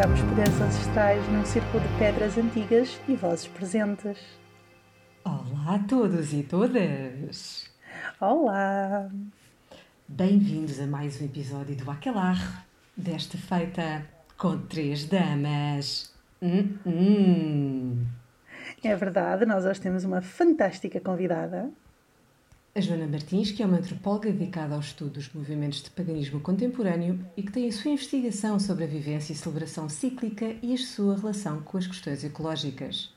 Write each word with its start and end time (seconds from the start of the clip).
Acordamos 0.00 0.30
poderes 0.30 0.60
ancestrais 0.62 1.28
num 1.28 1.44
círculo 1.44 1.78
de 1.86 1.98
pedras 1.98 2.38
antigas 2.38 2.98
e 3.06 3.14
vozes 3.14 3.46
presentes. 3.48 4.18
Olá 5.22 5.74
a 5.74 5.78
todos 5.80 6.32
e 6.32 6.42
todas! 6.42 7.70
Olá! 8.18 9.10
Bem-vindos 10.08 10.80
a 10.80 10.86
mais 10.86 11.20
um 11.20 11.26
episódio 11.26 11.76
do 11.76 11.90
Aquelarre, 11.90 12.48
desta 12.96 13.36
feita 13.36 14.06
com 14.38 14.56
três 14.68 15.04
damas. 15.04 16.10
Hum, 16.40 16.78
hum. 16.86 18.06
É 18.82 18.96
verdade, 18.96 19.44
nós 19.44 19.66
hoje 19.66 19.82
temos 19.82 20.02
uma 20.02 20.22
fantástica 20.22 20.98
convidada. 20.98 21.68
A 22.72 22.80
Joana 22.80 23.08
Martins, 23.08 23.50
que 23.50 23.64
é 23.64 23.66
uma 23.66 23.78
antropóloga 23.78 24.30
dedicada 24.30 24.74
ao 24.74 24.80
estudo 24.80 25.14
dos 25.14 25.28
movimentos 25.34 25.82
de 25.82 25.90
paganismo 25.90 26.38
contemporâneo 26.38 27.18
e 27.36 27.42
que 27.42 27.50
tem 27.50 27.66
a 27.66 27.72
sua 27.72 27.90
investigação 27.90 28.60
sobre 28.60 28.84
a 28.84 28.86
vivência 28.86 29.32
e 29.32 29.36
celebração 29.36 29.88
cíclica 29.88 30.54
e 30.62 30.72
a 30.72 30.78
sua 30.78 31.16
relação 31.16 31.62
com 31.62 31.76
as 31.78 31.88
questões 31.88 32.22
ecológicas. 32.22 33.12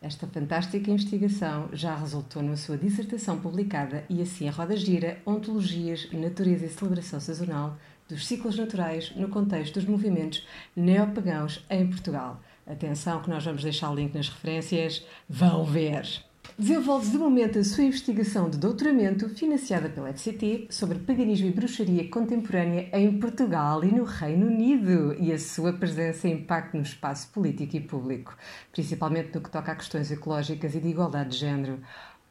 Esta 0.00 0.26
fantástica 0.26 0.90
investigação 0.90 1.68
já 1.74 1.94
resultou 1.94 2.42
na 2.42 2.56
sua 2.56 2.78
dissertação 2.78 3.38
publicada 3.38 4.06
e 4.08 4.22
assim 4.22 4.48
a 4.48 4.50
roda 4.50 4.74
gira 4.74 5.20
Ontologias, 5.26 6.10
Natureza 6.10 6.64
e 6.64 6.70
Celebração 6.70 7.20
Sazonal 7.20 7.76
dos 8.08 8.26
Ciclos 8.26 8.56
Naturais 8.56 9.14
no 9.14 9.28
contexto 9.28 9.74
dos 9.74 9.84
movimentos 9.84 10.46
neopagãos 10.74 11.62
em 11.68 11.86
Portugal. 11.86 12.40
Atenção 12.66 13.20
que 13.20 13.28
nós 13.28 13.44
vamos 13.44 13.62
deixar 13.62 13.90
o 13.90 13.94
link 13.94 14.14
nas 14.14 14.30
referências. 14.30 15.04
Vão 15.28 15.66
ver! 15.66 16.29
Desenvolve 16.60 17.10
de 17.10 17.16
momento 17.16 17.58
a 17.58 17.64
sua 17.64 17.84
investigação 17.84 18.50
de 18.50 18.58
doutoramento, 18.58 19.30
financiada 19.30 19.88
pela 19.88 20.12
FCT, 20.12 20.66
sobre 20.68 20.98
paganismo 20.98 21.46
e 21.46 21.50
bruxaria 21.50 22.06
contemporânea 22.10 22.90
em 22.92 23.18
Portugal 23.18 23.82
e 23.82 23.90
no 23.90 24.04
Reino 24.04 24.46
Unido 24.46 25.14
e 25.18 25.32
a 25.32 25.38
sua 25.38 25.72
presença 25.72 26.28
e 26.28 26.32
impacto 26.32 26.76
no 26.76 26.82
espaço 26.82 27.30
político 27.30 27.76
e 27.76 27.80
público, 27.80 28.36
principalmente 28.72 29.34
no 29.34 29.40
que 29.40 29.48
toca 29.48 29.72
a 29.72 29.74
questões 29.74 30.10
ecológicas 30.10 30.74
e 30.74 30.80
de 30.80 30.88
igualdade 30.88 31.30
de 31.30 31.38
género. 31.38 31.80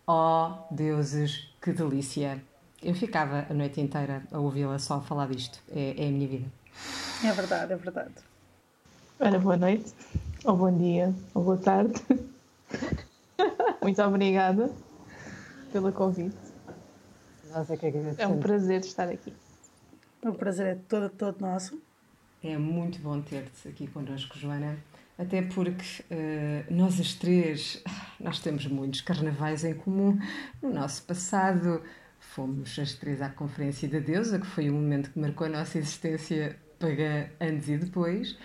Oh, 0.06 0.52
deuses, 0.70 1.52
que 1.60 1.74
delícia! 1.74 2.40
Eu 2.84 2.94
ficava 2.94 3.48
a 3.50 3.54
noite 3.56 3.82
inteira 3.82 4.22
a 4.32 4.38
ouvi-la 4.38 4.78
só 4.78 5.02
falar 5.02 5.28
disto. 5.28 5.60
É, 5.72 6.06
é 6.06 6.08
a 6.08 6.12
minha 6.12 6.28
vida. 6.28 6.46
É 7.24 7.32
verdade, 7.32 7.74
é 7.74 7.76
verdade. 7.76 8.14
Ora, 9.20 9.40
boa 9.40 9.58
noite, 9.58 9.92
ou 10.46 10.56
bom 10.56 10.78
dia, 10.78 11.12
ou 11.34 11.44
boa 11.44 11.58
tarde. 11.58 12.00
Muito 13.90 14.04
obrigada 14.04 14.72
pelo 15.72 15.92
convite. 15.92 16.38
Nós 17.50 17.72
é 17.72 17.76
que 17.76 17.88
agradecemos. 17.88 18.20
É 18.20 18.28
um 18.28 18.40
prazer 18.40 18.82
estar 18.82 19.10
aqui. 19.10 19.34
O 20.22 20.32
prazer 20.32 20.68
é 20.68 20.76
todo, 20.88 21.10
todo 21.10 21.42
nosso. 21.42 21.82
É 22.44 22.56
muito 22.56 23.00
bom 23.00 23.20
ter-te 23.20 23.68
aqui 23.68 23.88
connosco, 23.88 24.38
Joana. 24.38 24.78
Até 25.18 25.42
porque 25.42 26.04
uh, 26.04 26.72
nós 26.72 27.00
as 27.00 27.16
três, 27.16 27.84
nós 28.20 28.38
temos 28.38 28.68
muitos 28.68 29.02
carnavais 29.02 29.64
em 29.64 29.74
comum. 29.74 30.20
No 30.62 30.72
nosso 30.72 31.02
passado, 31.02 31.82
fomos 32.20 32.78
as 32.78 32.94
três 32.94 33.24
à 33.24 33.30
Conferência 33.30 33.90
da 33.90 33.98
Deusa, 33.98 34.38
que 34.38 34.46
foi 34.46 34.70
um 34.70 34.76
momento 34.76 35.10
que 35.10 35.18
marcou 35.18 35.48
a 35.48 35.50
nossa 35.50 35.80
existência 35.80 36.60
pagã 36.78 37.28
antes 37.42 37.68
e 37.68 37.78
depois 37.78 38.38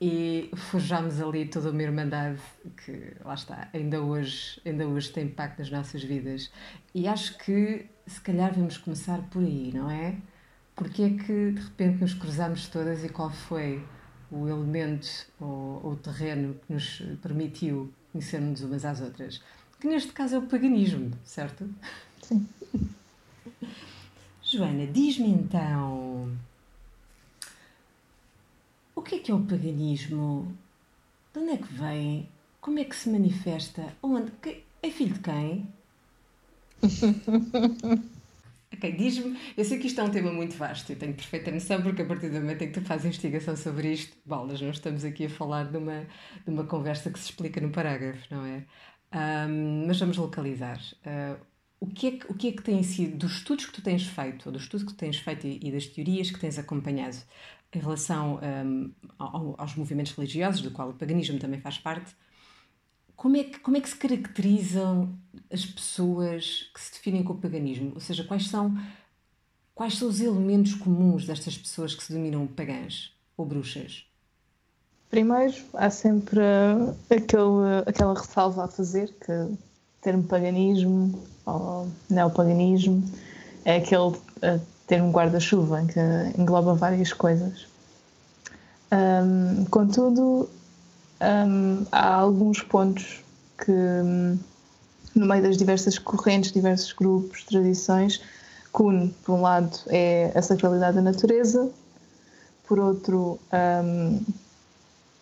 e 0.00 0.50
forjámos 0.54 1.20
ali 1.20 1.46
toda 1.46 1.70
uma 1.70 1.82
irmandade 1.82 2.40
que, 2.84 3.14
lá 3.24 3.34
está, 3.34 3.68
ainda 3.72 4.00
hoje, 4.00 4.60
ainda 4.64 4.86
hoje 4.86 5.10
tem 5.10 5.24
impacto 5.24 5.58
nas 5.58 5.70
nossas 5.70 6.02
vidas. 6.04 6.50
E 6.94 7.08
acho 7.08 7.36
que 7.38 7.86
se 8.06 8.20
calhar 8.20 8.54
vamos 8.54 8.78
começar 8.78 9.20
por 9.22 9.42
aí, 9.42 9.72
não 9.74 9.90
é? 9.90 10.16
Porque 10.76 11.02
é 11.02 11.10
que 11.10 11.52
de 11.52 11.60
repente 11.60 12.00
nos 12.00 12.14
cruzamos 12.14 12.68
todas 12.68 13.04
e 13.04 13.08
qual 13.08 13.30
foi 13.30 13.84
o 14.30 14.46
elemento 14.46 15.08
ou, 15.40 15.80
ou 15.82 15.92
o 15.92 15.96
terreno 15.96 16.54
que 16.54 16.72
nos 16.72 17.02
permitiu 17.20 17.92
conhecermos 18.12 18.62
umas 18.62 18.84
às 18.84 19.00
outras? 19.00 19.42
Que 19.80 19.88
neste 19.88 20.12
caso 20.12 20.36
é 20.36 20.38
o 20.38 20.42
paganismo, 20.42 21.10
certo? 21.24 21.68
Sim. 22.22 22.48
Joana, 24.42 24.86
diz-me 24.86 25.28
então 25.28 26.30
o 28.98 29.02
que 29.02 29.14
é 29.14 29.18
que 29.20 29.30
é 29.30 29.34
o 29.34 29.40
paganismo? 29.40 30.52
De 31.32 31.38
onde 31.38 31.52
é 31.52 31.56
que 31.56 31.72
vem? 31.72 32.28
Como 32.60 32.80
é 32.80 32.84
que 32.84 32.96
se 32.96 33.08
manifesta? 33.08 33.94
Onde? 34.02 34.32
É 34.82 34.90
filho 34.90 35.14
de 35.14 35.20
quem? 35.20 35.68
ok, 38.74 38.92
diz-me. 38.92 39.38
Eu 39.56 39.64
sei 39.64 39.78
que 39.78 39.86
isto 39.86 40.00
é 40.00 40.04
um 40.04 40.10
tema 40.10 40.32
muito 40.32 40.56
vasto, 40.56 40.90
eu 40.90 40.98
tenho 40.98 41.14
perfeita 41.14 41.52
noção, 41.52 41.80
porque 41.80 42.02
a 42.02 42.06
partir 42.06 42.28
do 42.28 42.40
momento 42.40 42.62
em 42.62 42.72
que 42.72 42.80
tu 42.80 42.84
fazes 42.84 43.06
investigação 43.06 43.56
sobre 43.56 43.92
isto, 43.92 44.16
bolas, 44.26 44.60
não 44.60 44.70
estamos 44.70 45.04
aqui 45.04 45.26
a 45.26 45.30
falar 45.30 45.70
de 45.70 45.76
uma, 45.76 46.04
de 46.44 46.50
uma 46.50 46.64
conversa 46.64 47.08
que 47.10 47.20
se 47.20 47.26
explica 47.26 47.60
no 47.60 47.70
parágrafo, 47.70 48.26
não 48.32 48.44
é? 48.44 48.64
Um, 49.14 49.86
mas 49.86 49.98
vamos 50.00 50.16
localizar. 50.16 50.80
Uh, 51.06 51.38
o 51.80 51.86
que, 51.86 52.08
é 52.08 52.10
que, 52.10 52.26
o 52.32 52.34
que 52.34 52.48
é 52.48 52.52
que 52.52 52.62
tem 52.62 52.82
sido, 52.82 53.16
dos 53.16 53.36
estudos 53.36 53.66
que 53.66 53.72
tu 53.72 53.80
tens 53.80 54.04
feito, 54.04 54.46
ou 54.46 54.52
dos 54.52 54.62
estudos 54.62 54.84
que 54.84 54.94
tens 54.94 55.18
feito 55.18 55.46
e, 55.46 55.60
e 55.62 55.70
das 55.70 55.86
teorias 55.86 56.30
que 56.30 56.40
tens 56.40 56.58
acompanhado, 56.58 57.16
em 57.74 57.78
relação 57.78 58.40
um, 58.42 58.92
aos 59.18 59.74
movimentos 59.74 60.12
religiosos, 60.12 60.62
do 60.62 60.70
qual 60.70 60.90
o 60.90 60.94
paganismo 60.94 61.38
também 61.38 61.60
faz 61.60 61.78
parte, 61.78 62.14
como 63.18 63.36
é, 63.36 63.44
que, 63.44 63.58
como 63.58 63.76
é 63.76 63.80
que 63.80 63.88
se 63.88 63.96
caracterizam 63.96 65.12
as 65.52 65.66
pessoas 65.66 66.70
que 66.72 66.80
se 66.80 66.92
definem 66.92 67.24
com 67.24 67.32
o 67.32 67.38
paganismo? 67.38 67.90
Ou 67.94 68.00
seja, 68.00 68.22
quais 68.22 68.46
são, 68.46 68.78
quais 69.74 69.98
são 69.98 70.08
os 70.08 70.20
elementos 70.20 70.74
comuns 70.74 71.26
destas 71.26 71.58
pessoas 71.58 71.96
que 71.96 72.04
se 72.04 72.12
denominam 72.12 72.46
pagãs 72.46 73.12
ou 73.36 73.44
bruxas? 73.44 74.06
Primeiro, 75.10 75.54
há 75.74 75.90
sempre 75.90 76.40
aquele, 77.10 77.82
aquela 77.86 78.14
ressalva 78.14 78.66
a 78.66 78.68
fazer 78.68 79.12
que 79.14 79.32
o 79.32 79.58
termo 80.00 80.22
paganismo 80.22 81.26
ou 81.44 81.90
neopaganismo 82.08 83.02
é 83.64 83.78
aquele 83.78 84.12
ter 84.88 85.02
um 85.02 85.12
guarda-chuva 85.12 85.84
que 85.84 86.40
engloba 86.40 86.74
várias 86.74 87.12
coisas. 87.12 87.66
Um, 88.90 89.66
contudo, 89.66 90.48
um, 91.20 91.84
há 91.92 92.14
alguns 92.14 92.62
pontos 92.62 93.22
que, 93.58 93.70
no 95.14 95.26
meio 95.26 95.42
das 95.42 95.58
diversas 95.58 95.98
correntes, 95.98 96.50
diversos 96.50 96.92
grupos, 96.94 97.44
tradições, 97.44 98.22
une, 98.80 99.08
por 99.24 99.34
um 99.34 99.42
lado, 99.42 99.78
é 99.88 100.32
a 100.34 100.40
sacralidade 100.40 100.96
da 100.96 101.02
natureza, 101.02 101.70
por 102.66 102.78
outro, 102.78 103.38
um, 103.84 104.20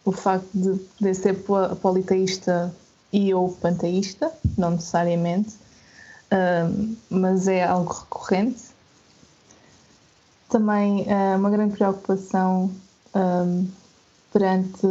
o 0.04 0.12
facto 0.12 0.48
de 0.54 0.78
poder 0.98 1.14
ser 1.14 1.34
politeísta 1.82 2.72
e 3.12 3.34
ou 3.34 3.50
panteísta, 3.50 4.30
não 4.56 4.72
necessariamente, 4.72 5.54
mas 7.08 7.48
é 7.48 7.64
algo 7.64 7.92
recorrente 7.92 8.75
também 10.48 11.02
uh, 11.02 11.36
uma 11.36 11.50
grande 11.50 11.74
preocupação 11.74 12.70
um, 13.14 13.66
perante 14.32 14.86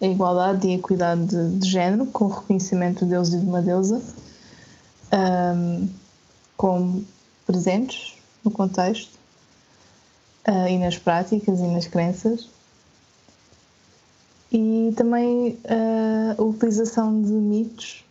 a 0.00 0.06
igualdade 0.06 0.66
e 0.68 0.72
a 0.72 0.74
equidade 0.74 1.26
de, 1.26 1.58
de, 1.58 1.68
género, 1.68 2.06
com 2.06 2.26
o 2.26 2.28
reconhecimento 2.28 3.04
de 3.04 3.10
Deus 3.10 3.28
e 3.28 3.38
de 3.38 3.46
uma 3.46 3.62
deusa, 3.62 4.02
um, 5.12 5.88
como 6.56 7.04
presentes 7.46 8.14
no 8.44 8.50
contexto 8.50 9.14
uh, 10.48 10.68
e 10.68 10.78
nas 10.78 10.98
práticas 10.98 11.58
e 11.58 11.66
nas 11.66 11.86
crenças. 11.86 12.48
E 14.52 14.92
também 14.96 15.58
uh, 15.64 16.40
a 16.40 16.42
utilização 16.42 17.20
de 17.20 17.32
mitos 17.32 18.04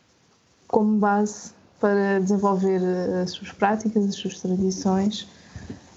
como 0.68 0.98
base 0.98 1.52
para 1.80 2.20
desenvolver 2.20 2.82
as 3.24 3.32
suas 3.32 3.52
práticas, 3.52 4.04
as 4.06 4.16
suas 4.16 4.40
tradições 4.42 5.28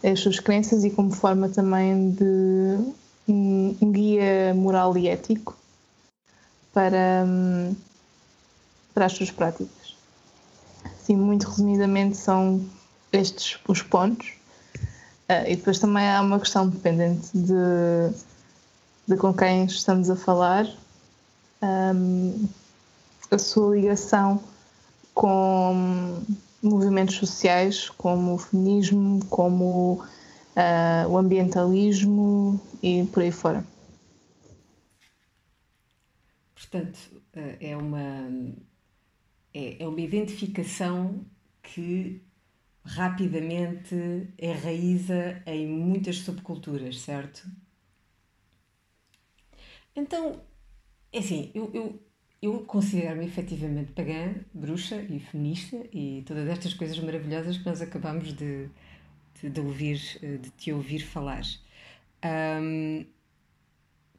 as 0.02 0.20
suas 0.20 0.38
crenças 0.38 0.84
e 0.84 0.90
como 0.90 1.10
forma 1.10 1.48
também 1.48 2.10
de 2.10 2.92
um, 3.28 3.92
guia 3.92 4.54
moral 4.54 4.96
e 4.96 5.08
ético 5.08 5.56
para, 6.72 7.24
hum, 7.26 7.74
para 8.94 9.06
as 9.06 9.12
suas 9.12 9.30
práticas. 9.30 9.96
Assim, 10.84 11.16
muito 11.16 11.48
resumidamente, 11.48 12.16
são 12.16 12.64
estes 13.12 13.58
os 13.66 13.82
pontos. 13.82 14.34
Uh, 15.28 15.44
e 15.46 15.56
depois 15.56 15.78
também 15.78 16.08
há 16.08 16.22
uma 16.22 16.40
questão 16.40 16.66
dependente 16.68 17.28
de, 17.34 18.14
de 19.06 19.16
com 19.16 19.34
quem 19.34 19.66
estamos 19.66 20.08
a 20.08 20.16
falar, 20.16 20.66
um, 21.62 22.48
a 23.30 23.38
sua 23.38 23.76
ligação 23.76 24.40
com 25.12 26.22
movimentos 26.62 27.16
sociais 27.16 27.88
como 27.90 28.34
o 28.34 28.38
feminismo, 28.38 29.24
como 29.26 30.02
uh, 30.02 31.08
o 31.08 31.16
ambientalismo 31.16 32.60
e 32.82 33.04
por 33.06 33.22
aí 33.22 33.30
fora. 33.30 33.64
Portanto, 36.54 36.98
ah, 37.34 37.56
é 37.60 37.76
uma, 37.76 38.28
é, 39.54 39.82
é 39.82 39.86
uma 39.86 40.00
identificação 40.00 41.24
que 41.62 42.22
rapidamente 42.84 43.94
enraiza 44.38 45.42
em 45.46 45.66
muitas 45.66 46.18
subculturas, 46.18 47.00
certo? 47.00 47.46
Então, 49.94 50.42
é 51.12 51.18
assim, 51.18 51.50
eu, 51.54 51.70
eu, 51.74 52.07
eu 52.40 52.60
considero-me 52.64 53.26
efetivamente 53.26 53.92
pagã, 53.92 54.34
bruxa 54.54 54.96
e 55.02 55.18
feminista 55.18 55.76
e 55.92 56.22
todas 56.26 56.48
estas 56.48 56.72
coisas 56.74 56.98
maravilhosas 57.00 57.58
que 57.58 57.66
nós 57.66 57.82
acabamos 57.82 58.32
de, 58.32 58.68
de, 59.40 59.50
de 59.50 59.60
ouvir, 59.60 59.98
de 60.20 60.50
te 60.56 60.72
ouvir 60.72 61.00
falar. 61.00 61.42
Um, 62.24 63.04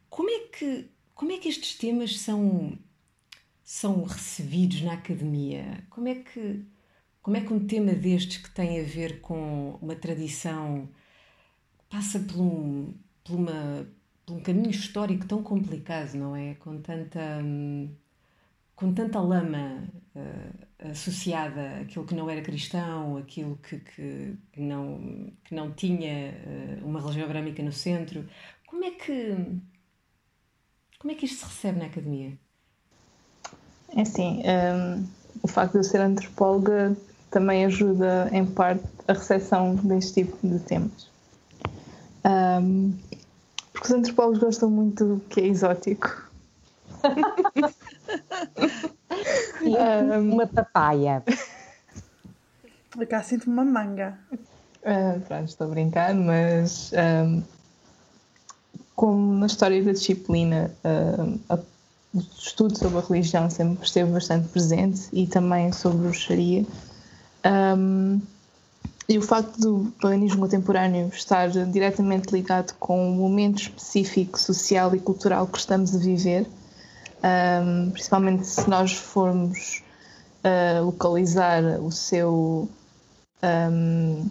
como 0.08 0.28
é 0.28 0.40
que 0.48 0.90
como 1.14 1.32
é 1.32 1.38
que 1.38 1.48
estes 1.48 1.76
temas 1.76 2.18
são 2.18 2.78
são 3.64 4.04
recebidos 4.04 4.82
na 4.82 4.94
academia? 4.94 5.84
Como 5.90 6.08
é 6.08 6.16
que 6.16 6.64
como 7.22 7.36
é 7.36 7.40
que 7.42 7.52
um 7.52 7.66
tema 7.66 7.92
destes 7.92 8.38
que 8.38 8.50
tem 8.50 8.80
a 8.80 8.82
ver 8.82 9.20
com 9.20 9.78
uma 9.80 9.94
tradição 9.94 10.88
passa 11.88 12.18
por 12.20 12.40
um, 12.40 12.94
por 13.24 13.34
uma, 13.36 13.86
por 14.24 14.36
um 14.36 14.40
caminho 14.40 14.70
histórico 14.70 15.26
tão 15.26 15.42
complicado, 15.42 16.14
não 16.14 16.34
é? 16.34 16.54
Com 16.54 16.80
tanta 16.80 17.42
com 18.80 18.94
tanta 18.94 19.20
lama 19.20 19.84
uh, 20.16 20.90
associada 20.90 21.80
àquilo 21.82 22.06
que 22.06 22.14
não 22.14 22.30
era 22.30 22.40
cristão, 22.40 23.18
aquilo 23.18 23.58
que, 23.58 23.78
que, 23.78 24.36
não, 24.56 25.30
que 25.44 25.54
não 25.54 25.70
tinha 25.70 26.32
uh, 26.32 26.86
uma 26.86 26.98
religião 26.98 27.26
abrâmica 27.26 27.62
no 27.62 27.72
centro. 27.72 28.26
Como 28.66 28.82
é 28.82 28.90
que 28.92 29.36
como 30.98 31.12
é 31.12 31.14
que 31.14 31.26
isto 31.26 31.38
se 31.38 31.44
recebe 31.46 31.78
na 31.78 31.86
academia? 31.86 32.38
É 33.96 34.02
assim, 34.02 34.42
um, 34.44 35.06
o 35.42 35.48
facto 35.48 35.72
de 35.72 35.78
eu 35.78 35.84
ser 35.84 36.00
antropóloga 36.00 36.96
também 37.30 37.64
ajuda 37.64 38.28
em 38.32 38.44
parte 38.44 38.84
a 39.08 39.12
recepção 39.12 39.76
deste 39.76 40.24
tipo 40.24 40.46
de 40.46 40.58
temas. 40.60 41.10
Um, 42.24 42.94
porque 43.72 43.86
os 43.86 43.92
antropólogos 43.92 44.40
gostam 44.40 44.70
muito 44.70 45.04
do 45.04 45.20
que 45.20 45.40
é 45.40 45.46
exótico. 45.46 46.30
um, 49.62 50.34
uma 50.34 50.46
papaya. 50.46 51.22
Cá 53.08 53.22
sinto 53.22 53.50
uma 53.50 53.64
manga. 53.64 54.18
Uh, 54.82 55.20
pronto, 55.26 55.48
estou 55.48 55.66
a 55.66 55.70
brincar, 55.70 56.14
mas 56.14 56.90
um, 56.92 57.42
como 58.96 59.34
na 59.34 59.46
história 59.46 59.82
da 59.82 59.92
disciplina, 59.92 60.70
uh, 60.84 61.58
o 62.12 62.18
estudo 62.18 62.76
sobre 62.76 62.98
a 62.98 63.00
religião 63.00 63.48
sempre 63.48 63.84
esteve 63.84 64.10
bastante 64.10 64.48
presente 64.48 65.08
e 65.12 65.26
também 65.26 65.72
sobre 65.72 66.08
o 66.08 66.12
Sharia. 66.12 66.66
Um, 67.44 68.20
e 69.08 69.18
o 69.18 69.22
facto 69.22 69.58
do 69.58 69.92
paganismo 70.00 70.40
contemporâneo 70.40 71.08
estar 71.08 71.48
diretamente 71.48 72.32
ligado 72.32 72.74
com 72.78 73.10
o 73.10 73.14
momento 73.14 73.62
específico 73.62 74.38
social 74.38 74.94
e 74.94 75.00
cultural 75.00 75.46
que 75.46 75.58
estamos 75.58 75.94
a 75.96 75.98
viver, 75.98 76.46
um, 77.22 77.90
principalmente 77.90 78.46
se 78.46 78.68
nós 78.68 78.92
formos 78.92 79.82
uh, 80.44 80.84
localizar 80.84 81.62
o 81.80 81.90
seu 81.90 82.68
um, 83.42 84.28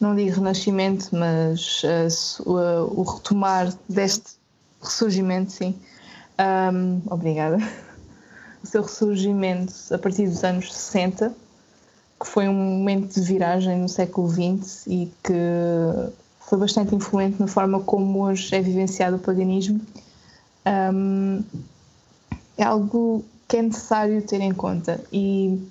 não 0.00 0.16
digo 0.16 0.36
renascimento, 0.36 1.08
mas 1.12 1.82
uh, 1.84 2.48
o, 2.50 3.02
retomar 3.02 3.72
deste 3.86 4.32
ressurgimento, 4.80 5.52
sim. 5.52 5.74
Um, 6.72 7.02
obrigada. 7.06 7.58
O 8.62 8.66
seu 8.66 8.82
ressurgimento 8.82 9.74
a 9.90 9.98
partir 9.98 10.26
dos 10.26 10.42
anos 10.42 10.72
60, 10.72 11.34
que 12.18 12.26
foi 12.26 12.48
um 12.48 12.54
momento 12.54 13.14
de 13.14 13.20
viragem 13.20 13.78
no 13.78 13.88
século 13.88 14.28
XX 14.28 14.86
e 14.86 15.12
que 15.22 16.12
foi 16.40 16.58
bastante 16.58 16.94
influente 16.94 17.38
na 17.38 17.46
forma 17.46 17.80
como 17.80 18.24
hoje 18.24 18.54
é 18.54 18.60
vivenciado 18.60 19.16
o 19.16 19.18
paganismo. 19.18 19.80
Um, 20.70 21.42
é 22.56 22.62
algo 22.62 23.24
que 23.48 23.56
é 23.56 23.62
necessário 23.62 24.22
ter 24.22 24.40
em 24.40 24.54
conta 24.54 25.02
e, 25.12 25.68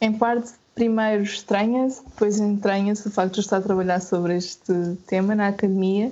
em 0.00 0.12
parte, 0.16 0.52
primeiro 0.74 1.22
estranha-se, 1.22 2.02
depois 2.04 2.40
entranha-se 2.40 3.06
o 3.06 3.10
facto 3.10 3.34
de 3.34 3.40
estar 3.40 3.58
a 3.58 3.60
trabalhar 3.60 4.00
sobre 4.00 4.36
este 4.36 4.96
tema 5.06 5.34
na 5.34 5.48
academia. 5.48 6.10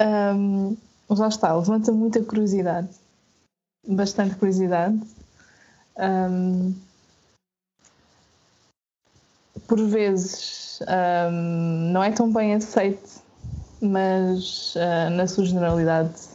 Um, 0.00 0.76
lá 1.08 1.28
está, 1.28 1.52
levanta 1.52 1.90
muita 1.90 2.22
curiosidade, 2.22 2.88
bastante 3.88 4.36
curiosidade. 4.36 5.00
Um, 5.96 6.74
por 9.66 9.80
vezes 9.88 10.78
um, 10.82 11.90
não 11.92 12.04
é 12.04 12.12
tão 12.12 12.32
bem 12.32 12.54
aceito, 12.54 13.22
mas 13.80 14.74
uh, 14.76 15.10
na 15.10 15.26
sua 15.26 15.44
generalidade 15.44 16.31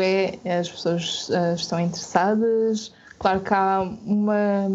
é, 0.00 0.38
as 0.58 0.70
pessoas 0.70 1.28
uh, 1.28 1.54
estão 1.54 1.78
interessadas. 1.80 2.92
Claro 3.18 3.40
que 3.40 3.54
há 3.54 3.80
uma 4.04 4.68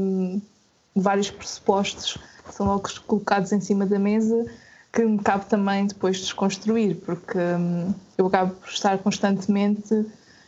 vários 0.96 1.30
pressupostos 1.30 2.18
que 2.46 2.54
são 2.54 2.66
logo 2.66 2.90
colocados 3.06 3.52
em 3.52 3.62
cima 3.62 3.86
da 3.86 4.00
mesa 4.00 4.46
que 4.92 5.04
me 5.04 5.20
cabe 5.20 5.46
também 5.46 5.86
depois 5.86 6.18
desconstruir, 6.18 6.96
porque 7.06 7.38
hum, 7.38 7.94
eu 8.18 8.26
acabo 8.26 8.56
por 8.56 8.70
estar 8.70 8.98
constantemente 8.98 9.94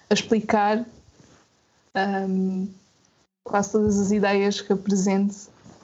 a 0.09 0.13
explicar 0.13 0.83
hum, 1.95 2.67
quase 3.43 3.71
todas 3.71 3.99
as 3.99 4.11
ideias 4.11 4.59
que 4.59 4.73
apresento 4.73 5.35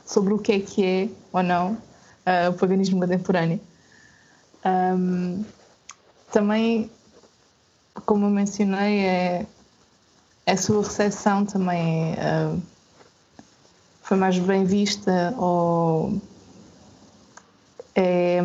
sobre 0.05 0.33
o 0.33 0.39
que 0.39 0.51
é 0.53 0.60
que 0.60 0.83
é 0.83 1.10
ou 1.31 1.43
não 1.43 1.74
uh, 1.74 2.50
o 2.50 2.53
paganismo 2.53 3.00
contemporâneo. 3.00 3.60
Um, 4.65 5.45
também, 6.31 6.89
como 8.03 8.25
eu 8.25 8.29
mencionei, 8.29 9.05
é, 9.05 9.45
é 10.45 10.51
a 10.51 10.57
sua 10.57 10.83
recepção 10.83 11.45
também 11.45 12.13
é, 12.13 12.47
uh, 12.47 12.61
foi 14.01 14.17
mais 14.17 14.37
bem 14.37 14.65
vista 14.65 15.33
ou 15.37 16.21
é 17.95 18.41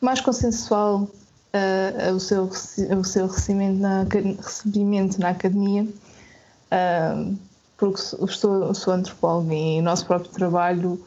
mais 0.00 0.20
consensual 0.20 1.02
uh, 1.02 2.14
o, 2.14 2.18
seu, 2.18 2.44
o 2.44 3.04
seu 3.04 3.26
recebimento 3.28 3.80
na, 3.80 4.04
recebimento 4.42 5.20
na 5.20 5.28
academia, 5.30 5.84
uh, 5.84 7.38
porque 7.76 8.00
estou, 8.24 8.74
sou 8.74 8.92
antropóloga 8.92 9.54
e 9.54 9.78
o 9.78 9.82
nosso 9.82 10.06
próprio 10.06 10.30
trabalho 10.30 11.04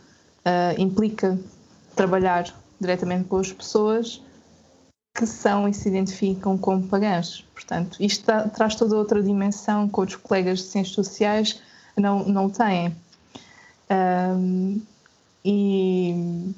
implica 0.77 1.39
trabalhar 1.95 2.53
diretamente 2.79 3.23
com 3.27 3.37
as 3.37 3.51
pessoas 3.51 4.21
que 5.15 5.25
são 5.25 5.67
e 5.67 5.73
se 5.73 5.87
identificam 5.87 6.57
como 6.57 6.85
pagãs. 6.87 7.45
Portanto, 7.53 7.97
isto 8.01 8.25
traz 8.53 8.75
toda 8.75 8.97
outra 8.97 9.23
dimensão 9.23 9.87
que 9.87 9.97
outros 9.97 10.17
colegas 10.17 10.59
de 10.59 10.65
ciências 10.65 10.93
sociais 10.93 11.61
não, 11.95 12.25
não 12.25 12.49
têm. 12.49 12.93
Um, 13.89 14.81
e 15.43 16.53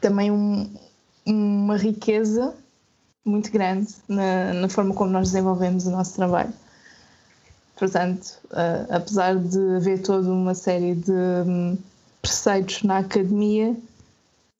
também 0.00 0.32
um, 0.32 0.68
uma 1.24 1.76
riqueza 1.76 2.54
muito 3.24 3.52
grande 3.52 3.94
na, 4.08 4.52
na, 4.54 4.68
forma 4.68 4.94
como 4.94 5.10
nós 5.10 5.28
desenvolvemos 5.30 5.86
o 5.86 5.90
nosso 5.90 6.16
trabalho. 6.16 6.52
Portanto, 7.76 8.38
uh, 8.46 8.86
apesar 8.90 9.36
de 9.36 9.76
haver 9.76 10.02
toda 10.02 10.30
uma 10.30 10.54
série 10.54 10.94
de 10.94 11.12
um, 11.12 11.78
preceitos 12.20 12.82
na 12.82 12.98
academia, 12.98 13.76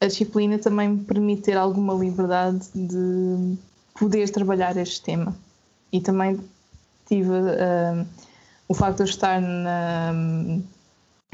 a 0.01 0.07
disciplina 0.07 0.59
também 0.59 0.89
me 0.89 1.05
permite 1.05 1.43
ter 1.43 1.57
alguma 1.57 1.95
liberdade 1.95 2.67
de 2.75 3.57
poder 3.99 4.29
trabalhar 4.31 4.77
este 4.77 5.03
tema. 5.03 5.37
E 5.93 6.01
também 6.01 6.41
tive 7.07 7.31
uh, 7.31 8.07
o 8.69 8.75
facto 8.75 8.97
de 8.97 9.03
eu 9.03 9.07
estar 9.07 9.41
na, 9.41 10.13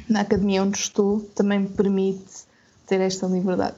na 0.09 0.21
academia 0.21 0.63
onde 0.63 0.79
estou, 0.79 1.21
também 1.35 1.61
me 1.61 1.69
permite 1.69 2.45
ter 2.87 3.01
esta 3.01 3.27
liberdade. 3.27 3.77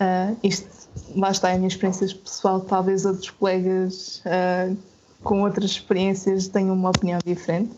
Uh, 0.00 0.36
isto, 0.42 0.68
lá 1.14 1.30
está 1.30 1.52
a 1.52 1.56
minha 1.56 1.68
experiência 1.68 2.06
pessoal, 2.16 2.60
talvez 2.60 3.04
outros 3.04 3.30
colegas 3.30 4.22
uh, 4.26 4.76
com 5.22 5.42
outras 5.42 5.72
experiências 5.72 6.48
tenham 6.48 6.74
uma 6.74 6.90
opinião 6.90 7.20
diferente. 7.24 7.72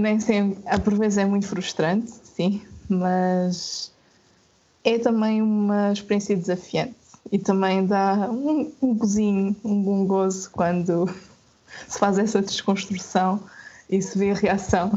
Nem 0.00 0.20
sempre, 0.20 0.62
por 0.80 0.94
vezes 0.94 1.18
é 1.18 1.24
muito 1.24 1.46
frustrante, 1.46 2.12
sim, 2.22 2.62
mas 2.88 3.92
é 4.84 4.98
também 4.98 5.42
uma 5.42 5.92
experiência 5.92 6.36
desafiante 6.36 6.94
e 7.30 7.38
também 7.38 7.86
dá 7.86 8.30
um, 8.30 8.72
um 8.80 8.94
gozinho, 8.94 9.54
um 9.64 9.82
bom 9.82 10.06
gozo 10.06 10.50
quando 10.50 11.06
se 11.88 11.98
faz 11.98 12.18
essa 12.18 12.40
desconstrução 12.40 13.42
e 13.88 14.00
se 14.00 14.18
vê 14.18 14.30
a 14.30 14.34
reação 14.34 14.92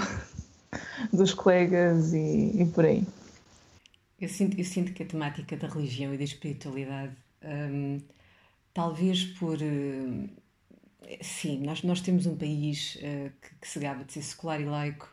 dos 1.11 1.33
colegas 1.33 2.13
e, 2.13 2.61
e 2.61 2.65
por 2.73 2.85
aí. 2.85 3.05
Eu 4.19 4.29
sinto, 4.29 4.57
eu 4.57 4.63
sinto 4.63 4.93
que 4.93 5.03
a 5.03 5.05
temática 5.05 5.57
da 5.57 5.67
religião 5.67 6.13
e 6.13 6.17
da 6.17 6.23
espiritualidade, 6.23 7.13
hum, 7.43 7.99
talvez 8.73 9.25
por. 9.25 9.61
Hum, 9.61 10.29
sim, 11.21 11.59
nós, 11.59 11.83
nós 11.83 11.99
temos 11.99 12.25
um 12.25 12.37
país 12.37 12.95
uh, 12.95 13.31
que, 13.41 13.55
que, 13.61 13.67
se 13.67 13.79
gaba 13.79 14.05
de 14.05 14.13
ser 14.13 14.21
secular 14.21 14.61
e 14.61 14.65
laico, 14.65 15.09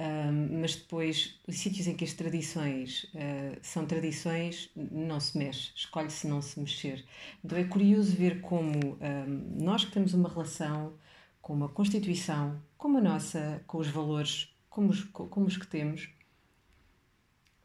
Um, 0.00 0.60
mas 0.62 0.76
depois, 0.76 1.38
os 1.46 1.58
sítios 1.58 1.86
em 1.86 1.94
que 1.94 2.04
as 2.04 2.14
tradições 2.14 3.04
uh, 3.04 3.58
são 3.60 3.84
tradições, 3.84 4.70
não 4.74 5.20
se 5.20 5.36
mexe, 5.36 5.72
escolhe-se 5.76 6.26
não 6.26 6.40
se 6.40 6.58
mexer. 6.58 7.04
Então 7.44 7.58
é 7.58 7.64
curioso 7.64 8.16
ver 8.16 8.40
como 8.40 8.96
um, 8.96 9.62
nós 9.62 9.84
que 9.84 9.92
temos 9.92 10.14
uma 10.14 10.30
relação 10.30 10.94
com 11.42 11.52
uma 11.52 11.68
Constituição, 11.68 12.58
como 12.78 12.96
a 12.96 13.00
nossa, 13.02 13.62
com 13.66 13.76
os 13.76 13.88
valores 13.88 14.48
como 14.70 14.90
os, 14.90 15.02
como 15.02 15.46
os 15.46 15.56
que 15.56 15.66
temos, 15.66 16.08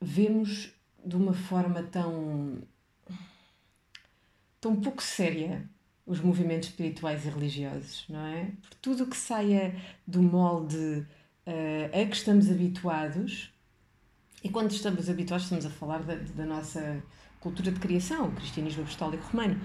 vemos 0.01 0.73
de 1.05 1.15
uma 1.15 1.33
forma 1.33 1.83
tão, 1.83 2.63
tão 4.59 4.75
pouco 4.75 5.01
séria 5.01 5.69
os 6.05 6.19
movimentos 6.19 6.69
espirituais 6.69 7.25
e 7.25 7.29
religiosos, 7.29 8.05
não 8.09 8.25
é? 8.25 8.51
Por 8.61 8.73
tudo 8.81 9.07
que 9.07 9.15
saia 9.15 9.75
do 10.05 10.21
molde 10.21 11.07
uh, 11.47 12.01
a 12.01 12.05
que 12.05 12.15
estamos 12.15 12.49
habituados, 12.49 13.53
e 14.43 14.49
quando 14.49 14.71
estamos 14.71 15.09
habituados, 15.09 15.45
estamos 15.45 15.65
a 15.65 15.69
falar 15.69 16.03
da, 16.03 16.15
da 16.15 16.45
nossa 16.45 17.03
cultura 17.39 17.71
de 17.71 17.79
criação, 17.79 18.31
cristianismo 18.31 18.83
apostólico 18.83 19.23
romano, 19.31 19.59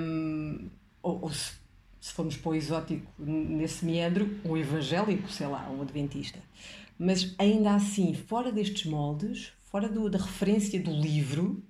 um, 0.00 0.70
ou, 1.02 1.22
ou 1.22 1.32
se, 1.32 1.52
se, 2.00 2.12
formos 2.12 2.36
para 2.36 2.50
o 2.50 2.54
exótico 2.54 3.12
nesse 3.18 3.84
meandro, 3.84 4.40
um 4.44 4.56
evangélico, 4.56 5.28
sei 5.28 5.46
lá, 5.46 5.68
um 5.70 5.82
adventista. 5.82 6.38
Mas 6.98 7.34
ainda 7.38 7.74
assim, 7.74 8.14
fora 8.14 8.52
destes 8.52 8.86
moldes, 8.86 9.52
fora 9.70 9.88
do, 9.88 10.08
da 10.08 10.18
referência 10.18 10.80
do 10.80 10.90
livro, 10.90 11.62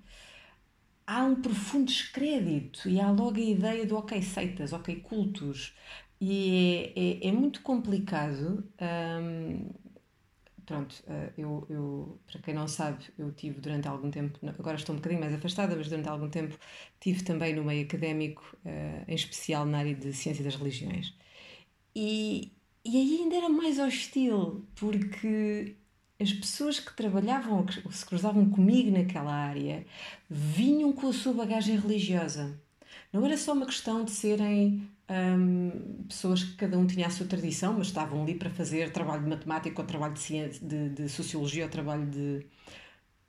há 1.07 1.23
um 1.23 1.35
profundo 1.35 1.85
descrédito 1.85 2.87
e 2.89 2.99
há 2.99 3.09
logo 3.09 3.37
a 3.37 3.43
ideia 3.43 3.85
do 3.85 3.95
ok, 3.97 4.21
seitas, 4.21 4.73
ok, 4.73 4.95
cultos. 4.97 5.73
E 6.19 6.93
é, 6.95 7.27
é, 7.27 7.29
é 7.29 7.31
muito 7.31 7.61
complicado. 7.61 8.63
Hum, 8.81 9.69
pronto, 10.65 10.95
eh, 11.07 11.33
eu, 11.37 11.65
eu, 11.69 12.19
para 12.25 12.41
quem 12.41 12.53
não 12.53 12.67
sabe, 12.67 13.05
eu 13.17 13.31
tive 13.31 13.61
durante 13.61 13.87
algum 13.87 14.09
tempo, 14.11 14.39
agora 14.59 14.75
estou 14.77 14.93
um 14.95 14.97
bocadinho 14.97 15.21
mais 15.21 15.33
afastada, 15.33 15.75
mas 15.75 15.87
durante 15.89 16.09
algum 16.09 16.29
tempo 16.29 16.57
tive 16.99 17.23
também 17.23 17.53
no 17.55 17.63
meio 17.63 17.85
académico, 17.85 18.43
uh, 18.65 19.05
em 19.07 19.15
especial 19.15 19.65
na 19.65 19.79
área 19.79 19.95
de 19.95 20.13
ciência 20.13 20.43
das 20.43 20.55
religiões. 20.55 21.13
E, 21.95 22.51
e 22.85 22.97
aí 22.97 23.19
ainda 23.21 23.35
era 23.37 23.49
mais 23.49 23.79
hostil, 23.79 24.67
porque 24.75 25.75
as 26.19 26.33
pessoas 26.33 26.79
que 26.79 26.95
trabalhavam, 26.95 27.65
que 27.65 27.81
se 27.93 28.05
cruzavam 28.05 28.49
comigo 28.49 28.91
naquela 28.91 29.33
área, 29.33 29.85
vinham 30.29 30.93
com 30.93 31.07
a 31.09 31.13
sua 31.13 31.33
bagagem 31.33 31.77
religiosa. 31.79 32.59
Não 33.13 33.25
era 33.25 33.37
só 33.37 33.53
uma 33.53 33.65
questão 33.65 34.03
de 34.05 34.11
serem 34.11 34.89
hum, 35.09 36.05
pessoas 36.07 36.43
que 36.43 36.55
cada 36.55 36.77
um 36.77 36.85
tinha 36.87 37.07
a 37.07 37.09
sua 37.09 37.25
tradição, 37.25 37.73
mas 37.73 37.87
estavam 37.87 38.23
ali 38.23 38.35
para 38.35 38.49
fazer 38.49 38.91
trabalho 38.91 39.23
de 39.23 39.29
matemática 39.29 39.81
ou 39.81 39.87
trabalho 39.87 40.13
de, 40.13 40.19
ciência, 40.19 40.65
de, 40.65 40.89
de 40.89 41.09
sociologia 41.09 41.65
ou 41.65 41.69
trabalho 41.69 42.05
de. 42.07 42.45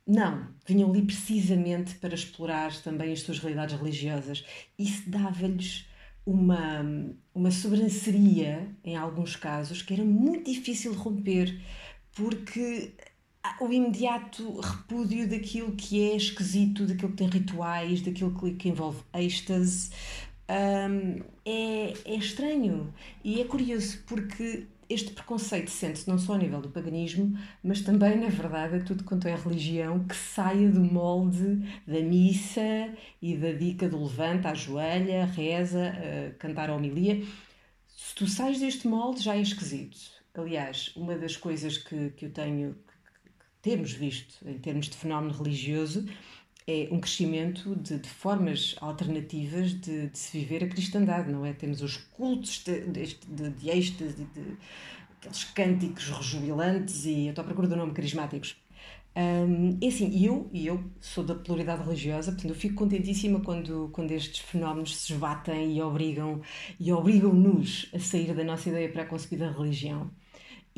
Não, 0.05 0.47
vinham 0.65 0.89
ali 0.89 1.01
precisamente 1.01 1.95
para 1.95 2.15
explorar 2.15 2.73
também 2.81 3.11
as 3.11 3.21
suas 3.21 3.39
realidades 3.39 3.75
religiosas. 3.77 4.45
Isso 4.79 5.09
dava-lhes 5.09 5.85
uma, 6.25 6.85
uma 7.33 7.51
sobranceria, 7.51 8.73
em 8.83 8.95
alguns 8.95 9.35
casos, 9.35 9.81
que 9.81 9.93
era 9.93 10.03
muito 10.05 10.51
difícil 10.51 10.93
romper 10.93 11.61
porque 12.13 12.93
o 13.61 13.71
imediato 13.71 14.59
repúdio 14.59 15.29
daquilo 15.29 15.71
que 15.73 16.09
é 16.09 16.15
esquisito, 16.15 16.85
daquilo 16.85 17.11
que 17.11 17.17
tem 17.17 17.29
rituais, 17.29 18.01
daquilo 18.01 18.33
que 18.57 18.69
envolve 18.69 19.01
êxtase, 19.13 19.91
um, 20.49 21.21
é, 21.45 21.93
é 22.05 22.15
estranho. 22.15 22.93
E 23.23 23.41
é 23.41 23.45
curioso 23.45 24.03
porque 24.05 24.67
este 24.89 25.11
preconceito 25.11 25.69
sente-se 25.69 26.07
não 26.07 26.17
só 26.17 26.33
ao 26.33 26.39
nível 26.39 26.61
do 26.61 26.69
paganismo, 26.69 27.37
mas 27.61 27.81
também, 27.81 28.17
na 28.17 28.29
verdade, 28.29 28.77
a 28.77 28.83
tudo 28.83 29.03
quanto 29.03 29.27
é 29.27 29.35
religião 29.35 30.05
que 30.05 30.15
saia 30.15 30.69
do 30.69 30.81
molde 30.81 31.67
da 31.85 31.99
missa 31.99 32.93
e 33.21 33.35
da 33.35 33.51
dica 33.51 33.89
do 33.89 34.01
levanta, 34.01 34.49
ajoelha, 34.49 35.25
reza, 35.25 35.93
uh, 35.93 36.37
cantar 36.37 36.69
a 36.69 36.75
homilia. 36.75 37.21
Se 37.87 38.15
tu 38.15 38.27
sais 38.27 38.59
deste 38.59 38.87
molde, 38.87 39.21
já 39.21 39.35
é 39.35 39.41
esquisito. 39.41 39.97
Aliás, 40.33 40.93
uma 40.95 41.17
das 41.17 41.35
coisas 41.35 41.77
que, 41.77 42.11
que 42.11 42.25
eu 42.25 42.31
tenho, 42.31 42.73
que, 42.73 42.93
que 43.29 43.31
temos 43.61 43.91
visto 43.91 44.47
em 44.47 44.57
termos 44.59 44.87
de 44.87 44.95
fenómeno 44.95 45.33
religioso, 45.33 46.07
é 46.67 46.89
um 46.91 46.99
crescimento 46.99 47.75
de, 47.77 47.97
de 47.97 48.09
formas 48.09 48.75
alternativas 48.81 49.71
de, 49.73 50.09
de, 50.09 50.17
se 50.17 50.37
viver 50.37 50.65
a 50.65 50.67
cristandade, 50.67 51.31
não 51.31 51.45
é? 51.45 51.53
Temos 51.53 51.81
os 51.81 51.95
cultos 51.95 52.61
de, 52.63 52.81
de, 52.81 53.49
de, 53.51 53.69
êxtase, 53.69 54.25
de, 54.35 54.57
aqueles 55.17 55.45
cânticos 55.45 56.09
rejubilantes 56.09 57.05
e 57.05 57.27
eu 57.27 57.29
estou 57.29 57.43
à 57.43 57.45
procura 57.45 57.69
do 57.69 57.75
nome 57.77 57.93
carismáticos. 57.93 58.57
Um, 59.15 59.79
é 59.81 59.87
assim, 59.87 60.23
eu, 60.23 60.49
e 60.53 60.67
eu 60.67 60.83
sou 60.99 61.23
da 61.23 61.33
pluralidade 61.33 61.83
religiosa, 61.83 62.31
portanto 62.33 62.51
eu 62.51 62.55
fico 62.55 62.75
contentíssima 62.75 63.39
quando, 63.39 63.89
quando 63.91 64.11
estes 64.11 64.39
fenómenos 64.41 64.95
se 64.95 65.13
esbatem 65.13 65.75
e 65.75 65.81
obrigam 65.81 66.41
e 66.79 66.91
obrigam-nos 66.91 67.89
a 67.95 67.99
sair 67.99 68.35
da 68.35 68.43
nossa 68.43 68.69
ideia 68.69 68.91
pré-concebida 68.91 69.47
da 69.49 69.57
religião. 69.57 70.11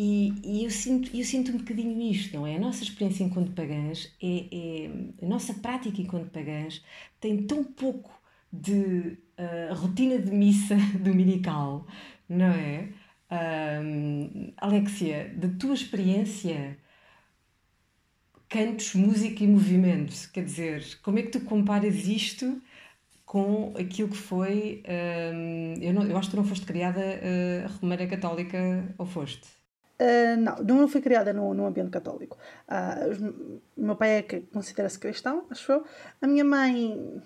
E, 0.02 0.34
e, 0.46 0.64
eu, 0.64 0.72
sinto, 0.72 1.14
eu 1.14 1.26
sinto 1.26 1.52
um 1.52 1.58
bocadinho 1.58 2.02
isto, 2.10 2.34
não 2.38 2.48
é? 2.48 2.56
A 2.56 2.60
nossa 2.60 2.84
experiência 2.84 3.22
enquanto 3.22 3.52
pagãs, 3.52 4.10
é, 4.24 4.46
é 4.50 5.26
a 5.26 5.28
nossa 5.28 5.54
prática 5.56 6.02
enquanto 6.02 6.32
pagãs 6.32 6.82
tem 7.20 7.44
tão 7.46 7.66
pouco 7.66 8.10
de 8.52 9.18
uh, 9.38 9.74
rotina 9.76 10.18
de 10.18 10.32
missa 10.32 10.78
dominical, 11.04 11.86
não 12.30 12.46
é? 12.46 12.94
Um, 13.84 14.54
Alexia, 14.56 15.34
da 15.36 15.50
tua 15.60 15.74
experiência, 15.74 16.78
cantos, 18.48 18.96
música 18.96 19.44
e 19.44 19.48
movimento, 19.48 20.32
quer 20.32 20.46
dizer, 20.46 20.98
como 21.04 21.20
é 21.20 21.24
que 21.24 21.32
tu 21.32 21.42
comparas 21.42 22.08
isto 22.08 22.62
com 23.26 23.74
aquilo 23.78 24.08
que 24.08 24.18
foi. 24.18 24.82
Um, 24.88 25.74
eu, 25.82 25.94
não, 25.94 26.04
eu 26.04 26.18
acho 26.18 26.30
que 26.30 26.36
tu 26.36 26.42
não 26.42 26.48
foste 26.48 26.66
criada 26.66 27.02
uh, 27.02 27.80
romana 27.82 28.08
católica, 28.08 28.96
ou 28.98 29.06
foste? 29.06 29.59
Uh, 30.02 30.38
não, 30.38 30.78
não 30.78 30.88
fui 30.88 31.02
criada 31.02 31.34
no 31.34 31.66
ambiente 31.66 31.92
católico. 31.92 32.38
Uh, 32.68 33.62
o 33.76 33.82
meu 33.82 33.96
pai 33.96 34.18
é 34.18 34.22
que 34.22 34.40
considera-se 34.42 34.98
cristão, 34.98 35.46
acho 35.50 35.72
eu. 35.72 35.84
A 36.22 36.28
minha 36.28 36.46
mãe 36.46 37.22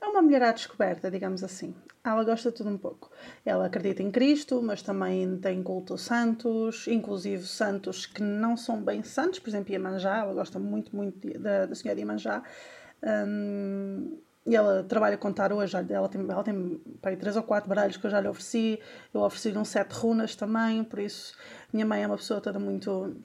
é 0.00 0.06
uma 0.06 0.20
mulher 0.20 0.42
à 0.42 0.52
descoberta, 0.52 1.10
digamos 1.10 1.42
assim. 1.42 1.74
Ela 2.04 2.22
gosta 2.22 2.50
de 2.50 2.56
tudo 2.56 2.68
um 2.68 2.76
pouco. 2.76 3.10
Ela 3.46 3.66
acredita 3.66 4.02
em 4.02 4.10
Cristo, 4.10 4.60
mas 4.62 4.82
também 4.82 5.38
tem 5.38 5.62
culto 5.62 5.96
santos, 5.96 6.86
inclusive 6.86 7.46
santos 7.46 8.04
que 8.04 8.22
não 8.22 8.58
são 8.58 8.82
bem 8.82 9.02
santos, 9.02 9.38
por 9.38 9.48
exemplo, 9.48 9.72
Iemanjá. 9.72 10.18
Ela 10.18 10.34
gosta 10.34 10.58
muito, 10.58 10.94
muito 10.94 11.38
da, 11.38 11.64
da 11.64 11.74
Senhora 11.74 11.98
Iemanjá. 11.98 12.42
Um, 13.02 14.18
e 14.46 14.54
ela 14.54 14.82
trabalha 14.84 15.16
com 15.16 15.32
tarô, 15.32 15.58
ela 15.62 16.08
tem, 16.08 16.20
ela 16.20 16.44
tem 16.44 16.80
pai, 17.00 17.16
três 17.16 17.36
ou 17.36 17.42
quatro 17.42 17.68
baralhos 17.68 17.96
que 17.96 18.06
eu 18.06 18.10
já 18.10 18.20
lhe 18.20 18.28
ofereci. 18.28 18.78
Eu 19.12 19.22
ofereci-lhe 19.22 19.56
um 19.56 19.64
sete 19.64 19.92
runas 19.92 20.36
também, 20.36 20.84
por 20.84 20.98
isso 20.98 21.34
minha 21.72 21.86
mãe 21.86 22.02
é 22.02 22.06
uma 22.06 22.16
pessoa 22.16 22.40
toda 22.40 22.58
muito 22.58 23.16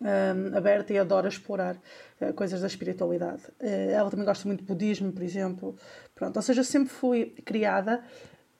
um, 0.00 0.56
aberta 0.56 0.92
e 0.92 0.98
adora 0.98 1.28
explorar 1.28 1.76
uh, 2.20 2.32
coisas 2.34 2.60
da 2.60 2.66
espiritualidade. 2.66 3.42
Uh, 3.60 3.90
ela 3.90 4.10
também 4.10 4.26
gosta 4.26 4.46
muito 4.46 4.60
de 4.60 4.66
budismo, 4.66 5.12
por 5.12 5.22
exemplo. 5.22 5.76
Pronto, 6.14 6.36
ou 6.36 6.42
seja, 6.42 6.64
sempre 6.64 6.88
fui 6.88 7.26
criada 7.44 8.02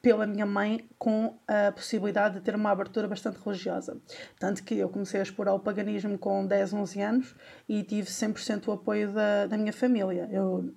pela 0.00 0.26
minha 0.26 0.46
mãe 0.46 0.88
com 0.98 1.38
a 1.46 1.72
possibilidade 1.72 2.36
de 2.36 2.40
ter 2.40 2.54
uma 2.54 2.70
abertura 2.70 3.06
bastante 3.06 3.38
religiosa. 3.44 3.98
Tanto 4.38 4.62
que 4.62 4.76
eu 4.76 4.88
comecei 4.88 5.20
a 5.20 5.22
explorar 5.22 5.52
o 5.52 5.60
paganismo 5.60 6.16
com 6.18 6.46
10, 6.46 6.72
11 6.72 7.02
anos 7.02 7.34
e 7.68 7.82
tive 7.82 8.08
100% 8.08 8.68
o 8.68 8.72
apoio 8.72 9.12
da, 9.12 9.46
da 9.46 9.58
minha 9.58 9.72
família. 9.72 10.26
Eu 10.32 10.72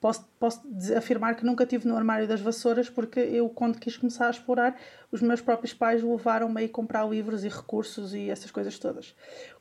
Posso, 0.00 0.26
posso 0.38 0.62
afirmar 0.96 1.36
que 1.36 1.44
nunca 1.44 1.66
tive 1.66 1.86
no 1.86 1.94
armário 1.94 2.26
das 2.26 2.40
vassouras 2.40 2.88
porque 2.88 3.20
eu, 3.20 3.48
quando 3.50 3.78
quis 3.78 3.96
começar 3.96 4.28
a 4.28 4.30
explorar, 4.30 4.74
os 5.12 5.20
meus 5.20 5.42
próprios 5.42 5.74
pais 5.74 6.02
levaram-me 6.02 6.60
a 6.60 6.64
ir 6.64 6.68
comprar 6.68 7.04
livros 7.04 7.44
e 7.44 7.48
recursos 7.48 8.14
e 8.14 8.30
essas 8.30 8.50
coisas 8.50 8.78
todas. 8.78 9.14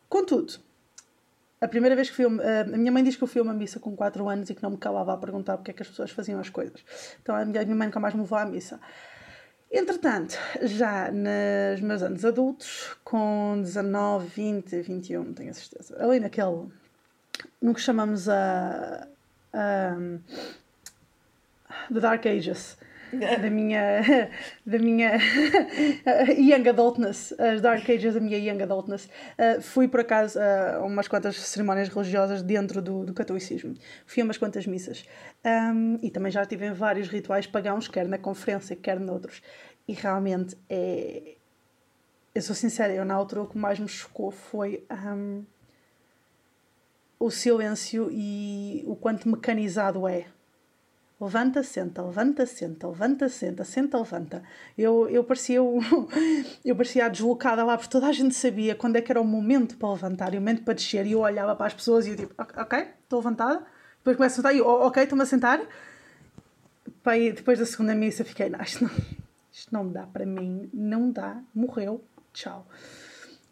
Contudo, 0.07 0.53
a 1.61 1.67
primeira 1.67 1.93
vez 1.95 2.09
que 2.09 2.15
fui. 2.15 2.25
A 2.25 2.63
minha 2.77 2.91
mãe 2.91 3.03
diz 3.03 3.17
que 3.17 3.23
eu 3.23 3.27
fui 3.27 3.41
a 3.41 3.43
uma 3.43 3.53
missa 3.53 3.79
com 3.79 3.95
4 3.95 4.29
anos 4.29 4.49
e 4.49 4.55
que 4.55 4.63
não 4.63 4.71
me 4.71 4.77
calava 4.77 5.13
a 5.13 5.17
perguntar 5.17 5.57
porque 5.57 5.71
é 5.71 5.73
que 5.73 5.81
as 5.81 5.89
pessoas 5.89 6.11
faziam 6.11 6.39
as 6.39 6.49
coisas. 6.49 6.83
Então 7.21 7.35
a 7.35 7.43
minha 7.43 7.65
mãe 7.75 7.87
nunca 7.87 7.99
mais 7.99 8.13
me 8.13 8.21
levou 8.21 8.37
à 8.37 8.45
missa. 8.45 8.79
Entretanto, 9.71 10.35
já 10.63 11.11
nos 11.11 11.81
meus 11.81 12.01
anos 12.01 12.25
adultos, 12.25 12.95
com 13.03 13.61
19, 13.61 14.27
20, 14.27 14.81
21, 14.81 15.23
não 15.23 15.33
tenho 15.33 15.51
a 15.51 15.53
certeza, 15.53 16.01
ali 16.01 16.19
naquele. 16.19 16.71
no 17.61 17.73
que 17.73 17.81
chamamos 17.81 18.27
a 18.29 19.07
um, 19.53 20.19
The 21.91 21.99
Dark 21.99 22.25
Ages. 22.25 22.77
Da 23.11 23.49
minha 23.49 24.29
da 24.63 24.77
minha 24.77 25.17
young 26.37 26.69
adultness. 26.69 27.33
As 27.39 27.59
dark 27.59 27.89
ages 27.89 28.13
da 28.13 28.19
minha 28.19 28.37
young 28.37 28.61
adultness. 28.61 29.09
Uh, 29.35 29.59
fui 29.59 29.87
por 29.87 30.01
acaso 30.01 30.39
a 30.39 30.85
umas 30.85 31.07
quantas 31.07 31.35
cerimónias 31.35 31.89
religiosas 31.89 32.43
dentro 32.43 32.83
do, 32.83 33.05
do 33.05 33.13
catolicismo. 33.13 33.73
Fui 34.05 34.21
a 34.21 34.25
umas 34.25 34.37
quantas 34.37 34.67
missas. 34.67 35.05
Um, 35.43 35.97
e 36.03 36.11
também 36.11 36.31
já 36.31 36.45
tive 36.45 36.67
em 36.67 36.71
vários 36.71 37.07
rituais 37.07 37.47
pagãos 37.47 37.87
quer 37.87 38.07
na 38.07 38.19
conferência 38.19 38.75
quer 38.75 38.99
noutros. 38.99 39.41
E 39.87 39.93
realmente 39.93 40.55
é 40.69 41.35
eu 42.33 42.41
sou 42.41 42.55
sincera, 42.55 42.93
eu 42.93 43.03
na 43.03 43.15
altura 43.15 43.41
o 43.41 43.47
que 43.47 43.57
mais 43.57 43.79
me 43.79 43.87
chocou 43.87 44.31
foi 44.31 44.85
um, 44.91 45.43
o 47.19 47.29
silêncio 47.29 48.09
e 48.11 48.83
o 48.87 48.95
quanto 48.95 49.27
mecanizado 49.27 50.07
é. 50.07 50.27
Levanta, 51.19 51.61
senta, 51.63 52.01
levanta, 52.01 52.45
senta, 52.45 52.87
levanta, 52.87 53.27
senta, 53.27 53.65
senta, 53.65 53.97
levanta. 53.97 54.41
Eu, 54.77 55.09
eu, 55.09 55.21
parecia, 55.21 55.57
eu, 55.57 55.77
eu 56.63 56.73
parecia 56.77 57.09
deslocada 57.09 57.61
lá, 57.65 57.77
porque 57.77 57.91
toda 57.91 58.07
a 58.07 58.13
gente 58.13 58.33
sabia 58.33 58.73
quando 58.73 58.95
é 58.95 59.01
que 59.01 59.11
era 59.11 59.19
o 59.19 59.25
momento 59.25 59.75
para 59.75 59.91
levantar 59.91 60.33
e 60.33 60.37
o 60.37 60.39
momento 60.39 60.63
para 60.63 60.75
descer. 60.75 61.05
E 61.05 61.11
eu 61.11 61.19
olhava 61.19 61.53
para 61.57 61.65
as 61.67 61.73
pessoas 61.73 62.07
e 62.07 62.11
eu 62.11 62.15
tipo, 62.15 62.33
ok, 62.37 62.87
estou 63.03 63.19
levantada. 63.19 63.65
Depois 63.97 64.15
começo 64.15 64.35
a 64.35 64.37
sentar 64.37 64.55
e 64.55 64.61
ok, 64.61 65.03
estou-me 65.03 65.23
a 65.23 65.25
sentar. 65.25 65.61
Pai, 67.03 67.33
depois 67.33 67.59
da 67.59 67.65
segunda 67.65 67.93
missa 67.93 68.23
fiquei, 68.23 68.49
não, 68.49 68.61
isto 68.61 68.85
não, 68.85 68.91
isto 69.51 69.73
não 69.73 69.91
dá 69.91 70.03
para 70.07 70.25
mim, 70.25 70.69
não 70.73 71.11
dá, 71.11 71.41
morreu, 71.53 72.01
tchau. 72.31 72.65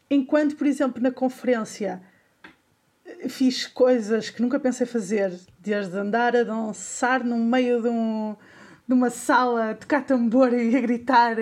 Enquanto, 0.09 0.55
por 0.55 0.65
exemplo, 0.65 1.03
na 1.03 1.11
conferência 1.11 2.01
fiz 3.29 3.65
coisas 3.67 4.29
que 4.29 4.41
nunca 4.41 4.59
pensei 4.59 4.85
fazer, 4.85 5.33
desde 5.59 5.97
andar 5.97 6.35
a 6.35 6.43
dançar 6.43 7.23
no 7.23 7.37
meio 7.37 7.81
de, 7.81 7.87
um, 7.87 8.35
de 8.87 8.93
uma 8.93 9.09
sala, 9.09 9.71
a 9.71 9.75
tocar 9.75 10.05
tambor 10.05 10.53
e 10.53 10.75
a 10.75 10.81
gritar 10.81 11.37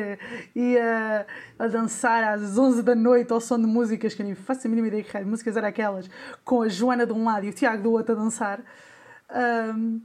e 0.56 0.78
a, 0.78 1.26
a 1.60 1.68
dançar 1.68 2.24
às 2.24 2.58
11 2.58 2.82
da 2.84 2.96
noite 2.96 3.32
ao 3.32 3.42
som 3.42 3.60
de 3.60 3.66
músicas 3.66 4.14
que 4.14 4.22
eu 4.22 4.26
nem 4.26 4.36
faço 4.36 4.68
a 4.68 4.70
mínima 4.70 4.88
ideia 4.88 5.04
que 5.04 5.20
músicas 5.22 5.58
eram 5.58 5.68
aquelas, 5.68 6.10
com 6.44 6.62
a 6.62 6.70
Joana 6.70 7.06
de 7.06 7.14
um 7.14 7.26
lado 7.26 7.46
e 7.46 7.50
o 7.50 7.54
Tiago 7.54 7.84
do 7.84 7.92
outro 7.92 8.14
a 8.14 8.18
dançar. 8.18 8.62
Um, 9.76 10.02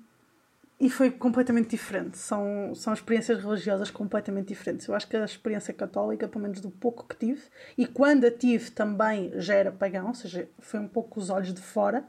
e 0.80 0.88
foi 0.88 1.10
completamente 1.10 1.68
diferente. 1.68 2.16
São, 2.16 2.74
são 2.74 2.94
experiências 2.94 3.44
religiosas 3.44 3.90
completamente 3.90 4.48
diferentes. 4.48 4.88
Eu 4.88 4.94
acho 4.94 5.06
que 5.06 5.14
a 5.14 5.24
experiência 5.24 5.74
católica, 5.74 6.26
pelo 6.26 6.42
menos 6.42 6.60
do 6.60 6.70
pouco 6.70 7.06
que 7.06 7.14
tive, 7.14 7.42
e 7.76 7.86
quando 7.86 8.24
a 8.24 8.30
tive 8.30 8.70
também 8.70 9.30
já 9.36 9.54
era 9.54 9.70
pagão, 9.70 10.08
ou 10.08 10.14
seja, 10.14 10.48
foi 10.58 10.80
um 10.80 10.88
pouco 10.88 11.20
os 11.20 11.28
olhos 11.28 11.52
de 11.52 11.60
fora, 11.60 12.02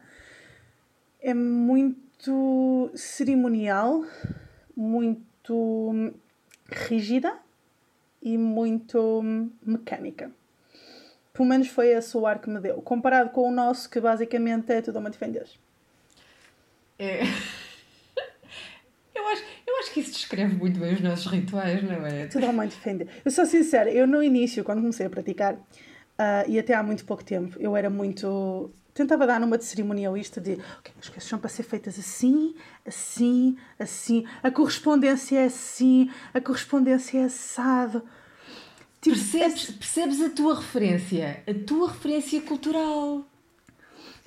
é 1.20 1.34
muito 1.34 2.90
cerimonial, 2.96 4.06
muito 4.76 6.14
rígida 6.70 7.38
e 8.24 8.38
muito 8.38 9.22
mecânica. 9.62 10.32
Pelo 11.34 11.48
menos 11.48 11.68
foi 11.68 11.90
esse 11.90 12.16
o 12.16 12.26
ar 12.26 12.40
que 12.40 12.50
me 12.50 12.60
deu. 12.62 12.82
Comparado 12.82 13.32
com 13.32 13.50
o 13.50 13.52
nosso, 13.52 13.90
que 13.90 14.00
basicamente 14.00 14.72
é 14.72 14.82
tudo 14.82 15.00
uma 15.00 15.10
defender. 15.10 15.48
É. 16.98 17.22
Eu 19.22 19.28
acho, 19.28 19.44
eu 19.68 19.80
acho 19.80 19.94
que 19.94 20.00
isso 20.00 20.12
descreve 20.12 20.56
muito 20.56 20.80
bem 20.80 20.96
os 20.96 21.02
nossos 21.02 21.28
rituais, 21.28 21.84
não 21.84 22.06
é? 22.06 22.26
Tudo 22.26 22.52
mãe 22.52 22.68
defende. 22.68 23.08
Eu 23.24 23.30
sou 23.30 23.46
sincera, 23.46 23.92
eu 23.92 24.08
no 24.08 24.24
início, 24.24 24.64
quando 24.64 24.80
comecei 24.80 25.06
a 25.06 25.10
praticar, 25.10 25.54
uh, 25.54 26.48
e 26.48 26.58
até 26.58 26.74
há 26.74 26.82
muito 26.82 27.06
pouco 27.06 27.24
tempo, 27.24 27.58
eu 27.60 27.76
era 27.78 27.90
muito. 27.90 28.72
Tentava 28.94 29.26
dar 29.26 29.40
numa 29.40 29.58
de 29.58 29.64
cerimonialista 29.64 30.42
de 30.42 30.54
okay, 30.54 30.94
as 31.00 31.08
coisas 31.08 31.24
são 31.24 31.40
para 31.40 31.50
ser 31.50 31.64
feitas 31.64 31.98
assim, 31.98 32.54
assim, 32.86 33.56
assim, 33.80 34.26
a 34.44 34.52
correspondência 34.52 35.40
é 35.40 35.46
assim, 35.46 36.10
a 36.34 36.42
correspondência 36.42 37.20
é 37.20 37.24
assado. 37.24 38.04
Tipo, 39.00 39.16
percebes, 39.16 39.70
é... 39.70 39.74
percebes 39.74 40.22
a 40.22 40.30
tua 40.30 40.56
referência, 40.56 41.44
a 41.48 41.54
tua 41.66 41.90
referência 41.90 42.42
cultural. 42.42 43.26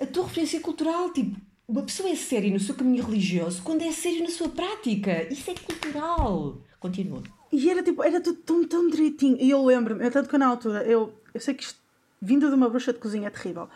A 0.01 0.07
tua 0.07 0.25
referência 0.25 0.61
cultural, 0.61 1.13
tipo, 1.13 1.39
uma 1.67 1.83
pessoa 1.83 2.09
é 2.09 2.15
séria 2.15 2.51
no 2.51 2.61
seu 2.61 2.75
caminho 2.75 3.05
religioso 3.05 3.63
quando 3.63 3.83
é 3.83 3.93
séria 3.93 4.23
na 4.23 4.31
sua 4.31 4.49
prática. 4.49 5.27
Isso 5.33 5.51
é 5.51 5.55
cultural. 5.55 6.59
Continua. 6.79 7.23
E 7.51 7.71
era 7.71 7.83
tipo, 7.83 8.03
era 8.03 8.21
tudo 8.21 8.39
tão, 8.41 8.67
tão 8.67 8.91
direitinho. 8.91 9.37
E 9.41 9.51
eu 9.51 9.65
lembro-me, 9.65 10.11
tanto 10.11 10.29
que 10.29 10.37
na 10.37 10.47
altura, 10.47 10.85
eu, 10.85 11.15
eu 11.33 11.41
sei 11.41 11.55
que 11.55 11.65
isto, 11.65 11.79
vindo 12.21 12.49
de 12.49 12.55
uma 12.55 12.69
bruxa 12.69 12.93
de 12.93 12.99
cozinha, 12.99 13.29
é 13.29 13.31
terrível. 13.31 13.69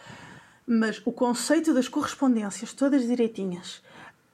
Mas 0.66 1.00
o 1.04 1.12
conceito 1.12 1.72
das 1.72 1.88
correspondências, 1.88 2.74
todas 2.74 3.06
direitinhas, 3.06 3.82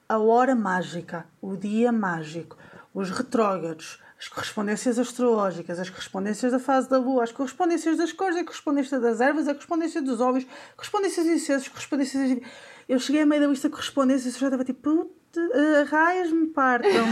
a 0.09 0.17
hora 0.17 0.53
mágica, 0.53 1.25
o 1.41 1.55
dia 1.55 1.91
mágico, 1.91 2.57
os 2.93 3.09
retrógrados, 3.09 3.99
as 4.19 4.27
correspondências 4.27 4.99
astrológicas, 4.99 5.79
as 5.79 5.89
correspondências 5.89 6.51
da 6.51 6.59
fase 6.59 6.89
da 6.89 6.97
lua, 6.97 7.23
as 7.23 7.31
correspondências 7.31 7.97
das 7.97 8.11
cores, 8.11 8.35
a 8.35 8.43
correspondência 8.43 8.99
das 8.99 9.21
ervas, 9.21 9.47
a 9.47 9.53
correspondência 9.53 10.01
dos 10.01 10.19
óvulos, 10.19 10.45
correspondências 10.75 11.25
dos 11.25 11.35
incensos, 11.35 11.67
correspondências. 11.69 12.39
Eu 12.87 12.99
cheguei 12.99 13.21
a 13.21 13.25
meio 13.25 13.41
da 13.41 13.47
lista 13.47 13.67
de 13.67 13.73
correspondências 13.73 14.35
e 14.35 14.39
já 14.39 14.47
estava 14.47 14.63
tipo, 14.63 14.81
puta, 14.81 15.39
uh, 15.39 15.85
raias 15.89 16.31
me 16.31 16.47
partam. 16.47 17.05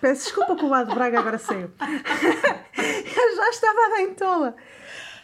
Peço 0.00 0.24
desculpa 0.24 0.56
que 0.56 0.64
o 0.64 0.68
lado 0.68 0.88
de 0.88 0.94
Braga 0.94 1.20
agora 1.20 1.38
saiu. 1.38 1.70
eu 1.80 3.36
já 3.36 3.48
estava 3.50 3.96
bem 3.96 4.14
tola. 4.14 4.56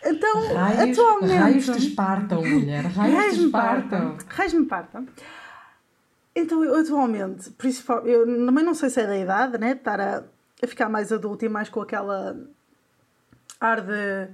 Então, 0.05 0.55
raios, 0.55 0.98
atualmente. 0.98 1.35
Raios 1.35 1.66
te 1.66 1.79
espartam, 1.88 2.42
mulher. 2.42 2.85
Raios, 2.85 3.14
raios 3.14 3.35
te 3.35 3.44
espartam. 3.44 4.16
Raios 4.29 4.53
me 4.55 4.66
partam. 4.66 5.09
Então, 6.35 6.64
eu 6.64 6.77
atualmente, 6.77 7.51
principal, 7.51 8.07
eu 8.07 8.24
também 8.46 8.64
não 8.64 8.74
sei 8.74 8.90
se 8.90 9.01
é 9.01 9.07
da 9.07 9.18
idade, 9.18 9.59
né? 9.59 9.72
Estar 9.72 10.01
a, 10.01 10.22
a 10.62 10.66
ficar 10.66 10.88
mais 10.88 11.12
adulta 11.12 11.44
e 11.44 11.48
mais 11.48 11.68
com 11.68 11.81
aquela 11.81 12.37
ar 13.61 13.81
de 13.81 14.29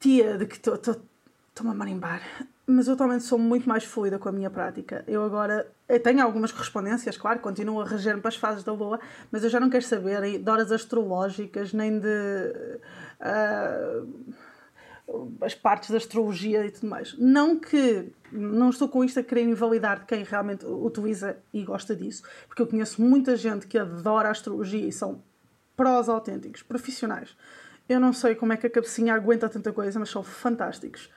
tia 0.00 0.36
de 0.36 0.46
que 0.46 0.56
estou-me 0.56 1.70
a 1.70 1.74
marimbar. 1.74 2.20
Mas 2.70 2.86
eu 2.86 2.92
atualmente 2.92 3.24
sou 3.24 3.38
muito 3.38 3.66
mais 3.66 3.82
fluida 3.82 4.18
com 4.18 4.28
a 4.28 4.32
minha 4.32 4.50
prática. 4.50 5.02
Eu 5.08 5.24
agora 5.24 5.66
eu 5.88 5.98
tenho 6.00 6.22
algumas 6.22 6.52
correspondências, 6.52 7.16
claro, 7.16 7.40
continuo 7.40 7.80
a 7.80 7.84
reger-me 7.86 8.20
para 8.20 8.28
as 8.28 8.36
fases 8.36 8.62
da 8.62 8.72
lua, 8.72 9.00
mas 9.32 9.42
eu 9.42 9.48
já 9.48 9.58
não 9.58 9.70
quero 9.70 9.84
saber 9.84 10.38
de 10.38 10.50
horas 10.50 10.70
astrológicas 10.70 11.72
nem 11.72 11.98
de. 11.98 12.06
Uh, 13.20 14.34
as 15.40 15.54
partes 15.54 15.90
da 15.90 15.96
astrologia 15.96 16.66
e 16.66 16.70
tudo 16.70 16.88
mais. 16.88 17.16
Não 17.18 17.58
que 17.58 18.12
não 18.30 18.68
estou 18.68 18.86
com 18.86 19.02
isto 19.02 19.18
a 19.18 19.22
querer 19.22 19.44
invalidar 19.44 20.00
de 20.00 20.04
quem 20.04 20.22
realmente 20.22 20.66
utiliza 20.66 21.38
e 21.54 21.64
gosta 21.64 21.96
disso, 21.96 22.22
porque 22.46 22.60
eu 22.60 22.66
conheço 22.66 23.00
muita 23.00 23.34
gente 23.34 23.66
que 23.66 23.78
adora 23.78 24.28
a 24.28 24.30
astrologia 24.30 24.86
e 24.86 24.92
são 24.92 25.22
prós 25.74 26.10
autênticos, 26.10 26.62
profissionais. 26.62 27.34
Eu 27.88 27.98
não 27.98 28.12
sei 28.12 28.34
como 28.34 28.52
é 28.52 28.58
que 28.58 28.66
a 28.66 28.70
cabecinha 28.70 29.14
aguenta 29.14 29.48
tanta 29.48 29.72
coisa, 29.72 29.98
mas 29.98 30.10
são 30.10 30.22
fantásticos. 30.22 31.08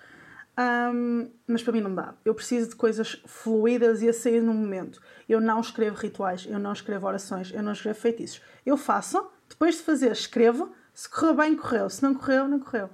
Um, 0.58 1.30
mas 1.48 1.64
para 1.64 1.74
mim 1.74 1.82
não 1.82 1.94
dá. 1.94 2.14
Eu 2.26 2.36
preciso 2.36 2.70
de 2.70 2.76
coisas 2.76 3.22
fluídas 3.26 4.02
e 4.02 4.10
a 4.10 4.14
sair 4.14 4.42
no 4.42 4.54
momento. 4.54 5.02
Eu 5.28 5.40
não 5.40 5.62
escrevo 5.62 5.98
rituais, 5.98 6.46
eu 6.48 6.60
não 6.60 6.74
escrevo 6.74 7.08
orações, 7.08 7.52
eu 7.52 7.64
não 7.64 7.72
escrevo 7.72 8.00
feitiços. 8.00 8.42
Eu 8.66 8.78
faço, 8.78 9.32
depois 9.48 9.76
de 9.76 9.84
fazer, 9.84 10.12
escrevo. 10.12 10.72
Se 10.94 11.10
correu 11.10 11.36
bem, 11.36 11.56
correu. 11.56 11.90
Se 11.90 12.04
não 12.04 12.14
correu, 12.14 12.48
não 12.48 12.60
correu. 12.60 12.90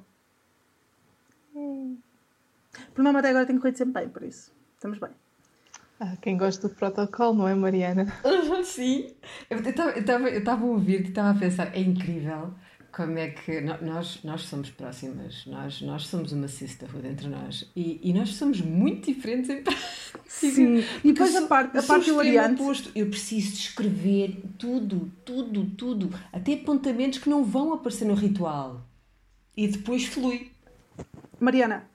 Por 2.93 3.04
nome 3.04 3.20
até 3.20 3.30
agora 3.30 3.46
tem 3.46 3.58
corrido 3.58 3.78
sempre 3.78 4.02
bem, 4.02 4.10
por 4.10 4.24
isso. 4.24 4.52
Estamos 4.76 5.00
bem. 5.00 5.10
Ah, 6.00 6.15
quem 6.22 6.38
gosta 6.38 6.67
do 6.67 6.76
protocolo, 6.76 7.34
não 7.34 7.48
é, 7.48 7.56
Mariana? 7.56 8.06
Sim. 8.63 9.15
Eu 9.50 9.58
estava 9.60 10.63
a 10.63 10.65
ouvir 10.65 11.02
e 11.02 11.10
estava 11.10 11.32
a 11.32 11.39
pensar, 11.39 11.76
é 11.76 11.80
incrível 11.80 12.54
como 12.98 13.20
é 13.20 13.30
que 13.30 13.62
nós, 13.62 14.24
nós 14.24 14.42
somos 14.42 14.72
próximas, 14.72 15.46
nós, 15.46 15.82
nós 15.84 16.08
somos 16.08 16.32
uma 16.32 16.48
sisterhood 16.48 17.08
entre 17.08 17.28
nós 17.28 17.70
e, 17.76 18.00
e 18.02 18.12
nós 18.12 18.30
somos 18.30 18.60
muito 18.60 19.14
diferentes 19.14 19.52
em 19.52 19.64
Sim, 20.26 20.84
e 21.04 21.14
depois 21.14 21.36
a 21.36 21.46
parte, 21.46 21.78
a 21.78 21.84
parte 21.84 22.12
variante. 22.12 22.60
Oposto. 22.60 22.92
Eu 22.96 23.08
preciso 23.08 23.52
de 23.52 23.58
escrever 23.60 24.42
tudo, 24.58 25.12
tudo, 25.24 25.66
tudo, 25.78 26.10
até 26.34 26.54
apontamentos 26.54 27.20
que 27.20 27.30
não 27.30 27.44
vão 27.44 27.72
aparecer 27.72 28.06
no 28.06 28.16
ritual 28.16 28.82
e 29.56 29.68
depois 29.68 30.06
flui. 30.08 30.52
Mariana, 31.40 31.88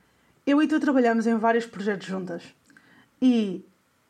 eu 0.47 0.63
e 0.63 0.69
tu 0.69 0.79
trabalhamos 0.79 1.27
em 1.27 1.37
vários 1.37 1.67
projetos 1.67 2.07
juntas 2.07 2.45
e 3.21 3.67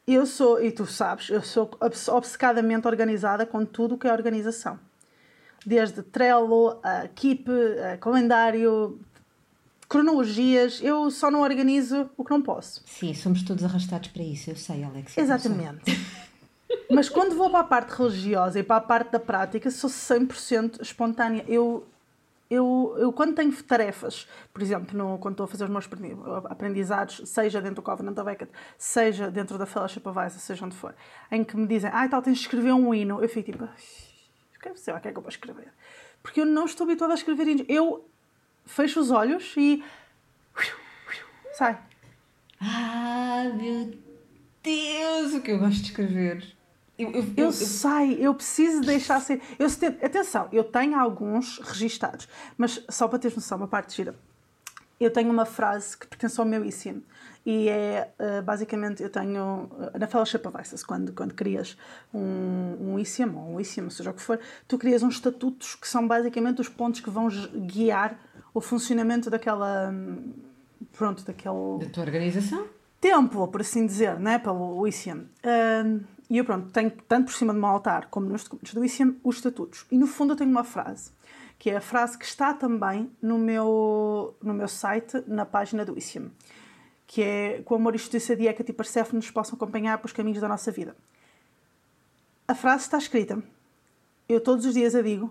eu 0.06 0.26
sou, 0.26 0.62
e 0.62 0.70
tu 0.70 0.84
sabes, 0.84 1.30
eu 1.30 1.40
sou 1.40 1.70
obcecadamente 2.08 2.86
organizada 2.86 3.46
com 3.46 3.64
tudo 3.64 3.94
o 3.94 3.98
que 3.98 4.06
é 4.06 4.12
organização. 4.12 4.78
Desde 5.64 6.02
Trello, 6.02 6.78
a 6.82 7.08
Keep, 7.08 7.48
a 7.92 7.96
calendário, 7.98 8.98
cronologias, 9.88 10.80
eu 10.82 11.10
só 11.10 11.30
não 11.30 11.42
organizo 11.42 12.10
o 12.16 12.24
que 12.24 12.30
não 12.30 12.40
posso. 12.40 12.82
Sim, 12.86 13.12
somos 13.14 13.42
todos 13.42 13.62
arrastados 13.62 14.08
para 14.08 14.22
isso, 14.22 14.50
eu 14.50 14.56
sei, 14.56 14.82
Alex. 14.82 15.16
Exatamente. 15.16 15.82
Mas 16.90 17.08
quando 17.08 17.36
vou 17.36 17.50
para 17.50 17.60
a 17.60 17.64
parte 17.64 17.90
religiosa 17.90 18.58
e 18.58 18.62
para 18.62 18.76
a 18.76 18.80
parte 18.80 19.12
da 19.12 19.20
prática, 19.20 19.70
sou 19.70 19.90
100% 19.90 20.80
espontânea. 20.80 21.44
Eu 21.46 21.86
eu, 22.52 22.94
eu 22.98 23.10
quando 23.14 23.34
tenho 23.34 23.50
tarefas, 23.62 24.28
por 24.52 24.60
exemplo, 24.60 24.96
no, 24.96 25.16
quando 25.16 25.32
estou 25.32 25.44
a 25.44 25.48
fazer 25.48 25.64
os 25.64 25.70
meus 25.70 25.88
aprendizados, 26.50 27.22
seja 27.24 27.62
dentro 27.62 27.76
do 27.76 27.82
Covenant 27.82 28.18
of 28.18 28.26
Beckett, 28.26 28.52
seja 28.76 29.30
dentro 29.30 29.56
da 29.56 29.64
Fellowship 29.64 30.02
of 30.04 30.18
Isaac, 30.18 30.38
seja 30.38 30.66
onde 30.66 30.76
for, 30.76 30.94
em 31.30 31.42
que 31.42 31.56
me 31.56 31.66
dizem, 31.66 31.90
ah, 31.90 32.06
tal, 32.06 32.20
tens 32.20 32.36
de 32.36 32.42
escrever 32.42 32.74
um 32.74 32.92
hino, 32.92 33.22
eu 33.22 33.28
fico 33.28 33.52
tipo, 33.52 33.66
quero 34.62 34.78
saber 34.78 34.98
o 34.98 35.02
que 35.02 35.08
é 35.08 35.12
que 35.12 35.18
eu 35.18 35.22
vou 35.22 35.28
escrever. 35.28 35.68
Porque 36.22 36.40
eu 36.40 36.46
não 36.46 36.64
estou 36.64 36.84
habituada 36.84 37.12
a 37.12 37.16
escrever 37.16 37.48
hinos. 37.48 37.66
Eu 37.68 38.08
fecho 38.64 39.00
os 39.00 39.10
olhos 39.10 39.54
e. 39.56 39.84
sai. 41.54 41.78
Ah, 42.60 43.50
meu 43.54 43.92
Deus, 44.62 45.34
o 45.34 45.40
que 45.40 45.50
eu 45.50 45.58
gosto 45.58 45.80
de 45.80 45.90
escrever. 45.90 46.56
Eu, 46.96 47.10
eu, 47.10 47.22
eu, 47.22 47.44
eu, 47.46 47.52
sei, 47.52 48.18
eu 48.20 48.34
preciso 48.34 48.82
deixar 48.82 49.20
ser. 49.20 49.42
Eu, 49.58 49.66
atenção, 50.04 50.48
eu 50.52 50.62
tenho 50.62 50.96
alguns 50.96 51.58
registados, 51.58 52.28
mas 52.56 52.84
só 52.88 53.08
para 53.08 53.18
teres 53.18 53.34
noção, 53.34 53.58
uma 53.58 53.66
parte 53.66 53.96
gira. 53.96 54.14
Eu 55.00 55.10
tenho 55.10 55.30
uma 55.30 55.44
frase 55.44 55.96
que 55.96 56.06
pertence 56.06 56.38
ao 56.38 56.46
meu 56.46 56.64
ICM 56.64 57.02
e 57.44 57.68
é 57.68 58.12
uh, 58.18 58.42
basicamente 58.42 59.02
eu 59.02 59.10
tenho 59.10 59.64
uh, 59.64 59.98
na 59.98 60.06
Fellowship 60.06 60.46
of 60.46 60.60
ISIS, 60.60 60.84
quando, 60.84 61.12
quando 61.12 61.34
crias 61.34 61.76
um, 62.12 62.76
um 62.80 62.98
ICM 62.98 63.34
ou 63.36 63.54
um 63.54 63.60
ICM, 63.60 63.90
seja 63.90 64.10
o 64.10 64.14
que 64.14 64.22
for, 64.22 64.38
tu 64.68 64.78
crias 64.78 65.02
uns 65.02 65.14
estatutos 65.14 65.74
que 65.74 65.88
são 65.88 66.06
basicamente 66.06 66.60
os 66.60 66.68
pontos 66.68 67.00
que 67.00 67.10
vão 67.10 67.28
guiar 67.66 68.18
o 68.54 68.60
funcionamento 68.60 69.30
daquela. 69.30 69.92
Pronto, 70.92 71.24
daquele. 71.24 71.78
Da 71.80 71.90
tua 71.92 72.04
organização? 72.04 72.66
Templo, 73.00 73.48
por 73.48 73.60
assim 73.60 73.84
dizer, 73.84 74.18
né? 74.20 74.38
pelo 74.38 74.86
ICM. 74.86 75.22
Uh, 75.22 76.04
e 76.30 76.38
eu, 76.38 76.44
pronto, 76.44 76.70
tenho 76.70 76.90
tanto 77.08 77.26
por 77.26 77.34
cima 77.34 77.52
do 77.52 77.58
meu 77.58 77.68
altar 77.68 78.06
como 78.08 78.26
nos 78.28 78.44
documentos 78.44 78.72
do 78.72 78.84
ICM 78.84 79.18
os 79.24 79.36
estatutos. 79.36 79.84
E 79.90 79.98
no 79.98 80.06
fundo 80.06 80.32
eu 80.32 80.36
tenho 80.36 80.50
uma 80.50 80.64
frase, 80.64 81.10
que 81.58 81.68
é 81.68 81.76
a 81.76 81.80
frase 81.80 82.16
que 82.16 82.24
está 82.24 82.54
também 82.54 83.10
no 83.20 83.38
meu, 83.38 84.36
no 84.42 84.54
meu 84.54 84.68
site, 84.68 85.22
na 85.26 85.44
página 85.44 85.84
do 85.84 85.98
ICM, 85.98 86.30
que 87.12 87.20
é 87.20 87.62
com 87.66 87.74
amor 87.74 87.94
e 87.94 87.98
justiça 87.98 88.34
de 88.34 88.46
Hecate 88.46 88.70
e 88.70 88.72
Persephone 88.72 89.16
nos 89.16 89.30
possam 89.30 89.54
acompanhar 89.54 89.98
pelos 89.98 90.14
caminhos 90.14 90.40
da 90.40 90.48
nossa 90.48 90.72
vida. 90.72 90.96
A 92.48 92.54
frase 92.54 92.84
está 92.84 92.96
escrita. 92.96 93.42
Eu 94.26 94.40
todos 94.40 94.64
os 94.64 94.72
dias 94.72 94.94
a 94.94 95.02
digo 95.02 95.30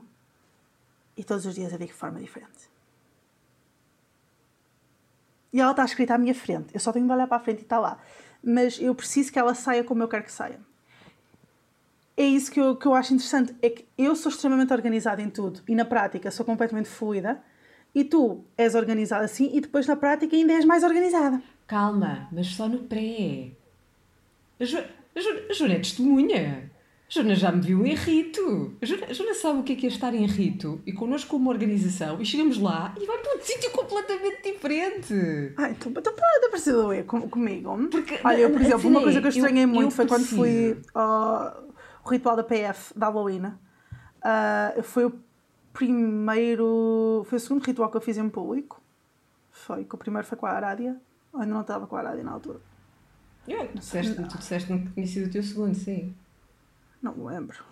e 1.18 1.24
todos 1.24 1.44
os 1.44 1.56
dias 1.56 1.74
a 1.74 1.78
digo 1.78 1.92
de 1.92 1.98
forma 1.98 2.20
diferente. 2.20 2.70
E 5.52 5.60
ela 5.60 5.72
está 5.72 5.84
escrita 5.84 6.14
à 6.14 6.20
minha 6.20 6.36
frente. 6.36 6.72
Eu 6.72 6.80
só 6.80 6.94
tenho 6.94 7.08
de 7.08 7.12
olhar 7.12 7.26
para 7.26 7.38
a 7.38 7.40
frente 7.40 7.62
e 7.62 7.64
está 7.64 7.80
lá. 7.80 7.98
Mas 8.44 8.80
eu 8.80 8.94
preciso 8.94 9.32
que 9.32 9.40
ela 9.40 9.56
saia 9.56 9.84
como 9.84 10.04
eu 10.04 10.08
quero 10.08 10.24
que 10.24 10.32
saia. 10.32 10.60
É 12.16 12.24
isso 12.24 12.52
que 12.52 12.62
eu, 12.62 12.76
que 12.76 12.86
eu 12.86 12.94
acho 12.94 13.12
interessante. 13.12 13.56
É 13.60 13.72
que 13.72 13.88
eu 13.98 14.16
sou 14.16 14.32
extremamente 14.32 14.72
organizada 14.72 15.20
em 15.20 15.32
tudo. 15.32 15.64
E 15.68 15.74
na 15.74 15.84
prática 15.84 16.30
sou 16.30 16.46
completamente 16.46 16.90
fluida. 16.90 17.44
E 17.96 18.04
tu 18.04 18.46
és 18.56 18.76
organizada 18.76 19.26
assim. 19.26 19.50
E 19.52 19.60
depois 19.62 19.88
na 19.88 19.96
prática 19.96 20.36
ainda 20.36 20.54
és 20.54 20.64
mais 20.64 20.84
organizada. 20.84 21.42
Calma, 21.72 22.28
mas 22.34 22.48
só 22.48 22.68
no 22.68 22.80
pré. 22.80 23.52
A, 24.60 24.64
a, 24.64 25.50
a 25.50 25.54
Joana 25.54 25.76
é 25.76 25.78
testemunha. 25.78 26.70
Joana 27.08 27.34
já 27.34 27.50
me 27.50 27.62
viu 27.62 27.86
em 27.86 27.96
rito. 27.96 28.76
A 28.82 28.86
Joana, 28.86 29.06
a 29.06 29.14
Joana 29.14 29.34
sabe 29.34 29.60
o 29.62 29.64
que 29.64 29.72
é, 29.72 29.76
que 29.78 29.86
é 29.86 29.90
estar 29.90 30.14
em 30.14 30.26
rito 30.26 30.82
e 30.86 30.92
connosco 30.92 31.30
como 31.30 31.50
organização 31.50 32.22
e 32.22 32.26
chegamos 32.26 32.58
lá 32.58 32.94
e 33.00 33.06
vai 33.06 33.18
para 33.20 33.38
um 33.38 33.40
sítio 33.42 33.72
completamente 33.72 34.52
diferente. 34.52 35.54
Ai, 35.56 35.72
então, 35.72 35.94
então 35.96 36.14
para 36.14 36.50
parecido 36.50 36.92
eu 36.92 37.06
com, 37.06 37.22
comigo. 37.30 37.88
Porque, 37.90 38.20
Olha, 38.22 38.40
eu, 38.42 38.52
por 38.52 38.62
exemplo, 38.62 38.90
uma 38.90 39.02
coisa 39.02 39.22
que 39.22 39.28
eu 39.28 39.32
estranhei 39.32 39.64
eu, 39.64 39.70
muito 39.70 39.92
eu 39.92 39.92
foi 39.92 40.08
quando 40.08 40.26
fui 40.26 40.78
ao 40.94 41.70
ritual 42.06 42.36
da 42.36 42.44
PF 42.44 43.00
da 43.00 43.08
Halloween. 43.08 43.46
Uh, 43.46 44.84
foi 44.84 45.06
o 45.06 45.14
primeiro. 45.72 47.26
Foi 47.30 47.38
o 47.38 47.40
segundo 47.40 47.64
ritual 47.64 47.90
que 47.90 47.96
eu 47.96 48.02
fiz 48.02 48.18
em 48.18 48.28
público. 48.28 48.82
Foi, 49.52 49.86
que 49.86 49.96
o 49.96 49.98
primeiro 49.98 50.28
foi 50.28 50.38
com 50.38 50.46
a 50.46 50.52
Arádia. 50.52 51.00
Eu 51.34 51.40
ainda 51.40 51.54
não 51.54 51.62
estava 51.62 51.88
com 51.88 51.96
a 51.96 52.00
Arádia 52.00 52.24
na 52.24 52.32
altura. 52.32 52.60
Eu, 53.48 53.68
tu 53.68 53.80
disseste, 53.80 54.16
tu 54.16 54.38
disseste 54.38 54.68
que 54.68 54.94
tinha 54.94 55.08
sido 55.08 55.28
o 55.28 55.32
teu 55.32 55.44
segundo, 55.44 55.76
sim. 55.76 56.16
Não 57.02 57.16
me 57.16 57.26
lembro. 57.26 57.64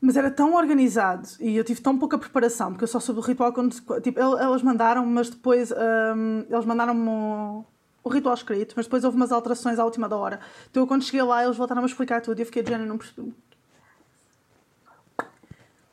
Mas 0.00 0.16
era 0.16 0.30
tão 0.30 0.54
organizado 0.54 1.26
e 1.40 1.56
eu 1.56 1.64
tive 1.64 1.80
tão 1.80 1.98
pouca 1.98 2.18
preparação, 2.18 2.70
porque 2.70 2.84
eu 2.84 2.88
só 2.88 3.00
soube 3.00 3.20
o 3.20 3.22
ritual 3.22 3.52
quando. 3.52 3.74
Tipo, 4.02 4.20
elas 4.20 4.62
mandaram, 4.62 5.04
mas 5.06 5.30
depois. 5.30 5.72
Um, 5.72 6.44
eles 6.48 6.66
mandaram-me 6.66 7.08
o, 7.08 7.64
o, 8.04 8.08
ritual 8.10 8.34
escrito, 8.34 8.74
mas 8.76 8.84
depois 8.84 9.02
houve 9.02 9.16
umas 9.16 9.32
alterações 9.32 9.78
à 9.78 9.84
última 9.84 10.06
da 10.06 10.16
hora. 10.16 10.40
Então 10.70 10.82
eu, 10.82 10.86
quando 10.86 11.02
cheguei 11.02 11.22
lá, 11.22 11.42
eles 11.42 11.56
voltaram 11.56 11.82
a 11.82 11.86
explicar 11.86 12.20
tudo 12.20 12.38
e 12.38 12.42
eu 12.42 12.46
fiquei 12.46 12.62
de 12.62 12.68
género, 12.68 12.86
não 12.86 12.98
percebi. 12.98 13.34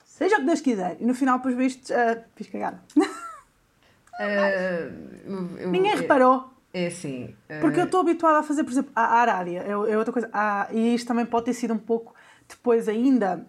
Seja 0.04 0.36
o 0.36 0.40
que 0.40 0.46
Deus 0.46 0.62
quiser. 0.62 0.98
E 1.00 1.06
no 1.06 1.16
final, 1.16 1.38
depois 1.38 1.56
vistos, 1.56 1.90
uh, 1.90 2.22
fiz 2.36 2.48
cagada. 2.50 2.84
Uh, 4.20 5.68
Ninguém 5.68 5.96
reparou. 5.96 6.52
É 6.74 6.88
assim. 6.88 7.36
Uh... 7.50 7.62
Porque 7.62 7.80
eu 7.80 7.86
estou 7.86 8.02
habituada 8.02 8.40
a 8.40 8.44
fazer, 8.44 8.64
por 8.64 8.72
exemplo, 8.72 8.92
a 8.96 9.20
arária, 9.20 9.64
é, 9.64 9.72
é 9.72 9.98
outra 9.98 10.14
coisa. 10.14 10.30
Ah, 10.34 10.68
e 10.72 10.96
isto 10.96 11.08
também 11.08 11.26
pode 11.26 11.46
ter 11.46 11.54
sido 11.54 11.74
um 11.74 11.78
pouco 11.78 12.14
depois 12.48 12.88
ainda 12.88 13.46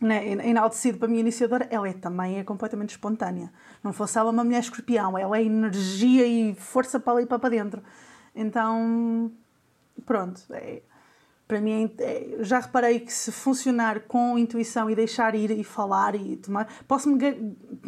né, 0.00 0.26
enaltecido 0.46 0.98
para 0.98 1.06
a 1.06 1.10
minha 1.10 1.20
iniciadora. 1.20 1.68
Ela 1.70 1.88
é, 1.88 1.92
também 1.92 2.38
é 2.38 2.44
completamente 2.44 2.90
espontânea. 2.90 3.52
Não 3.82 3.92
fosse 3.92 4.18
ela 4.18 4.30
uma 4.30 4.44
mulher 4.44 4.60
escorpião, 4.60 5.18
ela 5.18 5.38
é 5.38 5.44
energia 5.44 6.26
e 6.26 6.54
força 6.54 6.98
para 6.98 7.14
ali 7.14 7.24
e 7.24 7.26
para 7.26 7.48
dentro. 7.48 7.82
Então, 8.34 9.30
pronto. 10.06 10.42
É, 10.50 10.82
para 11.50 11.60
mim, 11.60 11.90
é, 11.98 12.36
já 12.42 12.60
reparei 12.60 13.00
que 13.00 13.12
se 13.12 13.32
funcionar 13.32 14.02
com 14.02 14.38
intuição 14.38 14.88
e 14.88 14.94
deixar 14.94 15.34
ir 15.34 15.50
e 15.50 15.64
falar 15.64 16.14
e 16.14 16.36
tomar, 16.36 16.72
posso-me 16.86 17.18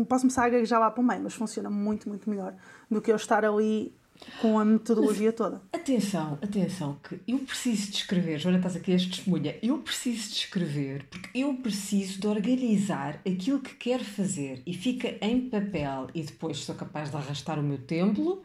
posso 0.04 0.22
começar 0.22 0.46
a 0.46 0.48
gaguejar 0.48 0.80
lá 0.80 0.90
para 0.90 1.00
o 1.00 1.06
meio, 1.06 1.22
mas 1.22 1.34
funciona 1.34 1.70
muito, 1.70 2.08
muito 2.08 2.28
melhor 2.28 2.56
do 2.90 3.00
que 3.00 3.12
eu 3.12 3.14
estar 3.14 3.44
ali 3.44 3.94
com 4.40 4.58
a 4.58 4.64
metodologia 4.64 5.28
Mas, 5.28 5.36
toda. 5.36 5.62
Atenção, 5.72 6.38
atenção, 6.42 6.98
que 7.08 7.20
eu 7.26 7.38
preciso 7.38 7.92
de 7.92 7.98
escrever, 7.98 8.40
Joana, 8.40 8.56
estás 8.56 8.74
aqui 8.74 8.90
este 8.90 9.10
testemunha, 9.10 9.54
eu 9.62 9.78
preciso 9.78 10.30
de 10.30 10.38
escrever 10.38 11.06
porque 11.08 11.30
eu 11.32 11.54
preciso 11.54 12.20
de 12.20 12.26
organizar 12.26 13.20
aquilo 13.24 13.60
que 13.60 13.76
quero 13.76 14.04
fazer 14.04 14.60
e 14.66 14.74
fica 14.74 15.16
em 15.20 15.48
papel 15.48 16.08
e 16.12 16.22
depois 16.24 16.58
sou 16.58 16.74
capaz 16.74 17.12
de 17.12 17.16
arrastar 17.16 17.60
o 17.60 17.62
meu 17.62 17.78
templo 17.78 18.42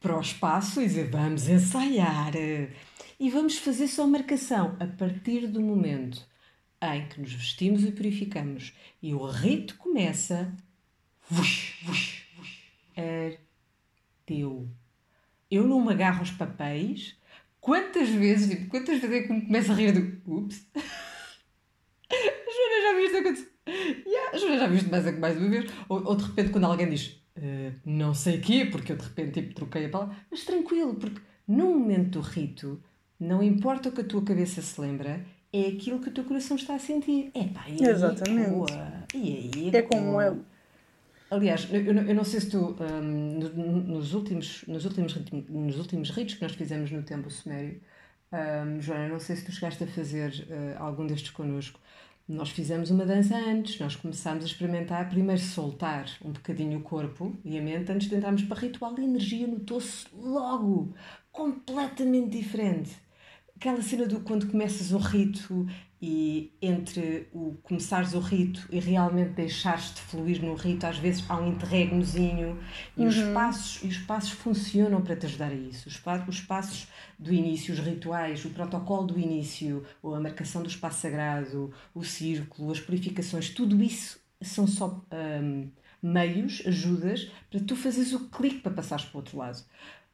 para 0.00 0.16
o 0.16 0.20
espaço 0.22 0.80
e 0.80 0.86
dizer 0.86 1.10
vamos 1.10 1.46
ensaiar 1.46 2.32
e 3.20 3.30
vamos 3.30 3.58
fazer 3.58 3.86
só 3.86 4.06
marcação 4.06 4.76
a 4.80 4.86
partir 4.86 5.46
do 5.46 5.60
momento 5.60 6.26
em 6.82 7.06
que 7.06 7.20
nos 7.20 7.34
vestimos 7.34 7.84
e 7.84 7.92
purificamos 7.92 8.72
e 9.02 9.12
o 9.12 9.26
rito 9.26 9.76
começa, 9.76 10.52
vush, 11.28 12.26
teu 14.26 14.68
eu 15.50 15.66
não 15.66 15.84
me 15.84 15.92
agarro 15.92 16.20
aos 16.20 16.30
papéis. 16.30 17.16
Quantas 17.60 18.08
vezes, 18.08 18.48
tipo, 18.48 18.70
quantas 18.70 19.00
vezes 19.00 19.16
é 19.16 19.22
que 19.26 19.32
me 19.32 19.42
começo 19.42 19.72
a 19.72 19.74
rir 19.74 19.92
do 19.92 20.32
ups? 20.32 20.66
Joana 22.08 22.82
já 22.82 22.94
viu 22.94 23.04
isto 23.04 23.16
acontecer. 23.18 23.52
Yeah, 24.06 24.38
Joana 24.38 24.58
já 24.58 24.66
viu 24.68 24.76
isto 24.76 24.90
mais, 24.90 25.18
mais 25.18 25.36
uma 25.36 25.48
vez. 25.48 25.70
Ou, 25.88 26.04
ou 26.04 26.16
de 26.16 26.24
repente, 26.24 26.50
quando 26.50 26.64
alguém 26.64 26.88
diz 26.88 27.20
uh, 27.36 27.74
não 27.84 28.14
sei 28.14 28.38
o 28.38 28.40
quê, 28.40 28.64
porque 28.64 28.92
eu 28.92 28.96
de 28.96 29.04
repente 29.04 29.42
tipo, 29.42 29.54
troquei 29.54 29.86
a 29.86 29.88
palavra, 29.88 30.16
mas 30.30 30.44
tranquilo, 30.44 30.94
porque 30.94 31.20
no 31.46 31.66
momento 31.66 32.10
do 32.10 32.20
rito, 32.20 32.82
não 33.20 33.42
importa 33.42 33.90
o 33.90 33.92
que 33.92 34.00
a 34.00 34.04
tua 34.04 34.22
cabeça 34.22 34.62
se 34.62 34.80
lembra, 34.80 35.20
é 35.52 35.66
aquilo 35.66 36.00
que 36.00 36.08
o 36.08 36.12
teu 36.12 36.24
coração 36.24 36.56
está 36.56 36.74
a 36.74 36.78
sentir. 36.78 37.30
É 37.34 37.44
pá, 37.44 37.64
e 37.68 37.84
aí, 37.84 37.90
Exatamente. 37.90 38.50
Boa. 38.50 39.04
E 39.14 39.50
aí, 39.54 39.70
é 39.74 39.82
como 39.82 40.20
eu. 40.20 40.42
Aliás, 41.30 41.68
eu, 41.70 41.80
eu, 41.84 42.14
não 42.14 42.24
sei 42.24 42.40
se 42.40 42.50
tu, 42.50 42.76
um, 42.80 43.38
nos, 43.86 44.14
últimos, 44.14 44.64
nos, 44.66 44.84
últimos, 44.84 45.14
nos 45.48 45.78
últimos 45.78 46.10
ritos 46.10 46.34
que 46.34 46.42
nós 46.42 46.52
fizemos 46.52 46.90
no 46.90 47.02
Templo 47.02 47.30
Sumério, 47.30 47.80
um, 48.32 48.80
Joana, 48.80 49.08
não 49.08 49.20
sei 49.20 49.36
se 49.36 49.44
tu 49.44 49.52
chegaste 49.52 49.84
a 49.84 49.86
fazer 49.86 50.30
uh, 50.48 50.82
algum 50.82 51.06
destes 51.06 51.30
connosco. 51.30 51.78
Nós 52.28 52.50
fizemos 52.50 52.90
uma 52.90 53.04
dança 53.04 53.36
antes, 53.36 53.78
nós 53.78 53.96
começámos 53.96 54.44
a 54.44 54.46
experimentar, 54.46 55.08
primeiro 55.08 55.40
soltar 55.40 56.06
um 56.24 56.30
bocadinho 56.30 56.78
o 56.78 56.82
corpo 56.82 57.36
e 57.44 57.58
a 57.58 57.62
mente 57.62 57.90
antes 57.90 58.08
de 58.08 58.14
entrarmos 58.14 58.42
para 58.44 58.56
o 58.56 58.60
ritual 58.60 58.94
a 58.96 59.02
energia 59.02 59.48
notou-se 59.48 60.06
logo, 60.14 60.94
completamente 61.32 62.38
diferente. 62.38 62.90
Aquela 63.60 63.82
cena 63.82 64.06
do 64.06 64.20
quando 64.20 64.46
começas 64.46 64.90
o 64.90 64.96
rito 64.96 65.68
e 66.00 66.50
entre 66.62 67.28
o 67.30 67.58
começares 67.62 68.14
o 68.14 68.18
rito 68.18 68.66
e 68.70 68.80
realmente 68.80 69.32
deixares 69.32 69.92
de 69.94 70.00
fluir 70.00 70.42
no 70.42 70.54
rito, 70.54 70.86
às 70.86 70.96
vezes 70.96 71.22
há 71.28 71.38
um 71.38 71.48
interregnozinho 71.48 72.58
e, 72.96 73.02
uhum. 73.02 73.08
os 73.08 73.18
passos, 73.34 73.84
e 73.84 73.88
os 73.88 73.98
passos 73.98 74.30
funcionam 74.30 75.02
para 75.02 75.14
te 75.14 75.26
ajudar 75.26 75.50
a 75.50 75.54
isso. 75.54 75.90
Os, 75.90 76.02
os 76.26 76.40
passos 76.40 76.88
do 77.18 77.34
início, 77.34 77.74
os 77.74 77.80
rituais, 77.80 78.42
o 78.46 78.48
protocolo 78.48 79.08
do 79.08 79.20
início, 79.20 79.84
ou 80.02 80.14
a 80.14 80.20
marcação 80.20 80.62
do 80.62 80.68
espaço 80.70 81.02
sagrado, 81.02 81.70
o 81.94 82.02
círculo, 82.02 82.72
as 82.72 82.80
purificações, 82.80 83.50
tudo 83.50 83.82
isso 83.82 84.18
são 84.40 84.66
só 84.66 85.04
um, 85.12 85.68
meios, 86.02 86.62
ajudas, 86.66 87.30
para 87.50 87.60
tu 87.60 87.76
fazeres 87.76 88.14
o 88.14 88.20
clique 88.30 88.60
para 88.60 88.72
passares 88.72 89.04
para 89.04 89.16
o 89.16 89.20
outro 89.20 89.36
lado. 89.36 89.62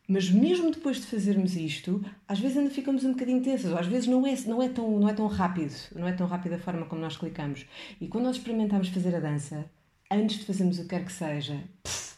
Mas 0.09 0.31
mesmo 0.31 0.71
depois 0.71 0.99
de 0.99 1.07
fazermos 1.07 1.57
isto, 1.57 2.05
às 2.29 2.39
vezes 2.39 2.57
ainda 2.57 2.71
ficamos 2.71 3.05
um 3.05 3.13
bocadinho 3.13 3.43
tensas, 3.43 3.73
ou 3.73 3.79
às 3.79 3.87
vezes 3.87 4.07
não 4.07 4.25
é, 4.25 4.37
não 4.47 4.63
é, 4.63 4.69
tão, 4.69 5.01
não 5.01 5.09
é 5.09 5.13
tão 5.13 5.27
rápido, 5.27 5.75
não 5.97 6.07
é 6.07 6.13
tão 6.13 6.27
rápida 6.29 6.57
a 6.57 6.59
forma 6.61 6.87
como 6.87 7.01
nós 7.01 7.17
clicamos. 7.17 7.67
E 8.01 8.07
quando 8.07 8.25
nós 8.25 8.37
experimentamos 8.37 8.89
fazer 8.89 9.17
a 9.17 9.21
dança, 9.21 9.69
antes 10.11 10.39
de 10.39 10.45
fazermos 10.45 10.79
o 10.79 10.83
que 10.83 10.89
quer 10.89 11.05
que 11.05 11.13
seja, 11.13 11.61
pff, 11.83 12.17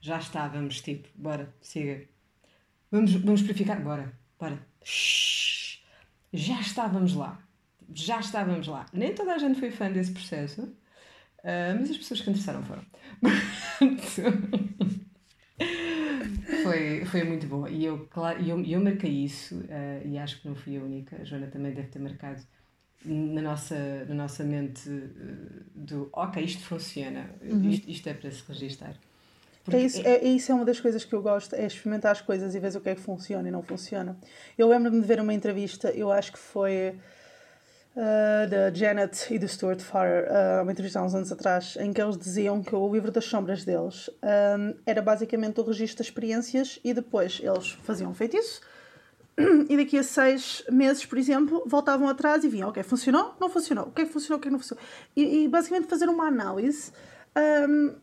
já 0.00 0.18
estávamos, 0.18 0.80
tipo, 0.80 1.06
bora, 1.14 1.54
siga. 1.60 2.04
Vamos, 2.90 3.12
vamos 3.14 3.42
verificar, 3.42 3.80
bora, 3.82 4.12
bora. 4.38 4.58
Shhh, 4.82 5.80
já 6.32 6.58
estávamos 6.60 7.14
lá. 7.14 7.38
Já 7.94 8.18
estávamos 8.18 8.66
lá. 8.66 8.86
Nem 8.94 9.14
toda 9.14 9.34
a 9.34 9.38
gente 9.38 9.60
foi 9.60 9.70
fã 9.70 9.90
desse 9.92 10.12
processo, 10.12 10.62
uh, 10.62 11.74
mas 11.78 11.90
as 11.90 11.98
pessoas 11.98 12.22
que 12.22 12.30
interessaram 12.30 12.62
foram. 12.64 12.84
foi, 16.62 17.04
foi 17.04 17.24
muito 17.24 17.46
boa. 17.46 17.70
E 17.70 17.84
eu, 17.84 18.06
claro, 18.10 18.42
eu, 18.42 18.60
eu 18.64 18.80
marquei 18.80 19.10
isso, 19.10 19.56
uh, 19.56 20.06
e 20.06 20.18
acho 20.18 20.40
que 20.40 20.48
não 20.48 20.54
fui 20.54 20.76
a 20.76 20.80
única, 20.80 21.16
a 21.20 21.24
Joana 21.24 21.46
também 21.46 21.72
deve 21.72 21.88
ter 21.88 21.98
marcado 21.98 22.42
na 23.04 23.42
nossa, 23.42 24.04
na 24.08 24.14
nossa 24.14 24.42
mente 24.42 24.88
uh, 24.88 25.62
do 25.74 26.08
ok, 26.12 26.42
isto 26.42 26.62
funciona, 26.62 27.30
uhum. 27.42 27.68
isto, 27.68 27.90
isto 27.90 28.08
é 28.08 28.14
para 28.14 28.30
se 28.30 28.42
registar. 28.48 28.94
É 29.72 29.80
isso, 29.80 30.00
é, 30.06 30.16
é, 30.16 30.24
isso 30.24 30.52
é 30.52 30.54
uma 30.54 30.64
das 30.64 30.78
coisas 30.78 31.04
que 31.06 31.14
eu 31.14 31.22
gosto, 31.22 31.54
é 31.54 31.66
experimentar 31.66 32.12
as 32.12 32.20
coisas 32.20 32.54
e 32.54 32.60
ver 32.60 32.76
o 32.76 32.80
que 32.80 32.90
é 32.90 32.94
que 32.94 33.00
funciona 33.00 33.48
e 33.48 33.50
não 33.50 33.62
funciona. 33.62 34.16
Eu 34.58 34.68
lembro-me 34.68 35.00
de 35.00 35.06
ver 35.06 35.20
uma 35.20 35.32
entrevista, 35.32 35.90
eu 35.90 36.12
acho 36.12 36.32
que 36.32 36.38
foi 36.38 36.94
uh, 37.96 38.48
da 38.48 38.72
Janet 38.72 39.32
e 39.32 39.38
do 39.38 39.48
Stuart 39.48 39.80
Farrer, 39.80 40.28
uh, 40.28 40.62
uma 40.62 40.72
entrevista 40.72 41.00
há 41.00 41.04
uns 41.04 41.14
anos 41.14 41.32
atrás, 41.32 41.76
em 41.80 41.92
que 41.92 42.00
eles 42.00 42.16
diziam 42.16 42.62
que 42.62 42.74
o 42.74 42.92
livro 42.92 43.10
das 43.10 43.24
sombras 43.24 43.64
deles 43.64 44.10
um, 44.22 44.74
era 44.86 45.00
basicamente 45.02 45.60
o 45.60 45.64
registro 45.64 45.98
das 45.98 46.08
experiências 46.08 46.78
e 46.84 46.92
depois 46.92 47.40
eles 47.42 47.70
faziam 47.82 48.12
feitiço 48.14 48.60
e 49.68 49.76
daqui 49.76 49.98
a 49.98 50.02
seis 50.02 50.64
meses, 50.70 51.04
por 51.04 51.18
exemplo, 51.18 51.62
voltavam 51.66 52.08
atrás 52.08 52.44
e 52.44 52.48
viam, 52.48 52.68
ok, 52.68 52.82
funcionou? 52.82 53.34
Não 53.40 53.48
funcionou. 53.48 53.86
O 53.86 53.90
que 53.90 54.02
é 54.02 54.04
que 54.04 54.12
funcionou? 54.12 54.38
O 54.38 54.40
que 54.40 54.48
é 54.48 54.50
que 54.50 54.52
não 54.52 54.60
funcionou? 54.60 54.84
E, 55.16 55.44
e 55.44 55.48
basicamente 55.48 55.88
fazer 55.88 56.08
uma 56.08 56.26
análise 56.26 56.92
um, 57.68 57.94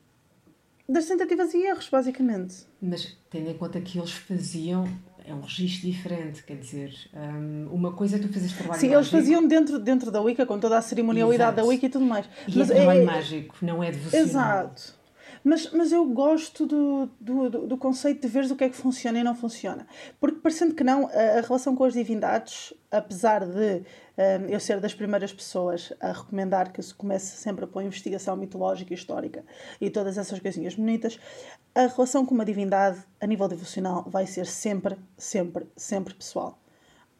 das 0.89 1.05
tentativas 1.05 1.53
e 1.53 1.63
erros, 1.63 1.87
basicamente. 1.89 2.65
Mas 2.81 3.17
tendo 3.29 3.49
em 3.49 3.57
conta 3.57 3.79
que 3.79 3.97
eles 3.97 4.11
faziam 4.11 4.85
é 5.25 5.33
um 5.33 5.41
registro 5.41 5.89
diferente, 5.89 6.43
quer 6.43 6.57
dizer, 6.57 6.93
um, 7.13 7.67
uma 7.71 7.93
coisa 7.93 8.17
é 8.17 8.19
tu 8.19 8.31
fazes 8.31 8.53
trabalho 8.53 8.79
Sim, 8.79 8.87
mágico. 8.87 8.99
eles 8.99 9.09
faziam 9.09 9.47
dentro, 9.47 9.79
dentro 9.79 10.11
da 10.11 10.21
Wicca, 10.21 10.45
com 10.45 10.59
toda 10.59 10.77
a 10.77 10.81
cerimonialidade 10.81 11.53
Exato. 11.53 11.61
da 11.61 11.63
Wicca 11.65 11.85
e 11.85 11.89
tudo 11.89 12.05
mais. 12.05 12.25
E 12.47 12.57
Mas 12.57 12.69
é 12.69 12.75
trabalho 12.75 13.01
é, 13.01 13.05
mágico, 13.05 13.55
não 13.61 13.83
é 13.83 13.91
devocional. 13.91 14.25
Exato. 14.25 15.01
Mas, 15.43 15.71
mas 15.71 15.91
eu 15.91 16.05
gosto 16.05 16.67
do, 16.67 17.09
do, 17.19 17.49
do, 17.67 17.77
conceito 17.77 18.21
de 18.21 18.27
veres 18.27 18.51
o 18.51 18.55
que 18.55 18.63
é 18.63 18.69
que 18.69 18.75
funciona 18.75 19.19
e 19.19 19.23
não 19.23 19.33
funciona. 19.33 19.87
Porque, 20.19 20.39
parecendo 20.39 20.75
que 20.75 20.83
não, 20.83 21.07
a, 21.07 21.39
a 21.39 21.41
relação 21.41 21.75
com 21.75 21.83
as 21.83 21.93
divindades, 21.93 22.73
apesar 22.91 23.45
de 23.45 23.81
eu 24.49 24.59
ser 24.59 24.79
das 24.79 24.93
primeiras 24.93 25.31
pessoas 25.33 25.93
a 25.99 26.11
recomendar 26.11 26.71
que 26.71 26.81
se 26.81 26.93
comece 26.93 27.37
sempre 27.37 27.65
pela 27.65 27.83
investigação 27.83 28.35
mitológica 28.35 28.93
e 28.93 28.95
histórica 28.95 29.43
e 29.79 29.89
todas 29.89 30.17
essas 30.17 30.39
coisinhas 30.39 30.75
bonitas, 30.75 31.19
a 31.73 31.87
relação 31.87 32.25
com 32.25 32.35
uma 32.35 32.45
divindade 32.45 33.03
a 33.19 33.27
nível 33.27 33.47
devocional 33.47 34.03
vai 34.07 34.27
ser 34.27 34.45
sempre, 34.45 34.97
sempre, 35.17 35.67
sempre 35.75 36.13
pessoal. 36.13 36.59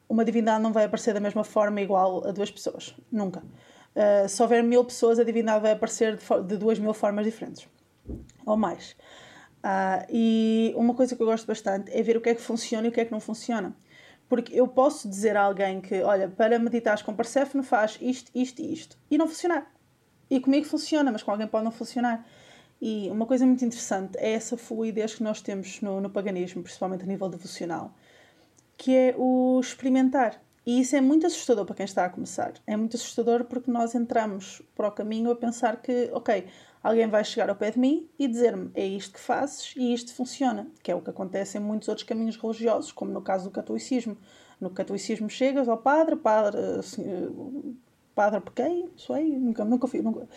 Uma 0.08 0.26
divindade 0.26 0.62
não 0.62 0.74
vai 0.74 0.86
aparecer 0.86 1.14
da 1.14 1.22
mesma 1.22 1.44
forma 1.44 1.80
igual 1.80 2.28
a 2.28 2.32
duas 2.32 2.52
pessoas. 2.52 2.94
Nunca. 3.12 3.42
Uh, 3.96 4.28
se 4.28 4.42
houver 4.42 4.62
mil 4.64 4.84
pessoas, 4.84 5.20
a 5.20 5.24
divindade 5.24 5.62
vai 5.62 5.72
aparecer 5.72 6.18
de, 6.18 6.24
de 6.48 6.58
duas 6.58 6.80
mil 6.80 6.94
formas 6.94 7.26
diferentes 7.26 7.68
ou 8.46 8.58
mais. 8.58 8.96
Uh, 9.64 10.06
e 10.10 10.74
uma 10.76 10.94
coisa 10.94 11.16
que 11.16 11.22
eu 11.22 11.28
gosto 11.28 11.46
bastante 11.46 11.92
é 11.92 12.02
ver 12.02 12.18
o 12.18 12.22
que 12.22 12.30
é 12.30 12.36
que 12.36 12.42
funciona 12.42 12.88
e 12.88 12.90
o 12.90 12.92
que 12.92 13.00
é 13.00 13.06
que 13.06 13.12
não 13.12 13.20
funciona. 13.20 13.76
Porque 14.32 14.58
eu 14.58 14.65
posso 14.65 15.10
dizer 15.10 15.36
a 15.36 15.41
alguém 15.41 15.82
que, 15.82 16.02
olha, 16.04 16.30
para 16.30 16.58
meditares 16.58 17.02
com 17.02 17.13
Persephone 17.13 17.65
faz 17.65 17.98
isto, 18.00 18.32
isto 18.34 18.62
e 18.62 18.72
isto. 18.72 18.98
E 19.12 19.17
não 19.17 19.28
funcionar. 19.28 19.70
E 20.30 20.39
comigo 20.39 20.65
funciona, 20.65 21.12
mas 21.12 21.22
com 21.22 21.32
alguém 21.32 21.48
pode 21.48 21.65
não 21.65 21.72
funcionar. 21.72 22.26
E 22.82 23.10
uma 23.10 23.26
coisa 23.26 23.46
muito 23.46 23.65
interessante 23.65 24.17
é 24.17 24.32
essa 24.32 24.56
fluidez 24.56 25.15
que 25.15 25.22
nós 25.22 25.41
temos 25.41 25.82
no, 25.82 26.00
no 26.00 26.10
paganismo, 26.10 26.63
principalmente 26.63 27.04
a 27.04 27.08
nível 27.08 27.28
devocional, 27.28 27.94
que 28.78 28.96
é 28.96 29.13
o 29.17 29.60
experimentar. 29.60 30.41
E 30.65 30.80
isso 30.80 30.96
é 30.96 31.02
muito 31.02 31.28
assustador 31.28 31.65
para 31.65 31.76
quem 31.76 31.84
está 31.84 32.06
a 32.06 32.10
começar. 32.10 32.54
É 32.65 32.78
muito 32.78 32.96
assustador 32.96 33.44
porque 33.44 33.70
nós 33.70 33.96
entramos 33.96 34.62
para 34.74 34.88
o 34.88 34.91
caminho 34.94 35.30
a 35.30 35.36
pensar 35.36 35.82
que, 35.82 36.10
ok, 36.13 36.48
alguém 36.84 37.08
vai 37.08 37.24
chegar 37.24 37.50
ao 37.50 37.56
pé 37.56 37.72
de 37.72 37.80
mim 37.80 38.10
e 38.17 38.28
dizer-me 38.28 38.72
é 38.74 38.86
isto 38.86 39.13
que 39.13 39.20
fazes 39.20 39.74
e 39.76 39.94
isto 39.94 40.13
funciona, 40.13 40.67
que 40.82 40.91
é 40.91 40.96
o 40.96 41.02
que 41.02 41.10
acontece 41.10 41.58
em 41.58 41.62
muitos 41.62 41.88
outros 41.88 42.08
caminhos 42.08 42.38
religiosos, 42.38 42.91
como 42.91 43.12
no 43.12 43.22
caso 43.22 43.46
do 43.46 43.52
catolicismo. 43.52 44.17
No 44.60 44.70
catolicismo 44.70 45.30
chegas 45.30 45.67
ao 45.67 45.78
padre, 45.78 46.15
padre, 46.15 46.60
assim, 46.80 47.76
padre 48.13 48.41
pequei, 48.41 48.89
sei, 48.96 49.38
nunca, 49.38 49.65
nunca 49.65 49.88
fui, 49.88 50.02
nunca... 50.02 50.28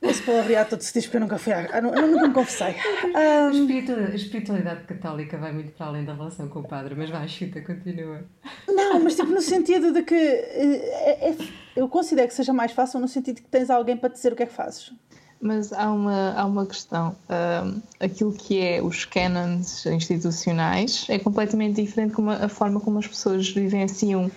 Esse 0.00 0.22
palavreado 0.22 0.70
todo 0.70 0.80
se 0.80 0.92
diz 0.92 1.06
porque 1.06 1.16
eu 1.16 1.20
nunca 1.20 1.38
fui 1.38 1.52
à... 1.52 1.62
Eu 1.76 1.82
nunca 1.82 2.28
me 2.28 2.34
confessei. 2.34 2.74
Um... 3.18 4.12
A 4.12 4.14
espiritualidade 4.14 4.84
católica 4.84 5.36
vai 5.38 5.52
muito 5.52 5.72
para 5.72 5.86
além 5.86 6.04
da 6.04 6.14
relação 6.14 6.48
com 6.48 6.60
o 6.60 6.68
padre, 6.68 6.94
mas 6.94 7.10
vai, 7.10 7.26
chuta, 7.26 7.60
continua. 7.60 8.24
Não, 8.68 9.00
mas 9.00 9.16
tipo 9.16 9.30
no 9.30 9.40
sentido 9.40 9.92
de 9.92 10.02
que 10.02 10.14
eh, 10.14 11.18
é, 11.26 11.30
é, 11.30 11.36
eu 11.74 11.88
considero 11.88 12.28
que 12.28 12.34
seja 12.34 12.52
mais 12.52 12.72
fácil 12.72 13.00
no 13.00 13.08
sentido 13.08 13.36
de 13.36 13.42
que 13.42 13.48
tens 13.48 13.70
alguém 13.70 13.96
para 13.96 14.10
te 14.10 14.14
dizer 14.14 14.32
o 14.32 14.36
que 14.36 14.42
é 14.42 14.46
que 14.46 14.52
fazes. 14.52 14.92
Mas 15.40 15.72
há 15.72 15.90
uma, 15.92 16.32
há 16.32 16.44
uma 16.44 16.66
questão. 16.66 17.14
Um, 17.28 17.80
aquilo 18.00 18.32
que 18.32 18.60
é 18.60 18.82
os 18.82 19.04
canons 19.04 19.86
institucionais 19.86 21.06
é 21.08 21.18
completamente 21.18 21.80
diferente 21.80 22.12
como 22.12 22.30
a, 22.30 22.48
forma 22.48 22.80
como 22.80 22.98
as 22.98 23.06
pessoas 23.06 23.48
vivenciam 23.48 24.30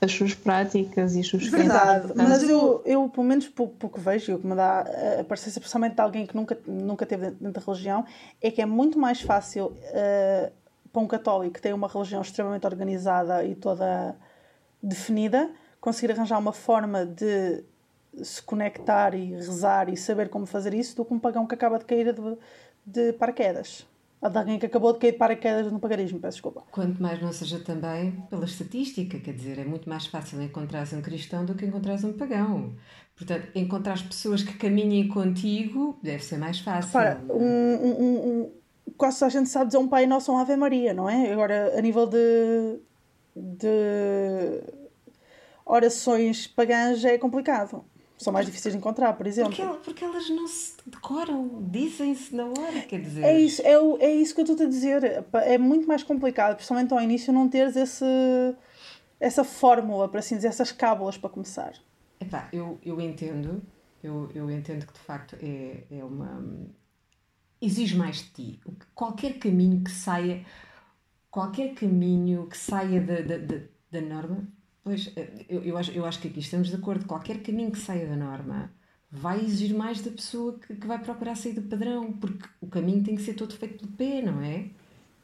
as 0.00 0.12
suas 0.12 0.34
práticas 0.34 1.16
e 1.16 1.20
as 1.20 1.26
suas 1.26 1.46
Verdade, 1.48 2.12
mas 2.14 2.42
eu, 2.44 2.82
eu, 2.84 3.08
pelo 3.08 3.26
menos 3.26 3.48
pouco, 3.48 3.88
que 3.88 4.00
vejo, 4.00 4.36
o 4.36 4.38
que 4.38 4.46
me 4.46 4.54
dá 4.54 4.84
a 5.20 5.24
parecer 5.24 5.50
principalmente 5.58 5.94
de 5.94 6.00
alguém 6.00 6.26
que 6.26 6.36
nunca, 6.36 6.56
nunca 6.66 7.04
teve 7.04 7.30
dentro 7.32 7.60
da 7.60 7.60
religião, 7.60 8.04
é 8.40 8.50
que 8.50 8.62
é 8.62 8.66
muito 8.66 8.98
mais 8.98 9.20
fácil 9.20 9.66
uh, 9.66 10.52
para 10.92 11.02
um 11.02 11.06
católico 11.06 11.54
que 11.54 11.62
tem 11.62 11.72
uma 11.72 11.88
religião 11.88 12.22
extremamente 12.22 12.64
organizada 12.64 13.44
e 13.44 13.56
toda 13.56 14.14
definida 14.80 15.50
conseguir 15.80 16.12
arranjar 16.12 16.38
uma 16.38 16.52
forma 16.52 17.04
de 17.04 17.64
se 18.24 18.42
conectar 18.42 19.14
e 19.14 19.34
rezar 19.34 19.88
e 19.88 19.96
saber 19.96 20.28
como 20.28 20.46
fazer 20.46 20.74
isso 20.74 20.96
do 20.96 21.04
que 21.04 21.14
um 21.14 21.18
pagão 21.18 21.46
que 21.46 21.54
acaba 21.54 21.78
de 21.78 21.84
cair 21.84 22.12
de, 22.12 22.38
de 22.86 23.12
paraquedas. 23.14 23.86
Ou 24.20 24.28
de 24.28 24.36
alguém 24.36 24.58
que 24.58 24.66
acabou 24.66 24.92
de 24.92 24.98
cair 24.98 25.12
de 25.12 25.18
paraquedas 25.18 25.72
no 25.72 25.78
pagarismo, 25.78 26.18
peço 26.18 26.36
desculpa. 26.36 26.64
Quanto 26.72 27.00
mais 27.00 27.22
não 27.22 27.32
seja 27.32 27.60
também 27.60 28.10
pela 28.28 28.44
estatística, 28.44 29.18
quer 29.18 29.32
dizer, 29.32 29.58
é 29.58 29.64
muito 29.64 29.88
mais 29.88 30.06
fácil 30.06 30.42
encontrar 30.42 30.86
um 30.92 31.00
cristão 31.00 31.44
do 31.44 31.54
que 31.54 31.64
encontrar 31.64 31.94
um 32.04 32.12
pagão. 32.12 32.74
Portanto, 33.16 33.48
encontrar 33.54 34.02
pessoas 34.06 34.42
que 34.42 34.54
caminhem 34.54 35.06
contigo 35.08 35.98
deve 36.02 36.24
ser 36.24 36.38
mais 36.38 36.58
fácil. 36.58 36.90
Para, 36.90 37.20
um, 37.30 37.74
um, 37.74 38.28
um, 38.46 38.52
quase 38.96 39.24
a 39.24 39.28
gente 39.28 39.48
sabe 39.48 39.66
dizer 39.66 39.78
um 39.78 39.88
Pai 39.88 40.06
Nosso, 40.06 40.32
um 40.32 40.38
Ave 40.38 40.56
Maria, 40.56 40.92
não 40.92 41.08
é? 41.08 41.32
Agora, 41.32 41.78
a 41.78 41.80
nível 41.80 42.06
de, 42.06 42.80
de 43.36 44.62
orações 45.64 46.48
pagãs 46.48 47.04
é 47.04 47.18
complicado 47.18 47.84
são 48.18 48.32
mais 48.32 48.46
difíceis 48.46 48.74
de 48.74 48.78
encontrar, 48.78 49.12
por 49.12 49.26
exemplo. 49.26 49.54
Porque, 49.54 49.78
porque 49.84 50.04
elas 50.04 50.28
não 50.28 50.46
se 50.48 50.74
decoram, 50.84 51.62
dizem-se 51.70 52.34
na 52.34 52.46
hora, 52.46 52.80
quer 52.82 53.00
dizer. 53.00 53.22
É 53.22 53.40
isso, 53.40 53.62
é, 53.62 53.74
é 54.04 54.14
isso 54.14 54.34
que 54.34 54.40
eu 54.40 54.44
estou 54.44 54.66
a 54.66 54.68
dizer. 54.68 55.24
É 55.32 55.56
muito 55.56 55.86
mais 55.86 56.02
complicado, 56.02 56.56
principalmente 56.56 56.92
ao 56.92 57.00
início, 57.00 57.32
não 57.32 57.48
teres 57.48 57.76
esse, 57.76 58.04
essa 59.20 59.44
fórmula, 59.44 60.08
para 60.08 60.18
assim 60.18 60.34
dizer, 60.34 60.48
essas 60.48 60.72
cábulas 60.72 61.16
para 61.16 61.30
começar. 61.30 61.72
Epá, 62.20 62.48
eu, 62.52 62.80
eu 62.84 63.00
entendo, 63.00 63.62
eu, 64.02 64.28
eu 64.34 64.50
entendo 64.50 64.84
que 64.84 64.92
de 64.92 65.00
facto 65.00 65.36
é, 65.40 65.84
é 65.88 66.04
uma. 66.04 66.44
exige 67.62 67.96
mais 67.96 68.16
de 68.16 68.30
ti. 68.30 68.60
Qualquer 68.96 69.38
caminho 69.38 69.84
que 69.84 69.92
saia, 69.92 70.44
qualquer 71.30 71.72
caminho 71.74 72.48
que 72.48 72.58
saia 72.58 73.00
da, 73.00 73.20
da, 73.20 73.38
da, 73.38 73.60
da 73.92 74.00
norma 74.00 74.57
Pois, 74.88 75.12
eh, 75.16 75.44
eu, 75.50 75.62
eu, 75.64 75.76
acho, 75.76 75.90
eu 75.90 76.06
acho 76.06 76.18
que 76.18 76.28
aqui 76.28 76.40
estamos 76.40 76.68
de 76.68 76.76
acordo. 76.76 77.04
Qualquer 77.04 77.42
caminho 77.42 77.70
que 77.70 77.78
saia 77.78 78.06
da 78.06 78.16
norma 78.16 78.72
vai 79.10 79.38
exigir 79.44 79.76
mais 79.76 80.00
da 80.00 80.10
pessoa 80.10 80.58
que, 80.58 80.74
que 80.76 80.86
vai 80.86 80.98
procurar 80.98 81.36
sair 81.36 81.52
do 81.52 81.60
padrão, 81.60 82.10
porque 82.14 82.48
o 82.58 82.66
caminho 82.68 83.04
tem 83.04 83.14
que 83.14 83.20
ser 83.20 83.34
todo 83.34 83.52
feito 83.54 83.86
pelo 83.86 83.92
pé, 83.92 84.22
não 84.22 84.40
é? 84.40 84.70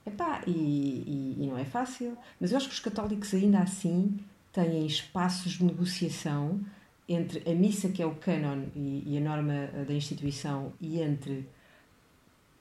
Epá, 0.05 0.43
e, 0.47 0.51
e, 0.51 1.37
e 1.41 1.47
não 1.47 1.57
é 1.57 1.65
fácil. 1.65 2.15
Mas 2.39 2.51
eu 2.51 2.59
acho 2.59 2.69
que 2.69 2.75
os 2.75 2.81
católicos, 2.81 3.33
ainda 3.33 3.61
assim, 3.61 4.19
têm 4.53 4.85
espaços 4.87 5.53
de 5.53 5.65
negociação 5.65 6.61
entre 7.09 7.51
a 7.51 7.55
missa, 7.55 7.89
que 7.89 8.03
é 8.03 8.07
o 8.07 8.17
cânon 8.17 8.65
e, 8.77 9.15
e 9.15 9.17
a 9.17 9.21
norma 9.23 9.55
eh, 9.55 9.85
da 9.89 9.95
instituição, 9.95 10.75
e 10.79 11.01
entre 11.01 11.49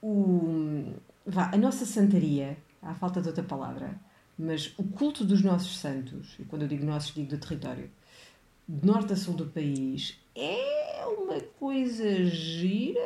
o, 0.02 0.94
vá, 1.26 1.52
a 1.54 1.58
nossa 1.58 1.86
santaria, 1.86 2.58
à 2.82 2.94
falta 2.96 3.22
de 3.22 3.28
outra 3.28 3.44
palavra, 3.44 4.00
mas 4.44 4.74
o 4.78 4.84
culto 4.84 5.24
dos 5.24 5.42
nossos 5.42 5.78
santos, 5.78 6.36
e 6.40 6.44
quando 6.44 6.64
eu 6.64 6.68
digo 6.68 6.86
nossos, 6.86 7.14
digo 7.14 7.30
do 7.30 7.38
território, 7.38 7.90
de 8.68 8.86
norte 8.86 9.14
a 9.14 9.16
sul 9.16 9.34
do 9.34 9.46
país, 9.46 10.18
é 10.36 11.06
uma 11.06 11.40
coisa 11.60 12.26
gira 12.26 13.00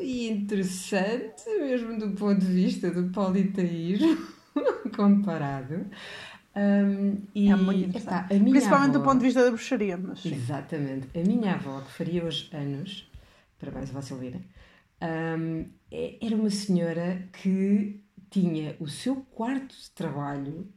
e 0.00 0.28
interessante, 0.28 1.44
mesmo 1.60 1.98
do 1.98 2.10
ponto 2.12 2.40
de 2.40 2.52
vista 2.52 2.90
do 2.90 3.10
politeísmo 3.10 4.18
comparado. 4.96 5.86
Um, 6.54 7.16
e, 7.34 7.48
é 7.48 7.56
muito 7.56 7.88
interessante. 7.88 8.28
Principalmente 8.28 8.90
avó, 8.90 8.98
do 8.98 9.04
ponto 9.04 9.18
de 9.18 9.24
vista 9.24 9.44
da 9.44 9.50
bruxaria. 9.50 9.96
Mas. 9.96 10.24
Exatamente. 10.24 11.08
A 11.18 11.22
minha 11.26 11.54
avó, 11.54 11.80
que 11.80 11.92
faria 11.92 12.24
hoje 12.24 12.50
anos, 12.52 13.10
parabéns 13.58 13.90
a 13.90 13.92
Vossa 13.92 14.14
Lira, 14.14 14.40
um, 15.00 15.66
é, 15.90 16.16
era 16.20 16.36
uma 16.36 16.50
senhora 16.50 17.26
que 17.32 18.02
tinha 18.32 18.76
o 18.80 18.88
seu 18.88 19.16
quarto 19.16 19.76
de 19.76 19.90
trabalho. 19.90 20.72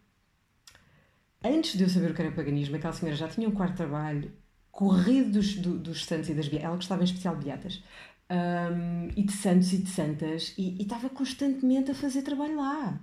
Antes 1.44 1.78
de 1.78 1.84
eu 1.84 1.89
saber 1.89 2.12
o 2.12 2.13
que 2.13 2.22
era 2.22 2.32
paganismo, 2.32 2.76
aquela 2.76 2.94
senhora 2.94 3.15
já 3.15 3.28
tinha 3.28 3.48
um 3.48 3.52
quarto 3.52 3.72
de 3.72 3.78
trabalho 3.78 4.34
corrido 4.72 5.32
dos, 5.32 5.56
do, 5.56 5.78
dos 5.78 6.06
santos 6.06 6.30
e 6.30 6.34
das 6.34 6.48
beatas. 6.48 6.65
Ela 6.65 6.76
gostava 6.76 7.02
em 7.02 7.06
especial 7.06 7.36
de 7.38 7.46
beatas. 7.46 7.84
um, 8.30 9.10
e 9.15 9.24
de 9.24 9.32
santos 9.32 9.72
e 9.72 9.78
de 9.78 9.89
santas, 9.89 10.54
e, 10.58 10.82
estava 10.82 11.10
constantemente 11.10 11.91
a 11.91 11.96
fazer 11.96 12.24
trabalho 12.24 12.58
lá. 12.58 13.00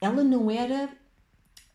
Ela 0.00 0.22
não 0.22 0.50
era 0.50 0.88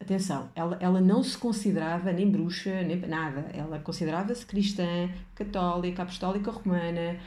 Atenção, 0.02 0.50
ela, 0.56 0.78
ela 0.80 1.02
não 1.02 1.22
se 1.22 1.38
considerava 1.38 2.14
nem 2.14 2.32
bruxa, 2.32 2.82
nem 2.84 2.98
nada. 3.02 3.50
Ela 3.54 3.80
considerava-se 3.80 4.46
cristã, 4.46 5.10
católica, 5.36 6.04
apostólica 6.04 6.52
romana, 6.52 7.20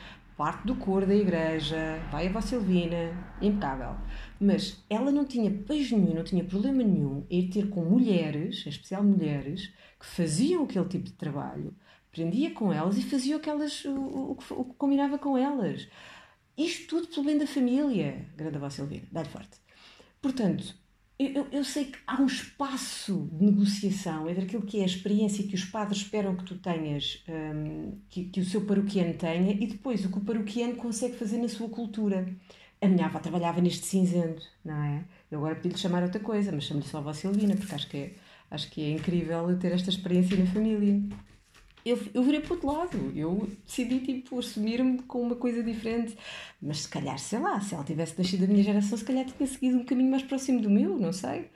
parte 0.42 0.66
do 0.66 0.74
coro 0.74 1.06
da 1.06 1.14
igreja, 1.14 2.00
vai 2.10 2.26
a 2.26 2.40
Silvina, 2.40 3.36
impecável. 3.40 3.94
Mas 4.40 4.84
ela 4.90 5.12
não 5.12 5.24
tinha 5.24 5.48
beijo 5.48 5.96
nenhum, 5.96 6.16
não 6.16 6.24
tinha 6.24 6.42
problema 6.42 6.82
nenhum 6.82 7.24
em 7.30 7.42
ir 7.42 7.48
ter 7.48 7.68
com 7.68 7.84
mulheres, 7.84 8.66
em 8.66 8.70
especial 8.70 9.04
mulheres, 9.04 9.72
que 10.00 10.04
faziam 10.04 10.64
aquele 10.64 10.88
tipo 10.88 11.04
de 11.04 11.12
trabalho, 11.12 11.72
aprendia 12.08 12.50
com 12.50 12.72
elas 12.72 12.98
e 12.98 13.04
fazia 13.04 13.36
o 13.36 13.40
que, 13.40 13.48
o, 13.48 14.34
que 14.34 14.74
combinava 14.76 15.16
com 15.16 15.38
elas. 15.38 15.88
Isto 16.58 16.88
tudo 16.88 17.06
pelo 17.06 17.26
bem 17.26 17.38
da 17.38 17.46
família, 17.46 18.26
grande 18.36 18.58
Vossa 18.58 18.78
Silvina, 18.78 19.06
dá-lhe 19.12 19.28
forte. 19.28 19.60
Portanto, 20.20 20.74
eu, 21.26 21.46
eu, 21.52 21.64
sei 21.64 21.86
que 21.86 21.98
há 22.06 22.20
um 22.20 22.26
espaço 22.26 23.28
de 23.32 23.44
negociação 23.44 24.28
entre 24.28 24.44
aquilo 24.44 24.62
que 24.62 24.80
é 24.80 24.82
a 24.82 24.86
experiência 24.86 25.46
que 25.46 25.54
os 25.54 25.64
padres 25.64 25.98
esperam 25.98 26.34
que 26.34 26.44
tu 26.44 26.56
tenhas, 26.56 27.22
um, 27.28 27.98
que, 28.08 28.24
que, 28.24 28.40
o 28.40 28.44
seu 28.44 28.62
paroquiano 28.62 29.14
tenha, 29.14 29.52
e 29.52 29.66
depois 29.66 30.04
o 30.04 30.10
que 30.10 30.18
o 30.18 30.20
paroquiano 30.22 30.76
consegue 30.76 31.16
fazer 31.16 31.38
na 31.38 31.48
sua 31.48 31.68
cultura. 31.68 32.26
A 32.80 32.88
minha 32.88 33.06
avó 33.06 33.18
trabalhava 33.18 33.60
neste 33.60 33.86
cinzento, 33.86 34.42
não 34.64 34.82
é? 34.82 35.04
Eu 35.30 35.38
agora 35.38 35.54
pedi-lhe 35.54 35.78
chamar 35.78 36.02
outra 36.02 36.20
coisa, 36.20 36.50
mas 36.50 36.64
chamo-lhe 36.64 36.86
só 36.86 36.98
a 36.98 37.00
avó 37.00 37.12
Silvina, 37.12 37.54
porque 37.54 37.74
acho 37.74 37.88
que, 37.88 37.96
é, 37.96 38.14
acho 38.50 38.70
que 38.70 38.82
é 38.82 38.90
incrível 38.90 39.56
ter 39.58 39.72
esta 39.72 39.90
experiência 39.90 40.36
na 40.36 40.46
família 40.46 41.00
eu, 41.84 41.98
eu 42.14 42.22
virei 42.22 42.40
para 42.40 42.52
o 42.52 42.54
outro 42.54 42.68
lado. 42.68 43.12
Eu 43.16 43.48
decidi, 43.66 44.00
tipo, 44.00 44.38
assumir-me 44.38 45.02
com 45.02 45.22
uma 45.22 45.36
coisa 45.36 45.62
diferente. 45.62 46.16
Mas 46.60 46.82
se 46.82 46.88
calhar, 46.88 47.18
sei 47.18 47.38
lá, 47.38 47.60
se 47.60 47.74
ela 47.74 47.84
tivesse 47.84 48.16
nascido 48.18 48.40
da 48.42 48.46
minha 48.46 48.62
geração, 48.62 48.96
se 48.96 49.04
calhar 49.04 49.24
tinha 49.24 49.46
seguido 49.46 49.78
um 49.78 49.84
caminho 49.84 50.10
mais 50.10 50.22
próximo 50.22 50.60
do 50.60 50.70
meu, 50.70 50.98
não 50.98 51.12
sei. 51.12 51.50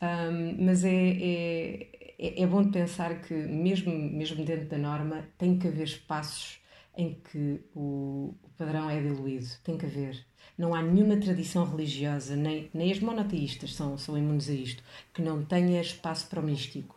Um, 0.00 0.64
mas 0.64 0.84
é, 0.84 0.90
é, 0.90 2.14
é, 2.18 2.42
é, 2.42 2.46
bom 2.46 2.62
de 2.62 2.70
pensar 2.70 3.20
que, 3.22 3.34
mesmo, 3.34 3.92
mesmo 3.92 4.44
dentro 4.44 4.66
da 4.66 4.78
norma, 4.78 5.28
tem 5.38 5.58
que 5.58 5.68
haver 5.68 5.84
espaços 5.84 6.60
em 6.96 7.14
que 7.14 7.60
o, 7.74 8.34
o 8.42 8.48
padrão 8.56 8.88
é 8.88 9.00
diluído. 9.00 9.46
Tem 9.62 9.76
que 9.76 9.86
haver. 9.86 10.24
Não 10.56 10.74
há 10.74 10.82
nenhuma 10.82 11.18
tradição 11.18 11.64
religiosa, 11.66 12.34
nem, 12.34 12.70
nem 12.72 12.90
as 12.90 13.00
monoteístas 13.00 13.74
são, 13.74 13.98
são 13.98 14.16
imunes 14.16 14.48
a 14.48 14.54
isto, 14.54 14.82
que 15.12 15.20
não 15.20 15.44
tenha 15.44 15.80
espaço 15.80 16.28
para 16.28 16.40
o 16.40 16.42
místico 16.42 16.95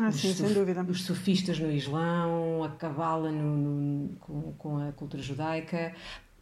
ah, 0.00 0.08
os, 0.08 0.16
sim, 0.16 0.32
sem 0.34 0.52
dúvida. 0.52 0.82
Os 0.82 1.02
sofistas 1.02 1.58
no 1.58 1.70
Islão, 1.70 2.64
a 2.64 2.70
cabala 2.70 3.30
no, 3.30 3.56
no, 3.56 4.08
com, 4.16 4.52
com 4.58 4.78
a 4.78 4.92
cultura 4.92 5.22
judaica. 5.22 5.94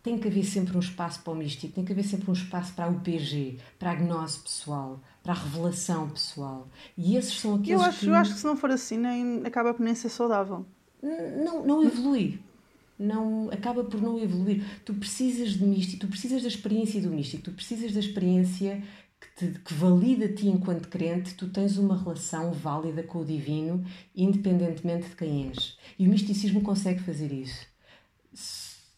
Tem 0.03 0.19
que 0.19 0.29
haver 0.29 0.45
sempre 0.45 0.77
um 0.77 0.81
espaço 0.81 1.21
para 1.23 1.33
o 1.33 1.37
místico, 1.37 1.75
tem 1.75 1.85
que 1.85 1.93
haver 1.93 2.05
sempre 2.05 2.31
um 2.31 2.33
espaço 2.33 2.73
para 2.73 2.87
a 2.87 2.89
UPG, 2.89 3.59
para 3.79 3.91
a 3.91 3.95
gnose 3.95 4.39
pessoal, 4.39 4.99
para 5.23 5.35
a 5.35 5.37
revelação 5.37 6.09
pessoal. 6.09 6.69
E 6.97 7.17
esses 7.17 7.39
são 7.39 7.57
aqueles 7.57 7.81
eu 7.81 7.83
acho, 7.83 8.01
que... 8.01 8.07
Eu 8.07 8.15
acho 8.15 8.33
que 8.33 8.39
se 8.39 8.47
não 8.47 8.57
for 8.57 8.71
assim, 8.71 8.97
nem, 8.97 9.43
acaba 9.45 9.75
por 9.75 9.83
nem 9.83 9.95
ser 9.95 10.09
saudável. 10.09 10.65
Não, 11.03 11.67
não 11.67 11.85
evolui. 11.85 12.41
Não, 12.99 13.51
acaba 13.51 13.85
por 13.85 14.01
não 14.01 14.19
evoluir. 14.19 14.65
Tu 14.87 14.95
precisas 14.95 15.51
de 15.51 15.65
místico, 15.65 16.01
tu 16.01 16.09
precisas 16.09 16.43
da 16.43 16.49
experiência 16.49 17.01
do 17.01 17.11
místico, 17.11 17.45
tu 17.45 17.53
precisas 17.53 17.93
da 17.93 18.01
experiência 18.01 18.83
te, 19.37 19.47
que 19.61 19.75
valida-te 19.75 20.49
enquanto 20.49 20.89
crente, 20.89 21.35
tu 21.35 21.49
tens 21.49 21.79
uma 21.79 21.97
relação 21.97 22.53
válida 22.53 23.03
com 23.03 23.21
o 23.21 23.25
divino, 23.25 23.85
independentemente 24.15 25.09
de 25.09 25.17
quem 25.17 25.49
és. 25.49 25.79
E 25.99 26.07
o 26.07 26.11
misticismo 26.11 26.61
consegue 26.63 27.01
fazer 27.01 27.33
isso. 27.33 27.67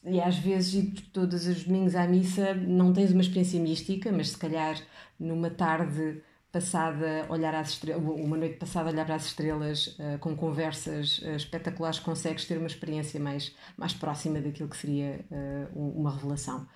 E 0.05 0.21
às 0.21 0.37
vezes, 0.37 1.01
todos 1.13 1.47
os 1.47 1.65
domingos 1.65 1.95
à 1.95 2.07
missa, 2.07 2.55
não 2.55 2.93
tens 2.93 3.13
uma 3.13 3.21
experiência 3.21 3.61
mística, 3.61 4.11
mas 4.11 4.31
se 4.31 4.39
calhar 4.39 4.77
numa 5.19 5.51
tarde 5.51 6.21
passada 6.51 7.25
olhar 7.31 7.55
às 7.55 7.71
estrelas, 7.71 8.03
uma 8.05 8.37
noite 8.37 8.59
passada 8.59 8.91
olhar 8.91 9.07
para 9.07 9.15
as 9.15 9.25
estrelas 9.25 9.97
uh, 9.99 10.19
com 10.21 10.37
conversas 10.37 11.19
uh, 11.19 11.37
espetaculares, 11.37 11.99
consegues 11.99 12.45
ter 12.45 12.59
uma 12.59 12.67
experiência 12.67 13.19
mais, 13.19 13.57
mais 13.77 13.95
próxima 13.95 14.41
daquilo 14.41 14.69
que 14.69 14.77
seria 14.77 15.25
uh, 15.31 15.99
uma 15.99 16.11
revelação. 16.11 16.69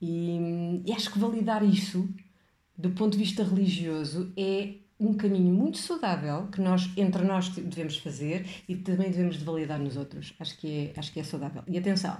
E, 0.00 0.82
e 0.86 0.92
acho 0.92 1.10
que 1.10 1.18
validar 1.18 1.64
isso 1.64 2.08
do 2.76 2.90
ponto 2.90 3.12
de 3.12 3.18
vista 3.18 3.42
religioso, 3.44 4.32
é 4.36 4.74
um 4.98 5.14
caminho 5.14 5.52
muito 5.52 5.78
saudável 5.78 6.46
que 6.48 6.60
nós, 6.60 6.90
entre 6.96 7.22
nós, 7.24 7.48
devemos 7.48 7.96
fazer 7.98 8.46
e 8.68 8.76
também 8.76 9.10
devemos 9.10 9.38
de 9.38 9.44
validar 9.44 9.78
nos 9.78 9.96
outros. 9.96 10.34
Acho 10.38 10.56
que 10.58 10.92
é, 10.94 10.98
acho 10.98 11.12
que 11.12 11.20
é 11.20 11.24
saudável. 11.24 11.62
E 11.66 11.76
atenção, 11.76 12.16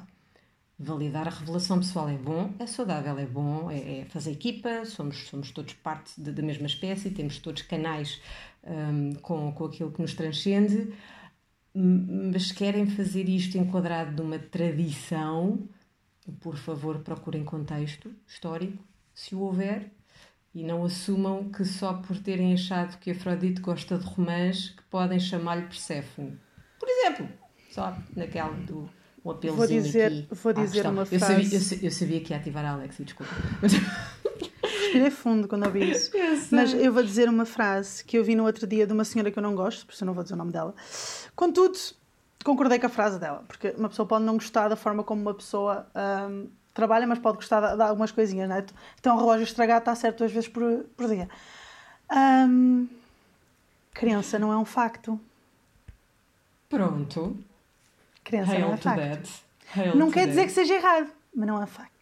validar 0.79 1.27
a 1.29 1.31
revelação 1.31 1.79
pessoal 1.79 2.09
é 2.09 2.17
bom, 2.17 2.53
é 2.59 2.67
saudável, 2.67 3.19
é 3.19 3.27
bom, 3.27 3.71
é, 3.71 4.01
é 4.01 4.05
fazer 4.07 4.33
equipa, 4.33 4.85
somos, 4.85 5.29
somos 5.29 5.51
todos 5.51 5.75
parte 5.75 6.21
da 6.21 6.43
mesma 6.43 6.67
espécie, 6.67 7.11
temos 7.11 7.39
todos 7.39 7.63
canais 7.63 8.21
um, 8.65 9.15
com, 9.15 9.53
com 9.53 9.65
aquilo 9.67 9.93
que 9.93 10.03
nos 10.03 10.15
transcende, 10.15 10.93
mas 11.75 12.53
querem 12.53 12.87
fazer 12.87 13.29
isto 13.29 13.57
enquadrado 13.57 14.23
numa 14.23 14.39
tradição, 14.39 15.69
por 16.41 16.57
favor 16.57 16.99
procurem 17.01 17.45
contexto 17.45 18.13
histórico, 18.27 18.83
se 19.13 19.35
o 19.35 19.41
houver, 19.41 19.91
e 20.55 20.63
não 20.63 20.85
assumam 20.85 21.51
que 21.51 21.65
só 21.65 21.95
por 21.95 22.17
terem 22.19 22.55
achado 22.55 22.99
que 22.99 23.11
Afrodite 23.11 23.61
gosta 23.61 23.99
de 23.99 24.05
romãs 24.05 24.69
que 24.69 24.83
podem 24.85 25.19
chamar-lhe 25.19 25.63
Perséfone. 25.63 26.39
Por 26.79 26.89
exemplo, 26.89 27.29
só 27.71 27.97
naquela 28.15 28.53
do 28.53 28.89
um 29.25 29.31
apelo 29.31 29.57
vou 29.57 29.67
dizer, 29.67 30.07
aqui 30.07 30.29
Vou 30.31 30.53
dizer 30.53 30.87
uma 30.87 31.07
frase. 31.07 31.15
Eu 31.15 31.61
sabia, 31.61 31.79
eu, 31.79 31.85
eu 31.85 31.91
sabia, 31.91 32.21
que 32.21 32.33
ia 32.33 32.37
ativar 32.37 32.65
a 32.65 32.73
Alex, 32.73 32.99
desculpa. 32.99 33.33
Respirei 34.63 35.11
fundo 35.11 35.49
quando 35.49 35.65
ouvi 35.65 35.91
isso. 35.91 36.11
Eu 36.15 36.39
Mas 36.51 36.75
eu 36.75 36.93
vou 36.93 37.03
dizer 37.03 37.29
uma 37.29 37.47
frase 37.47 38.05
que 38.05 38.19
eu 38.19 38.25
vi 38.25 38.35
no 38.35 38.45
outro 38.45 38.67
dia 38.67 38.87
de 38.87 38.93
uma 38.93 39.05
senhora 39.05 39.31
que 39.31 39.39
eu 39.39 39.43
não 39.43 39.55
gosto, 39.55 39.87
por 39.87 39.93
isso 39.93 40.05
eu 40.05 40.07
não 40.07 40.15
vou 40.15 40.23
dizer 40.23 40.35
o 40.35 40.37
nome 40.37 40.53
dela. 40.53 40.75
Contudo, 41.35 41.77
concordei 42.45 42.79
com 42.79 42.87
a 42.87 42.91
frase 42.91 43.19
dela, 43.19 43.45
porque 43.49 43.75
uma 43.79 43.89
pessoa 43.89 44.07
pode 44.07 44.25
não 44.25 44.35
gostar 44.35 44.69
da 44.69 44.77
forma 44.77 45.03
como 45.03 45.23
uma 45.23 45.35
pessoa. 45.35 45.87
Hum, 46.31 46.49
trabalha, 46.75 47.07
mas 47.07 47.19
pode 47.19 47.37
gostar 47.37 47.61
de, 47.61 47.77
de 47.77 47.83
algumas 47.83 48.11
coisinhas, 48.11 48.49
não 48.49 48.57
é? 48.57 48.67
Então, 48.99 49.17
o 49.17 49.19
relógio 49.19 49.45
estragado 49.45 49.79
está 49.79 49.95
certo 49.95 50.19
duas 50.19 50.33
vezes 50.33 50.49
por, 50.49 50.85
por 50.97 51.09
dia. 51.09 51.29
Um, 52.13 52.89
criança 53.93 54.39
não 54.39 54.53
é 54.53 54.57
um 54.57 54.65
facto. 54.65 55.19
Pronto. 56.69 57.39
Criança 58.25 58.53
Hail 58.53 58.67
não 58.67 58.75
é 58.75 58.77
facto. 58.77 59.45
Não 59.95 60.11
quer 60.11 60.27
dizer 60.27 60.43
that. 60.43 60.49
que 60.49 60.55
seja 60.55 60.75
errado, 60.75 61.11
mas 61.35 61.47
não 61.47 61.63
é 61.63 61.67
facto. 61.67 61.95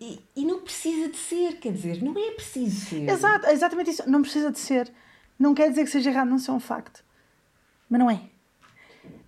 E, 0.00 0.20
e, 0.36 0.44
não 0.44 0.60
precisa 0.60 1.10
de 1.10 1.16
ser, 1.16 1.58
quer 1.58 1.72
dizer, 1.72 2.02
não 2.02 2.12
é 2.16 2.30
preciso 2.30 2.86
ser. 2.86 3.08
Exato, 3.08 3.46
exatamente 3.48 3.90
isso. 3.90 4.08
Não 4.08 4.22
precisa 4.22 4.50
de 4.50 4.58
ser. 4.58 4.90
Não 5.38 5.52
quer 5.52 5.68
dizer 5.68 5.84
que 5.84 5.90
seja 5.90 6.10
errado 6.10 6.28
não 6.28 6.38
ser 6.38 6.52
um 6.52 6.60
facto. 6.60 7.04
Mas 7.90 8.00
não 8.00 8.10
é. 8.10 8.22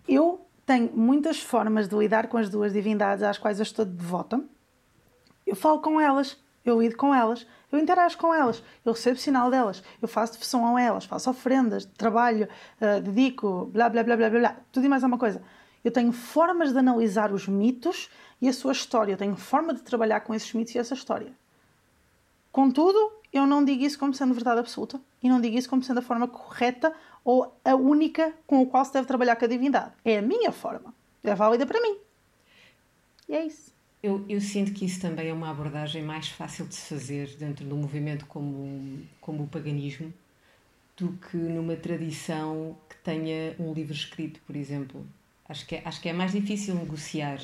Eu 0.09 0.46
tenho 0.67 0.91
muitas 0.93 1.41
formas 1.41 1.89
de 1.89 1.97
lidar 1.97 2.27
com 2.27 2.37
as 2.37 2.51
duas 2.51 2.73
divindades 2.73 3.23
às 3.23 3.39
quais 3.39 3.61
eu 3.61 3.63
estou 3.63 3.85
devota. 3.85 4.43
Eu 5.47 5.55
falo 5.55 5.81
com 5.81 6.01
elas, 6.01 6.37
eu 6.65 6.83
lido 6.83 6.97
com 6.97 7.15
elas, 7.15 7.47
eu 7.71 7.79
interajo 7.79 8.19
com 8.19 8.35
elas, 8.35 8.63
eu 8.85 8.93
recebo 8.93 9.17
sinal 9.17 9.49
delas, 9.49 9.83
eu 10.03 10.09
faço 10.09 10.33
devoção 10.33 10.77
a 10.77 10.83
elas, 10.83 11.05
faço 11.05 11.31
ofrendas, 11.31 11.85
trabalho, 11.85 12.49
uh, 12.81 13.01
dedico, 13.01 13.67
blá 13.67 13.89
blá 13.89 14.03
blá 14.03 14.17
blá 14.17 14.29
blá, 14.29 14.57
tudo 14.73 14.85
e 14.85 14.89
mais 14.89 15.05
alguma 15.05 15.19
coisa. 15.19 15.41
Eu 15.85 15.93
tenho 15.93 16.11
formas 16.11 16.73
de 16.73 16.79
analisar 16.79 17.33
os 17.33 17.47
mitos 17.47 18.11
e 18.43 18.49
a 18.49 18.53
sua 18.53 18.73
história, 18.73 19.13
eu 19.13 19.17
tenho 19.17 19.37
forma 19.37 19.73
de 19.73 19.83
trabalhar 19.83 20.21
com 20.21 20.35
esses 20.35 20.53
mitos 20.53 20.75
e 20.75 20.79
essa 20.79 20.95
história. 20.95 21.33
Contudo, 22.57 23.13
eu 23.31 23.47
não 23.47 23.63
digo 23.63 23.85
isso 23.85 23.99
como 23.99 24.15
sendo 24.15 24.33
verdade 24.33 24.61
absoluta 24.61 24.99
e 25.23 25.29
não 25.29 25.43
digo 25.43 25.59
isso 25.59 25.69
como 25.69 25.83
sendo 25.83 25.99
a 25.99 26.03
forma 26.03 26.27
correta 26.27 26.91
ou 27.23 27.55
a 27.63 27.75
única 27.75 28.33
com 28.47 28.63
a 28.63 28.67
qual 28.67 28.83
se 28.83 28.95
deve 28.95 29.07
trabalhar 29.07 29.37
com 29.37 29.45
a 29.45 29.49
divindade. 29.49 29.93
É 30.03 30.17
a 30.17 30.23
minha 30.23 30.51
forma. 30.51 30.95
É 31.23 31.35
válida 31.35 31.67
para 31.67 31.79
mim. 31.83 31.99
E 33.29 33.35
é 33.35 33.45
isso. 33.45 33.75
Eu, 34.03 34.25
eu, 34.27 34.41
sinto 34.41 34.73
que 34.73 34.87
isso 34.87 35.03
também 35.03 35.29
é 35.29 35.35
uma 35.35 35.51
abordagem 35.51 36.03
mais 36.03 36.31
fácil 36.31 36.65
de 36.65 36.75
se 36.77 36.95
fazer 36.95 37.37
dentro 37.37 37.63
de 37.63 37.75
um 37.75 37.77
movimento 37.77 38.25
como, 38.25 39.03
como 39.21 39.43
o 39.43 39.49
paganismo 39.49 40.11
do 40.97 41.13
que 41.13 41.37
numa 41.37 41.77
tradição 41.77 42.75
que 42.89 42.97
tenha 43.05 43.55
um 43.59 43.75
livro 43.75 43.93
escrito, 43.93 44.41
por 44.47 44.57
exemplo. 44.57 45.07
Acho 45.47 45.67
que 45.67 45.75
é, 45.75 45.83
acho 45.85 46.01
que 46.01 46.09
é 46.09 46.15
mais 46.15 46.33
difícil 46.33 46.75
negociar 46.75 47.39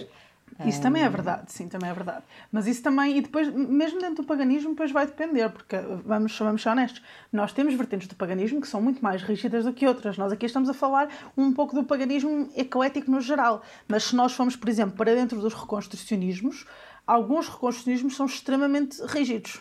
isso 0.67 0.79
um... 0.79 0.83
também 0.83 1.03
é 1.03 1.09
verdade, 1.09 1.53
sim, 1.53 1.69
também 1.69 1.91
é 1.91 1.95
verdade. 1.95 2.23
Mas 2.51 2.67
isso 2.67 2.83
também, 2.83 3.17
e 3.17 3.21
depois, 3.21 3.49
mesmo 3.53 4.01
dentro 4.01 4.17
do 4.17 4.25
paganismo, 4.25 4.71
depois 4.71 4.91
vai 4.91 5.07
depender, 5.07 5.49
porque 5.51 5.77
vamos, 6.05 6.39
vamos 6.39 6.63
ser 6.63 6.69
honestos, 6.69 7.03
nós 7.33 7.53
temos 7.53 7.75
vertentes 7.75 8.09
do 8.09 8.15
paganismo 8.15 8.61
que 8.61 8.69
são 8.69 8.81
muito 8.81 9.03
mais 9.03 9.23
rígidas 9.23 9.65
do 9.65 9.73
que 9.73 9.87
outras. 9.87 10.19
Nós 10.19 10.33
aqui 10.33 10.47
estamos 10.47 10.69
a 10.69 10.75
falar 10.75 11.09
um 11.37 11.53
pouco 11.53 11.75
do 11.75 11.85
paganismo 11.85 12.51
eclético 12.57 13.11
no 13.11 13.21
geral, 13.21 13.63
mas 13.89 14.05
se 14.05 14.17
nós 14.17 14.33
formos, 14.33 14.57
por 14.57 14.69
exemplo, 14.69 14.97
para 14.97 15.15
dentro 15.15 15.41
dos 15.41 15.55
reconstrucionismos, 15.55 16.67
alguns 17.07 17.49
reconstrucionismos 17.49 18.17
são 18.17 18.27
extremamente 18.27 19.01
rígidos. 19.07 19.61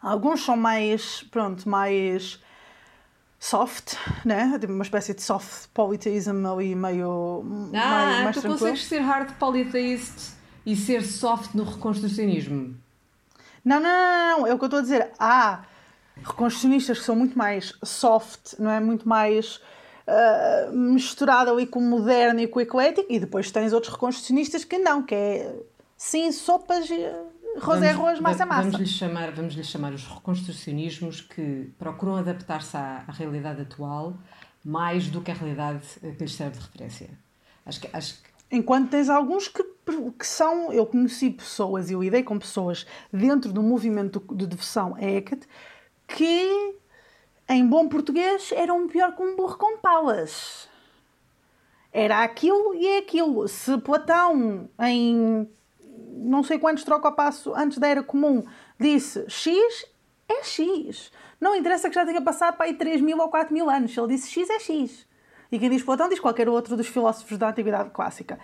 Alguns 0.00 0.44
são 0.44 0.56
mais, 0.56 1.22
pronto, 1.30 1.68
mais 1.68 2.40
soft, 3.46 3.94
né? 4.24 4.58
Tipo 4.58 4.72
uma 4.72 4.82
espécie 4.82 5.14
de 5.14 5.22
soft 5.22 5.68
polytheism 5.72 6.44
ali 6.46 6.74
meio. 6.74 7.42
Ah, 7.74 8.06
meio 8.06 8.24
mais 8.24 8.36
tu 8.36 8.40
tranquilo. 8.40 8.58
consegues 8.58 8.86
ser 8.86 8.98
hard 8.98 9.32
polytheist 9.38 10.34
e 10.64 10.74
ser 10.74 11.04
soft 11.04 11.54
no 11.54 11.62
reconstrucionismo. 11.62 12.76
Não, 13.64 13.80
não, 13.80 13.82
não, 13.82 14.38
não, 14.38 14.46
é 14.46 14.54
o 14.54 14.58
que 14.58 14.64
eu 14.64 14.66
estou 14.66 14.80
a 14.80 14.82
dizer. 14.82 15.10
Há 15.18 15.64
reconstrucionistas 16.16 16.98
que 16.98 17.04
são 17.04 17.14
muito 17.14 17.38
mais 17.38 17.72
soft, 17.84 18.54
não 18.58 18.70
é? 18.70 18.80
Muito 18.80 19.08
mais 19.08 19.60
ah, 20.08 20.70
misturado 20.72 21.50
ali 21.50 21.66
com 21.66 21.78
o 21.78 21.82
moderno 21.82 22.40
e 22.40 22.48
com 22.48 22.58
o 22.58 22.62
eclético, 22.62 23.12
e 23.12 23.18
depois 23.18 23.50
tens 23.50 23.72
outros 23.72 23.92
reconstrucionistas 23.92 24.64
que 24.64 24.78
não, 24.78 25.02
que 25.02 25.14
é 25.14 25.56
sim, 25.96 26.30
sopas, 26.32 26.88
rosé, 27.58 27.90
arroz, 27.90 28.20
massa, 28.20 28.46
massa. 28.46 28.62
Vamos 28.62 28.80
lhes 28.80 28.90
chamar, 28.90 29.32
vamos 29.32 29.54
lhes 29.54 29.66
chamar 29.66 29.92
os 29.92 30.04
reconstrucionismos 30.06 31.20
que 31.20 31.72
procuram 31.78 32.16
adaptar-se 32.16 32.76
à, 32.76 33.04
à 33.06 33.12
realidade 33.12 33.62
atual 33.62 34.18
mais 34.64 35.08
do 35.08 35.20
que 35.20 35.30
a 35.30 35.34
realidade 35.34 35.82
eh, 36.02 36.10
que 36.10 36.24
lhes 36.24 36.34
serve 36.34 36.58
de 36.58 36.64
referência. 36.64 37.10
Acho 37.64 37.80
que, 37.80 37.88
acho 37.92 38.14
que 38.22 38.36
Enquanto 38.50 38.90
tens 38.90 39.08
alguns 39.08 39.48
que, 39.48 39.62
que 40.18 40.26
são. 40.26 40.72
Eu 40.72 40.86
conheci 40.86 41.30
pessoas, 41.30 41.90
eu 41.90 42.02
lidei 42.02 42.22
com 42.22 42.38
pessoas 42.38 42.86
dentro 43.12 43.52
do 43.52 43.62
movimento 43.62 44.22
de 44.34 44.46
devoção 44.46 44.96
Hecate 44.96 45.48
que, 46.06 46.76
em 47.48 47.66
bom 47.66 47.88
português, 47.88 48.52
eram 48.52 48.86
pior 48.86 49.16
que 49.16 49.22
um 49.22 49.34
burro 49.34 49.56
com 49.56 49.78
palas. 49.78 50.68
Era 51.92 52.22
aquilo 52.22 52.74
e 52.74 52.86
é 52.86 52.98
aquilo. 52.98 53.48
Se 53.48 53.76
Platão, 53.78 54.68
em 54.78 55.48
não 56.16 56.42
sei 56.42 56.58
quantos 56.58 56.84
troca 56.84 57.08
ao 57.08 57.14
passo 57.14 57.54
antes 57.54 57.78
da 57.78 57.86
era 57.86 58.02
comum, 58.02 58.44
disse 58.78 59.24
X, 59.28 59.86
é 60.28 60.42
X. 60.42 61.12
Não 61.40 61.54
interessa 61.54 61.88
que 61.88 61.94
já 61.94 62.04
tenha 62.04 62.22
passado 62.22 62.56
para 62.56 62.66
aí 62.66 62.74
3 62.74 63.00
mil 63.00 63.18
ou 63.18 63.28
4 63.28 63.52
mil 63.52 63.68
anos. 63.68 63.96
Ele 63.96 64.08
disse 64.08 64.30
X, 64.30 64.48
é 64.50 64.58
X. 64.58 65.06
E 65.52 65.58
quem 65.58 65.70
diz 65.70 65.82
Platão 65.82 66.08
diz 66.08 66.18
qualquer 66.18 66.48
outro 66.48 66.76
dos 66.76 66.86
filósofos 66.86 67.38
da 67.38 67.50
Antiguidade 67.50 67.90
Clássica. 67.90 68.38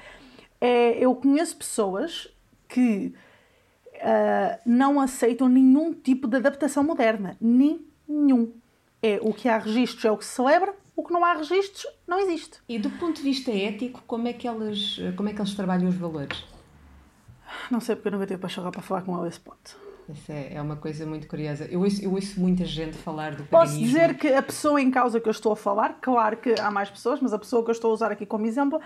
É, 0.61 0.93
eu 1.05 1.15
conheço 1.15 1.57
pessoas 1.57 2.29
que 2.69 3.13
ah, 4.03 4.59
não 4.67 5.01
aceitam 5.01 5.49
nenhum 5.49 5.95
tipo 5.95 6.27
de 6.27 6.37
adaptação 6.37 6.83
moderna. 6.83 7.37
Nenhum. 7.41 8.53
É, 9.01 9.19
o 9.23 9.33
que 9.33 9.49
há 9.49 9.59
registros 9.59 10.05
é 10.05 10.11
o 10.11 10.17
que 10.17 10.25
se 10.25 10.33
celebra, 10.33 10.75
o 10.95 11.03
que 11.03 11.13
não 11.13 11.25
há 11.25 11.35
registros 11.35 11.87
não 12.07 12.21
existe. 12.21 12.59
E 12.69 12.79
do 12.79 12.91
ponto 12.91 13.17
de 13.17 13.23
vista 13.23 13.51
ético, 13.51 14.03
como 14.07 14.29
é 14.29 14.33
que 14.33 14.47
elas, 14.47 14.97
como 15.17 15.29
é 15.29 15.33
que 15.33 15.41
eles 15.41 15.55
trabalham 15.55 15.89
os 15.89 15.97
valores? 15.97 16.45
Não 17.71 17.81
sei 17.81 17.95
porque 17.97 18.09
eu 18.09 18.13
nunca 18.13 18.27
tive 18.27 18.39
para 18.41 18.49
chegar 18.49 18.71
para 18.71 18.83
falar 18.83 19.03
com 19.03 19.21
a 19.23 19.29
esse 19.29 19.41
ponto. 19.41 19.77
Isso 20.09 20.33
é, 20.33 20.55
é 20.55 20.61
uma 20.61 20.77
coisa 20.77 21.07
muito 21.07 21.27
curiosa. 21.29 21.65
Eu 21.71 21.81
ouço, 21.81 22.03
eu 22.05 22.13
ouço 22.13 22.39
muita 22.41 22.65
gente 22.65 22.97
falar 22.99 23.33
do 23.37 23.45
Posso 23.45 23.73
paganismo. 23.73 23.87
dizer 23.87 24.15
que 24.19 24.29
a 24.35 24.43
pessoa 24.43 24.81
em 24.81 24.91
causa 24.91 25.21
que 25.21 25.29
eu 25.29 25.31
estou 25.31 25.53
a 25.53 25.57
falar, 25.57 25.99
claro 26.01 26.37
que 26.37 26.55
há 26.61 26.71
mais 26.71 26.91
pessoas, 26.91 27.21
mas 27.21 27.33
a 27.33 27.39
pessoa 27.39 27.63
que 27.63 27.71
eu 27.71 27.73
estou 27.73 27.91
a 27.91 27.95
usar 27.95 28.11
aqui 28.13 28.27
como 28.27 28.45
exemplo 28.45 28.81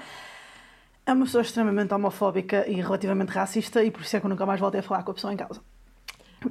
é 1.06 1.12
uma 1.12 1.24
pessoa 1.24 1.40
extremamente 1.42 1.92
homofóbica 1.94 2.68
e 2.68 2.74
relativamente 2.80 3.30
racista 3.30 3.82
e 3.82 3.90
por 3.90 4.02
isso 4.02 4.16
é 4.16 4.20
que 4.20 4.26
eu 4.26 4.30
nunca 4.30 4.44
mais 4.44 4.60
voltei 4.60 4.80
a 4.80 4.82
falar 4.82 5.02
com 5.04 5.10
a 5.10 5.14
pessoa 5.14 5.32
em 5.32 5.36
causa. 5.36 5.60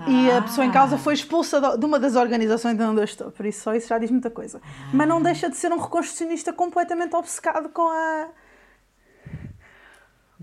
E 0.07 0.32
a 0.32 0.41
pessoa 0.41 0.66
em 0.66 0.72
causa 0.72 0.97
foi 0.97 1.13
expulsa 1.13 1.78
de- 1.78 1.86
uma 1.86 1.99
das 1.99 2.16
organizações 2.16 2.78
onde 2.80 2.99
eu 2.99 3.03
estou, 3.03 3.32
por 3.32 3.45
isso 3.45 3.61
só 3.61 3.74
isso 3.76 3.88
já 3.88 3.97
diz 3.97 4.09
muita 4.09 4.30
coisa. 4.32 4.59
Mas 4.91 5.07
não 5.07 5.22
deixa 5.22 5.47
de 5.49 5.55
ser 5.55 5.72
um 5.72 5.78
reconstrucionista 5.80 6.51
completamente 6.51 7.16
obcecado 7.16 7.70
com 7.70 7.84
a. 7.89 8.28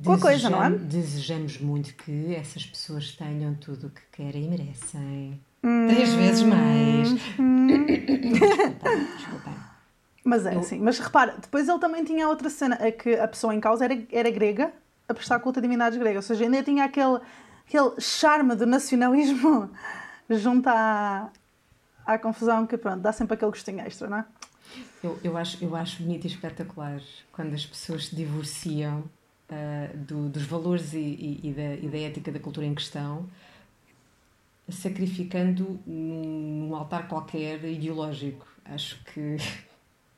com 0.04 0.12
a 0.12 0.18
coisa, 0.18 0.48
não 0.50 0.62
é? 0.64 0.70
Desejam- 0.70 0.88
Desejamos 0.88 1.58
muito 1.58 1.94
que 1.94 2.34
essas 2.34 2.64
pessoas 2.66 3.12
tenham 3.12 3.54
tudo 3.54 3.88
o 3.88 3.90
que 3.90 4.00
querem 4.12 4.44
e 4.44 4.48
merecem. 4.48 5.40
Hum. 5.62 5.86
Três 5.88 6.12
vezes 6.14 6.42
mais. 6.42 7.12
Desculpem. 9.16 9.54
Mas 10.24 10.46
é 10.46 10.56
assim. 10.56 10.78
Mas 10.80 10.98
repara, 10.98 11.36
depois 11.40 11.68
ele 11.68 11.78
também 11.78 12.04
tinha 12.04 12.28
outra 12.28 12.48
cena, 12.48 12.76
é 12.80 12.90
que 12.92 13.14
a 13.14 13.26
pessoa 13.26 13.54
em 13.54 13.60
causa 13.60 13.84
era, 13.84 14.02
era 14.10 14.30
grega, 14.30 14.72
a 15.08 15.14
prestar 15.14 15.38
culto 15.40 15.58
a 15.58 15.62
divindades 15.62 15.98
gregas. 15.98 16.24
Ou 16.24 16.36
seja, 16.36 16.44
ainda 16.44 16.62
tinha 16.62 16.84
aquele, 16.84 17.18
aquele 17.66 18.00
charme 18.00 18.54
do 18.54 18.64
nacionalismo 18.66 19.70
junto 20.30 20.68
à, 20.68 21.28
à 22.06 22.18
confusão 22.18 22.66
que, 22.66 22.76
pronto, 22.78 23.00
dá 23.00 23.12
sempre 23.12 23.34
aquele 23.34 23.50
gostinho 23.50 23.80
extra, 23.80 24.08
não 24.08 24.18
é? 24.18 24.24
Eu, 25.02 25.18
eu, 25.22 25.36
acho, 25.36 25.62
eu 25.62 25.74
acho 25.76 26.02
bonito 26.02 26.24
e 26.24 26.28
espetacular 26.28 27.00
quando 27.32 27.52
as 27.54 27.66
pessoas 27.66 28.06
se 28.06 28.16
divorciam 28.16 29.04
ah, 29.52 29.90
do- 29.94 30.28
dos 30.30 30.44
valores 30.44 30.94
e, 30.94 30.98
e- 30.98 31.40
e 31.50 31.52
da, 31.52 31.74
e 31.76 31.88
da 31.88 31.98
ética 31.98 32.32
da 32.32 32.40
cultura 32.40 32.66
em 32.66 32.74
questão, 32.74 33.28
sacrificando 34.68 35.80
num, 35.86 36.74
altar 36.74 37.08
qualquer 37.08 37.62
ideológico. 37.64 38.46
Acho 38.64 39.02
que 39.04 39.36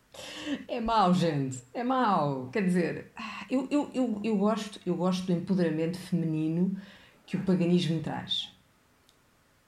é 0.69 0.81
mau, 0.81 1.13
gente. 1.15 1.63
É 1.73 1.83
mau. 1.83 2.49
Quer 2.51 2.63
dizer, 2.65 3.13
ah, 3.17 3.47
eu, 3.51 3.67
eu, 3.71 3.91
eu, 3.95 4.21
eu, 4.23 4.37
gosto, 4.37 4.81
eu 4.87 4.95
gosto 4.97 5.27
do 5.27 5.33
empoderamento 5.33 5.99
feminino 5.99 6.77
que 7.27 7.37
o 7.37 7.43
paganismo 7.45 8.01
traz. 8.01 8.53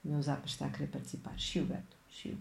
O 0.05 0.09
meu 0.09 0.23
zap 0.23 0.47
está 0.47 0.67
a 0.67 0.71
querer 0.71 0.89
participar. 0.89 1.35
Xiu, 1.39 1.67
gato. 1.67 1.97
Xiu. 2.11 2.37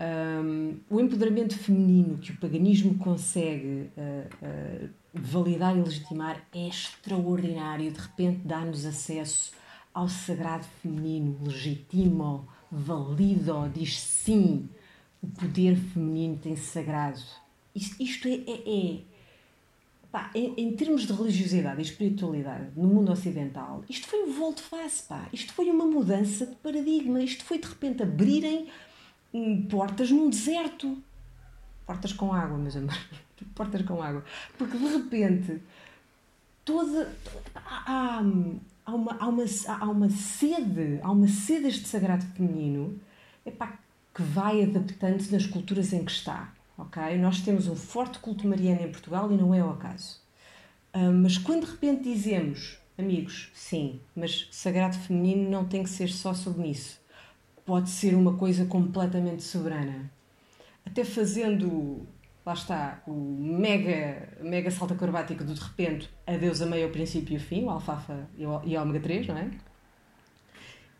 Um, 0.00 0.78
o 0.88 0.98
empoderamento 0.98 1.58
feminino 1.58 2.16
que 2.16 2.32
o 2.32 2.36
paganismo 2.38 2.94
consegue 2.96 3.90
uh, 3.98 4.86
uh, 4.86 4.88
validar 5.12 5.76
e 5.76 5.82
legitimar 5.82 6.42
é 6.54 6.68
extraordinário. 6.68 7.92
De 7.92 8.00
repente 8.00 8.40
dá-nos 8.46 8.86
acesso 8.86 9.52
ao 9.92 10.08
sagrado 10.08 10.64
feminino, 10.80 11.38
legitima, 11.44 12.42
valida, 12.72 13.70
diz 13.74 14.00
sim. 14.00 14.70
O 15.22 15.26
poder 15.26 15.76
feminino 15.76 16.38
tem 16.38 16.56
sagrado. 16.56 17.20
Isto, 17.74 18.02
isto 18.02 18.26
é, 18.26 18.36
é, 18.46 18.94
é 18.94 19.00
pá, 20.10 20.30
em, 20.34 20.54
em, 20.56 20.72
termos 20.76 21.06
de 21.06 21.12
religiosidade 21.12 21.78
e 21.78 21.84
espiritualidade 21.84 22.68
no 22.74 22.88
mundo 22.88 23.12
ocidental, 23.12 23.84
isto 23.86 24.06
foi 24.06 24.22
um 24.22 24.32
volte-face, 24.32 25.02
pá. 25.02 25.28
Isto 25.30 25.52
foi 25.52 25.68
uma 25.68 25.84
mudança 25.84 26.46
de 26.46 26.54
paradigma. 26.56 27.22
Isto 27.22 27.44
foi 27.44 27.58
de 27.58 27.68
repente 27.68 28.02
abrirem 28.02 28.68
portas 29.68 30.10
num 30.10 30.28
deserto. 30.30 30.98
Portas 31.86 32.12
com 32.12 32.32
água, 32.32 32.56
meus 32.58 32.76
amores. 32.76 33.00
Portas 33.54 33.82
com 33.82 34.02
água. 34.02 34.24
Porque 34.56 34.76
de 34.76 34.86
repente 34.86 35.60
toda. 36.64 37.12
Há, 37.54 38.18
há, 38.86 38.94
uma, 38.94 39.16
há, 39.18 39.28
uma, 39.28 39.44
há 39.66 39.84
uma 39.90 40.10
sede, 40.10 41.00
há 41.02 41.10
uma 41.10 41.28
sede 41.28 41.68
este 41.68 41.88
sagrado 41.88 42.24
feminino 42.34 43.00
epá, 43.44 43.78
que 44.14 44.22
vai 44.22 44.62
adaptando-se 44.62 45.32
nas 45.32 45.46
culturas 45.46 45.92
em 45.92 46.04
que 46.04 46.12
está. 46.12 46.52
Okay? 46.76 47.18
Nós 47.18 47.40
temos 47.40 47.66
um 47.66 47.76
forte 47.76 48.18
culto 48.18 48.46
mariano 48.46 48.82
em 48.82 48.90
Portugal 48.90 49.30
e 49.32 49.36
não 49.36 49.54
é 49.54 49.64
o 49.64 49.70
acaso. 49.70 50.20
Uh, 50.94 51.12
mas 51.12 51.38
quando 51.38 51.64
de 51.64 51.72
repente 51.72 52.02
dizemos, 52.02 52.78
amigos, 52.98 53.50
sim, 53.54 54.00
mas 54.14 54.48
sagrado 54.50 54.96
feminino 54.98 55.48
não 55.48 55.64
tem 55.64 55.82
que 55.82 55.90
ser 55.90 56.08
só 56.08 56.34
submisso 56.34 56.99
pode 57.70 57.88
ser 57.88 58.16
uma 58.16 58.36
coisa 58.36 58.64
completamente 58.64 59.44
soberana. 59.44 60.10
Até 60.84 61.04
fazendo, 61.04 62.04
lá 62.44 62.52
está, 62.52 63.00
o 63.06 63.12
mega, 63.12 64.28
mega 64.42 64.72
salto 64.72 64.94
acrobático 64.94 65.44
do 65.44 65.54
de 65.54 65.60
repente, 65.60 66.10
adeus 66.26 66.60
a 66.60 66.66
meio 66.66 66.86
ao 66.86 66.90
princípio 66.90 67.34
e 67.34 67.36
ao 67.36 67.40
fim, 67.40 67.62
o 67.62 67.70
alfafa 67.70 68.28
e 68.36 68.44
o 68.44 68.82
ômega 68.82 68.98
3, 68.98 69.28
não 69.28 69.38
é? 69.38 69.50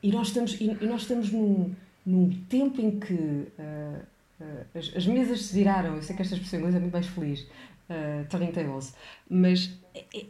E 0.00 0.12
nós 0.12 0.28
estamos, 0.28 0.60
e, 0.60 0.72
nós 0.86 1.02
estamos 1.02 1.32
num, 1.32 1.74
num 2.06 2.30
tempo 2.48 2.80
em 2.80 3.00
que 3.00 3.14
uh, 3.14 4.02
uh, 4.40 4.78
as, 4.78 4.96
as, 4.96 5.06
mesas 5.08 5.46
se 5.46 5.52
viraram, 5.52 5.96
eu 5.96 6.02
sei 6.04 6.14
que 6.14 6.22
esta 6.22 6.36
expressão 6.36 6.68
é 6.68 6.78
muito 6.78 6.92
mais 6.92 7.08
feliz, 7.08 7.40
uh, 7.40 8.24
turning 8.28 8.52
tables, 8.52 8.94
mas 9.28 9.76
é, 9.92 10.04
é, 10.14 10.26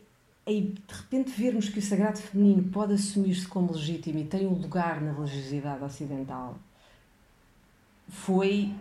e 0.51 0.61
de 0.62 0.94
repente 0.94 1.30
vermos 1.30 1.68
que 1.68 1.78
o 1.78 1.82
sagrado 1.82 2.18
feminino 2.18 2.64
pode 2.70 2.94
assumir-se 2.94 3.46
como 3.46 3.72
legítimo 3.72 4.18
e 4.18 4.24
tem 4.24 4.46
um 4.46 4.55
lugar 4.55 5.01
na 5.01 5.12
religiosidade 5.12 5.84
ocidental 5.84 6.59
foi 8.09 8.74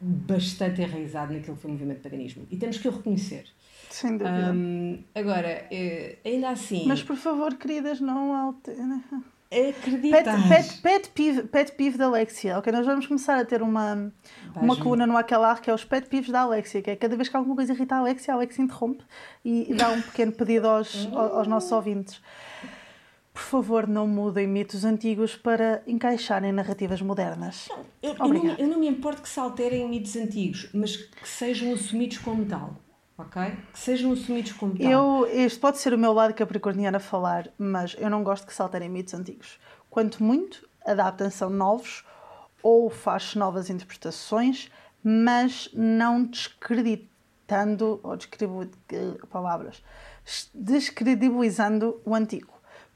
bastante 0.00 0.80
enraizado 0.82 1.32
naquilo 1.32 1.54
que 1.54 1.62
foi 1.62 1.70
o 1.70 1.74
movimento 1.74 1.98
de 1.98 2.02
paganismo. 2.02 2.46
E 2.50 2.56
temos 2.56 2.78
que 2.78 2.88
o 2.88 2.90
reconhecer. 2.90 3.44
Sem 3.90 4.16
dúvida. 4.16 4.52
Um, 4.52 5.04
agora 5.14 5.68
ainda 6.24 6.50
assim 6.50 6.86
mas 6.86 7.02
por 7.02 7.16
favor 7.16 7.54
queridas 7.56 8.00
não 8.00 8.34
alterem 8.34 9.02
acreditar 9.70 10.48
pet, 10.48 11.10
pet, 11.10 11.42
pet, 11.48 11.72
pet 11.72 11.98
da 11.98 12.06
Alexia. 12.06 12.58
Ok 12.58 12.72
nós 12.72 12.86
vamos 12.86 13.06
começar 13.06 13.38
a 13.38 13.44
ter 13.44 13.62
uma 13.62 14.12
uma 14.56 14.76
coluna 14.76 15.06
no 15.06 15.16
Aquelar 15.16 15.60
que 15.60 15.70
é 15.70 15.74
os 15.74 15.84
pet 15.84 16.08
pives 16.08 16.30
da 16.30 16.40
Alexia 16.40 16.82
que 16.82 16.90
é 16.90 16.96
cada 16.96 17.16
vez 17.16 17.28
que 17.28 17.36
alguma 17.36 17.54
coisa 17.54 17.72
irrita 17.72 17.94
a 17.94 17.98
Alexia 17.98 18.34
a 18.34 18.36
Alexia 18.36 18.64
interrompe 18.64 19.04
e, 19.44 19.70
e 19.70 19.74
dá 19.74 19.90
um 19.90 20.00
pequeno 20.00 20.32
pedido 20.32 20.68
aos, 20.68 21.08
aos 21.12 21.46
nossos 21.46 21.70
ouvintes. 21.72 22.20
Por 23.32 23.42
favor 23.42 23.86
não 23.86 24.06
mudem 24.06 24.46
mitos 24.46 24.84
antigos 24.84 25.34
para 25.36 25.82
encaixarem 25.86 26.52
narrativas 26.52 27.00
modernas. 27.00 27.66
Não, 27.70 27.78
eu, 28.02 28.14
eu, 28.14 28.28
não, 28.28 28.54
eu 28.56 28.68
não 28.68 28.78
me 28.78 28.86
importo 28.86 29.22
que 29.22 29.28
se 29.28 29.40
alterem 29.40 29.88
mitos 29.88 30.16
antigos 30.16 30.68
mas 30.72 30.96
que 30.96 31.28
sejam 31.28 31.72
assumidos 31.72 32.18
como 32.18 32.44
tal 32.44 32.76
ok? 33.22 33.56
Que 33.72 33.78
sejam 33.78 34.12
assumidos 34.12 34.52
como 34.52 34.76
tal. 34.76 34.90
Eu, 34.90 35.26
este 35.32 35.58
pode 35.58 35.78
ser 35.78 35.94
o 35.94 35.98
meu 35.98 36.12
lado 36.12 36.34
capricorniano 36.34 36.96
a 36.96 37.00
falar, 37.00 37.48
mas 37.58 37.96
eu 37.98 38.10
não 38.10 38.22
gosto 38.22 38.46
que 38.46 38.54
se 38.54 38.62
alterem 38.62 38.88
mitos 38.88 39.14
antigos. 39.14 39.58
Quanto 39.88 40.22
muito, 40.22 40.68
adaptam-se 40.84 41.44
novos 41.46 42.04
ou 42.62 42.88
faz 42.88 43.34
novas 43.34 43.68
interpretações, 43.68 44.70
mas 45.02 45.68
não 45.74 46.24
descreditando, 46.24 48.00
ou 48.02 48.16
descrevo 48.16 48.68
palavras, 49.28 49.82
descredibilizando 50.54 52.00
o 52.04 52.14
antigo. 52.14 52.52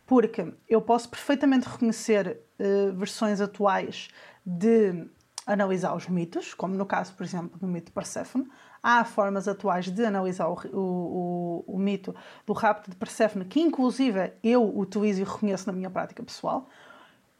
Porque 0.06 0.54
eu 0.68 0.80
posso 0.80 1.08
perfeitamente 1.08 1.68
reconhecer 1.68 2.40
uh, 2.60 2.92
versões 2.94 3.40
atuais 3.40 4.08
de 4.44 5.08
analisar 5.44 5.94
os 5.94 6.08
mitos, 6.08 6.54
como 6.54 6.74
no 6.74 6.86
caso, 6.86 7.14
por 7.14 7.24
exemplo, 7.24 7.58
do 7.58 7.66
mito 7.66 7.86
de 7.86 7.92
Perséfone. 7.92 8.48
Há 8.88 9.04
formas 9.04 9.48
atuais 9.48 9.90
de 9.90 10.04
analisar 10.04 10.46
o, 10.46 10.54
o, 10.72 11.64
o, 11.66 11.74
o 11.74 11.76
mito 11.76 12.14
do 12.46 12.52
rapto 12.52 12.88
de 12.88 12.94
Perséfone, 12.94 13.44
que 13.44 13.58
inclusive 13.58 14.32
eu 14.44 14.78
utilizo 14.78 15.20
e 15.20 15.24
reconheço 15.24 15.66
na 15.66 15.72
minha 15.72 15.90
prática 15.90 16.22
pessoal. 16.22 16.68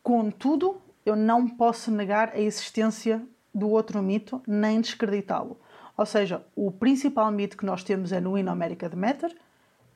Contudo, 0.02 0.82
eu 1.04 1.14
não 1.14 1.46
posso 1.46 1.92
negar 1.92 2.30
a 2.30 2.40
existência 2.40 3.24
do 3.54 3.70
outro 3.70 4.02
mito, 4.02 4.42
nem 4.44 4.80
descreditá-lo. 4.80 5.56
Ou 5.96 6.04
seja, 6.04 6.44
o 6.56 6.72
principal 6.72 7.30
mito 7.30 7.56
que 7.56 7.64
nós 7.64 7.84
temos 7.84 8.10
é 8.10 8.18
no 8.20 8.36
In 8.36 8.48
America 8.48 8.88
Demeter 8.88 9.32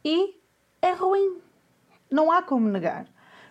e 0.04 0.36
é 0.80 0.92
ruim. 0.92 1.38
Não 2.08 2.30
há 2.30 2.42
como 2.42 2.68
negar. 2.68 3.08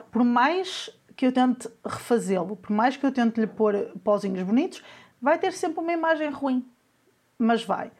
Por 0.09 0.23
mais 0.23 0.89
que 1.17 1.25
eu 1.25 1.33
tente 1.33 1.69
refazê-lo, 1.85 2.55
por 2.55 2.71
mais 2.71 2.95
que 2.95 3.05
eu 3.05 3.11
tente 3.11 3.41
lhe 3.41 3.47
pôr 3.47 3.91
pozinhos 4.05 4.41
bonitos, 4.43 4.81
vai 5.21 5.37
ter 5.37 5.51
sempre 5.51 5.81
uma 5.81 5.91
imagem 5.91 6.29
ruim. 6.29 6.65
Mas 7.39 7.63
vai. 7.63 7.91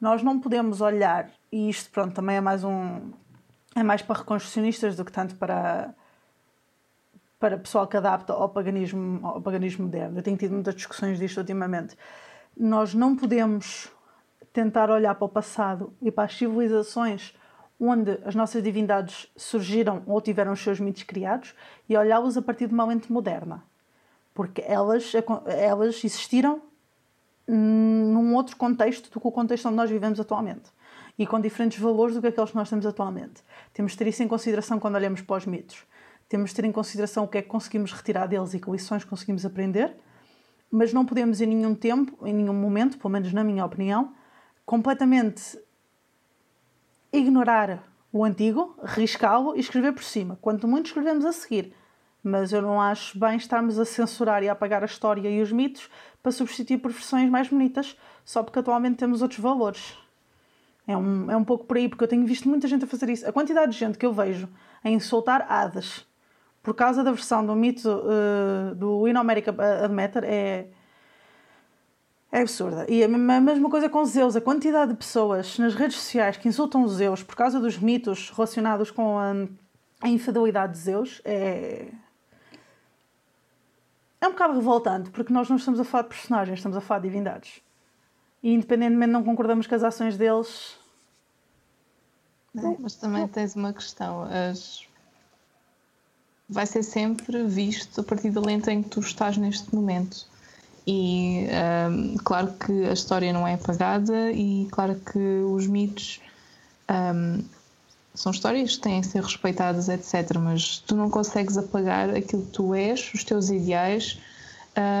Nós 0.00 0.22
não 0.22 0.40
podemos 0.40 0.80
olhar, 0.80 1.30
e 1.52 1.68
isto 1.68 1.90
pronto, 1.90 2.14
também 2.14 2.36
é 2.36 2.40
mais 2.40 2.64
um. 2.64 3.12
é 3.76 3.82
mais 3.82 4.00
para 4.00 4.20
reconstrucionistas 4.20 4.96
do 4.96 5.04
que 5.04 5.12
tanto 5.12 5.36
para 5.36 5.94
para 7.38 7.56
pessoal 7.56 7.86
que 7.86 7.96
adapta 7.96 8.32
ao 8.32 8.48
paganismo, 8.48 9.24
ao 9.24 9.40
paganismo 9.40 9.84
moderno. 9.84 10.18
Eu 10.18 10.22
tenho 10.24 10.36
tido 10.36 10.54
muitas 10.54 10.74
discussões 10.74 11.20
disto 11.20 11.38
ultimamente. 11.38 11.96
Nós 12.56 12.94
não 12.94 13.14
podemos 13.14 13.88
tentar 14.52 14.90
olhar 14.90 15.14
para 15.14 15.24
o 15.24 15.28
passado 15.28 15.92
e 16.02 16.10
para 16.10 16.24
as 16.24 16.36
civilizações 16.36 17.32
onde 17.80 18.18
as 18.24 18.34
nossas 18.34 18.60
divindades 18.60 19.30
surgiram 19.36 20.02
ou 20.06 20.20
tiveram 20.20 20.52
os 20.52 20.60
seus 20.60 20.80
mitos 20.80 21.04
criados 21.04 21.54
e 21.88 21.96
olhá-los 21.96 22.36
a 22.36 22.42
partir 22.42 22.66
de 22.66 22.74
uma 22.74 22.84
lente 22.84 23.12
moderna. 23.12 23.62
Porque 24.34 24.62
elas, 24.66 25.12
elas 25.46 26.04
existiram 26.04 26.60
num 27.48 28.34
outro 28.34 28.56
contexto 28.56 29.10
do 29.10 29.20
que 29.20 29.26
o 29.26 29.32
contexto 29.32 29.66
onde 29.66 29.76
nós 29.76 29.90
vivemos 29.90 30.20
atualmente 30.20 30.70
e 31.18 31.26
com 31.26 31.40
diferentes 31.40 31.78
valores 31.78 32.14
do 32.14 32.20
que 32.20 32.28
aqueles 32.28 32.50
que 32.50 32.56
nós 32.56 32.70
temos 32.70 32.86
atualmente. 32.86 33.42
Temos 33.72 33.92
de 33.92 33.98
ter 33.98 34.06
isso 34.06 34.22
em 34.22 34.28
consideração 34.28 34.78
quando 34.78 34.94
olhamos 34.94 35.20
para 35.20 35.36
os 35.36 35.46
mitos. 35.46 35.84
Temos 36.28 36.50
de 36.50 36.56
ter 36.56 36.64
em 36.64 36.72
consideração 36.72 37.24
o 37.24 37.28
que 37.28 37.38
é 37.38 37.42
que 37.42 37.48
conseguimos 37.48 37.92
retirar 37.92 38.26
deles 38.26 38.54
e 38.54 38.60
que 38.60 38.70
lições 38.70 39.02
conseguimos 39.02 39.44
aprender, 39.44 39.96
mas 40.70 40.92
não 40.92 41.04
podemos 41.04 41.40
em 41.40 41.46
nenhum 41.46 41.74
tempo, 41.74 42.26
em 42.26 42.34
nenhum 42.34 42.52
momento, 42.52 42.98
pelo 42.98 43.10
menos 43.10 43.32
na 43.32 43.42
minha 43.42 43.64
opinião, 43.64 44.12
completamente 44.64 45.58
ignorar 47.12 47.82
o 48.12 48.24
antigo, 48.24 48.76
riscá-lo 48.84 49.56
e 49.56 49.60
escrever 49.60 49.92
por 49.92 50.04
cima. 50.04 50.38
Quanto 50.40 50.68
muito 50.68 50.86
escrevemos 50.86 51.24
a 51.24 51.32
seguir. 51.32 51.74
Mas 52.22 52.52
eu 52.52 52.60
não 52.60 52.80
acho 52.80 53.18
bem 53.18 53.36
estarmos 53.36 53.78
a 53.78 53.84
censurar 53.84 54.42
e 54.42 54.48
a 54.48 54.52
apagar 54.52 54.82
a 54.82 54.86
história 54.86 55.28
e 55.28 55.40
os 55.40 55.52
mitos 55.52 55.88
para 56.22 56.32
substituir 56.32 56.78
por 56.78 56.92
versões 56.92 57.30
mais 57.30 57.48
bonitas, 57.48 57.96
só 58.24 58.42
porque 58.42 58.58
atualmente 58.58 58.96
temos 58.96 59.22
outros 59.22 59.40
valores. 59.40 59.96
É 60.86 60.96
um, 60.96 61.30
é 61.30 61.36
um 61.36 61.44
pouco 61.44 61.66
por 61.66 61.76
aí, 61.76 61.88
porque 61.88 62.02
eu 62.02 62.08
tenho 62.08 62.26
visto 62.26 62.48
muita 62.48 62.66
gente 62.66 62.84
a 62.84 62.86
fazer 62.86 63.10
isso. 63.10 63.28
A 63.28 63.32
quantidade 63.32 63.72
de 63.72 63.78
gente 63.78 63.98
que 63.98 64.06
eu 64.06 64.12
vejo 64.12 64.48
a 64.82 64.88
insultar 64.88 65.46
hadas 65.50 66.06
por 66.62 66.74
causa 66.74 67.04
da 67.04 67.12
versão 67.12 67.44
do 67.44 67.54
mito 67.54 67.88
uh, 67.88 68.74
do 68.74 69.06
In 69.06 69.16
America 69.16 69.54
Admeter 69.84 70.24
é, 70.24 70.66
é 72.32 72.40
absurda. 72.40 72.86
E 72.88 73.04
a 73.04 73.08
mesma 73.08 73.68
coisa 73.70 73.88
com 73.88 74.04
Zeus. 74.04 74.34
A 74.34 74.40
quantidade 74.40 74.92
de 74.92 74.98
pessoas 74.98 75.58
nas 75.58 75.74
redes 75.74 75.96
sociais 75.96 76.36
que 76.36 76.48
insultam 76.48 76.88
Zeus 76.88 77.22
por 77.22 77.36
causa 77.36 77.60
dos 77.60 77.78
mitos 77.78 78.30
relacionados 78.30 78.90
com 78.90 79.18
a, 79.18 79.32
a 80.00 80.08
infidelidade 80.08 80.72
de 80.72 80.78
Zeus 80.78 81.20
é. 81.24 81.88
É 84.20 84.26
um 84.26 84.32
bocado 84.32 84.54
revoltante, 84.54 85.10
porque 85.10 85.32
nós 85.32 85.48
não 85.48 85.56
estamos 85.56 85.78
a 85.78 85.84
falar 85.84 86.02
de 86.02 86.08
personagens, 86.08 86.58
estamos 86.58 86.76
a 86.76 86.80
falar 86.80 87.00
de 87.00 87.08
divindades. 87.08 87.60
E 88.42 88.52
independentemente 88.52 89.12
não 89.12 89.24
concordamos 89.24 89.66
com 89.66 89.74
as 89.74 89.82
ações 89.82 90.16
deles. 90.16 90.76
É, 92.56 92.76
mas 92.78 92.94
também 92.96 93.26
tens 93.28 93.54
uma 93.54 93.72
questão. 93.72 94.22
As... 94.22 94.86
Vai 96.48 96.66
ser 96.66 96.82
sempre 96.82 97.44
visto 97.44 98.00
a 98.00 98.04
partir 98.04 98.30
da 98.30 98.40
lente 98.40 98.70
em 98.70 98.82
que 98.82 98.88
tu 98.88 99.00
estás 99.00 99.36
neste 99.36 99.74
momento 99.74 100.26
e 100.90 101.46
um, 101.90 102.16
claro 102.24 102.54
que 102.54 102.86
a 102.86 102.94
história 102.94 103.30
não 103.30 103.46
é 103.46 103.52
apagada 103.52 104.32
e 104.32 104.66
claro 104.70 104.94
que 104.94 105.18
os 105.18 105.66
mitos 105.66 106.18
um, 106.90 107.44
são 108.18 108.32
histórias 108.32 108.74
que 108.74 108.82
têm 108.82 108.98
a 108.98 109.02
ser 109.04 109.22
respeitadas, 109.22 109.88
etc. 109.88 110.36
Mas 110.40 110.78
tu 110.78 110.96
não 110.96 111.08
consegues 111.08 111.56
apagar 111.56 112.10
aquilo 112.10 112.42
que 112.42 112.50
tu 112.50 112.74
és, 112.74 113.12
os 113.14 113.22
teus 113.22 113.48
ideais, 113.48 114.18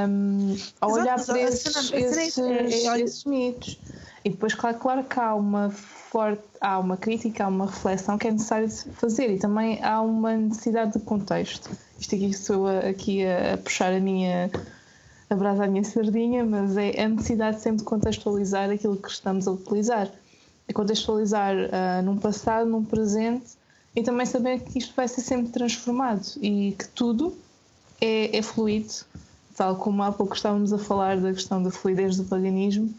um, 0.08 0.56
a 0.80 0.86
olhar 0.86 1.24
para 1.26 1.40
esses, 1.40 1.92
esses, 1.92 2.38
esses, 2.38 3.24
mitos. 3.24 3.76
E 4.24 4.30
depois, 4.30 4.54
claro, 4.54 4.78
claro 4.78 5.02
que 5.02 5.18
há 5.18 5.34
uma 5.34 5.68
forte, 5.68 6.44
há 6.60 6.78
uma 6.78 6.96
crítica, 6.96 7.44
há 7.44 7.48
uma 7.48 7.66
reflexão 7.66 8.16
que 8.16 8.28
é 8.28 8.30
necessário 8.30 8.70
fazer 8.70 9.34
e 9.34 9.38
também 9.38 9.82
há 9.82 10.00
uma 10.00 10.36
necessidade 10.36 10.92
de 10.92 11.00
contexto. 11.00 11.70
Isto 11.98 12.14
aqui 12.14 12.32
sou 12.32 12.68
aqui 12.68 13.26
a, 13.26 13.54
a 13.54 13.58
puxar 13.58 13.92
a 13.92 13.98
minha 13.98 14.48
a 15.28 15.66
minha 15.66 15.84
sardinha, 15.84 16.44
mas 16.44 16.76
é 16.76 17.02
a 17.02 17.08
necessidade 17.08 17.60
sempre 17.60 17.78
de 17.78 17.84
contextualizar 17.84 18.70
aquilo 18.70 18.96
que 18.96 19.10
estamos 19.10 19.48
a 19.48 19.50
utilizar. 19.50 20.08
É 20.68 20.72
contextualizar 20.72 21.56
uh, 21.56 22.02
num 22.04 22.18
passado, 22.18 22.68
num 22.68 22.84
presente 22.84 23.56
e 23.96 24.02
também 24.02 24.26
saber 24.26 24.60
que 24.60 24.78
isto 24.78 24.94
vai 24.94 25.08
ser 25.08 25.22
sempre 25.22 25.50
transformado 25.50 26.24
e 26.42 26.76
que 26.78 26.86
tudo 26.88 27.36
é, 28.00 28.36
é 28.36 28.42
fluido, 28.42 28.92
tal 29.56 29.76
como 29.76 30.02
há 30.02 30.12
pouco 30.12 30.36
estávamos 30.36 30.72
a 30.72 30.78
falar 30.78 31.18
da 31.18 31.32
questão 31.32 31.62
da 31.62 31.70
fluidez 31.70 32.16
do 32.16 32.24
paganismo. 32.24 32.94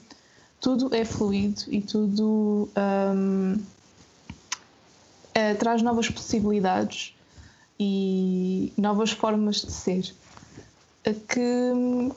Tudo 0.59 0.93
é 0.93 1.05
fluido 1.05 1.61
e 1.69 1.79
tudo 1.79 2.67
um, 3.15 3.57
é, 5.33 5.53
traz 5.53 5.81
novas 5.81 6.09
possibilidades 6.09 7.15
e 7.79 8.73
novas 8.77 9.11
formas 9.11 9.61
de 9.61 9.71
ser 9.71 10.13
que 11.27 12.11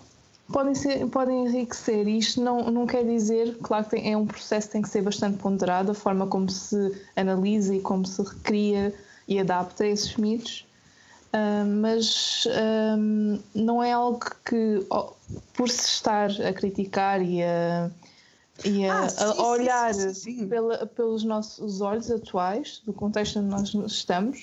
podem, 0.53 0.75
ser, 0.75 1.07
podem 1.09 1.47
enriquecer. 1.47 2.07
Isto 2.07 2.41
não, 2.41 2.71
não 2.71 2.87
quer 2.87 3.05
dizer, 3.05 3.59
claro 3.63 3.85
que 3.85 3.91
tem, 3.91 4.13
é 4.13 4.17
um 4.17 4.27
processo 4.27 4.69
que 4.69 4.73
tem 4.75 4.83
que 4.83 4.89
ser 4.89 5.03
bastante 5.03 5.39
ponderado, 5.39 5.91
a 5.91 5.95
forma 5.95 6.27
como 6.27 6.49
se 6.49 6.77
analisa 7.17 7.75
e 7.75 7.81
como 7.81 8.07
se 8.07 8.23
recria 8.23 8.95
e 9.27 9.41
adapta 9.41 9.87
esses 9.87 10.17
mitos, 10.17 10.67
uh, 11.33 11.67
mas 11.67 12.45
uh, 12.47 13.43
não 13.55 13.83
é 13.83 13.93
algo 13.93 14.21
que, 14.45 14.87
por 15.55 15.69
se 15.69 15.87
estar 15.87 16.31
a 16.31 16.53
criticar 16.53 17.23
e 17.23 17.43
a, 17.43 17.91
e 18.65 18.87
a, 18.87 19.01
ah, 19.01 19.09
sim, 19.09 19.25
a 19.25 19.47
olhar 19.47 19.95
sim, 19.95 20.15
sim, 20.15 20.49
pela, 20.49 20.87
pelos 20.87 21.25
nossos 21.25 21.81
olhos 21.81 22.11
atuais, 22.11 22.83
do 22.85 22.93
contexto 22.93 23.39
onde 23.39 23.49
nós 23.49 23.75
estamos, 23.91 24.39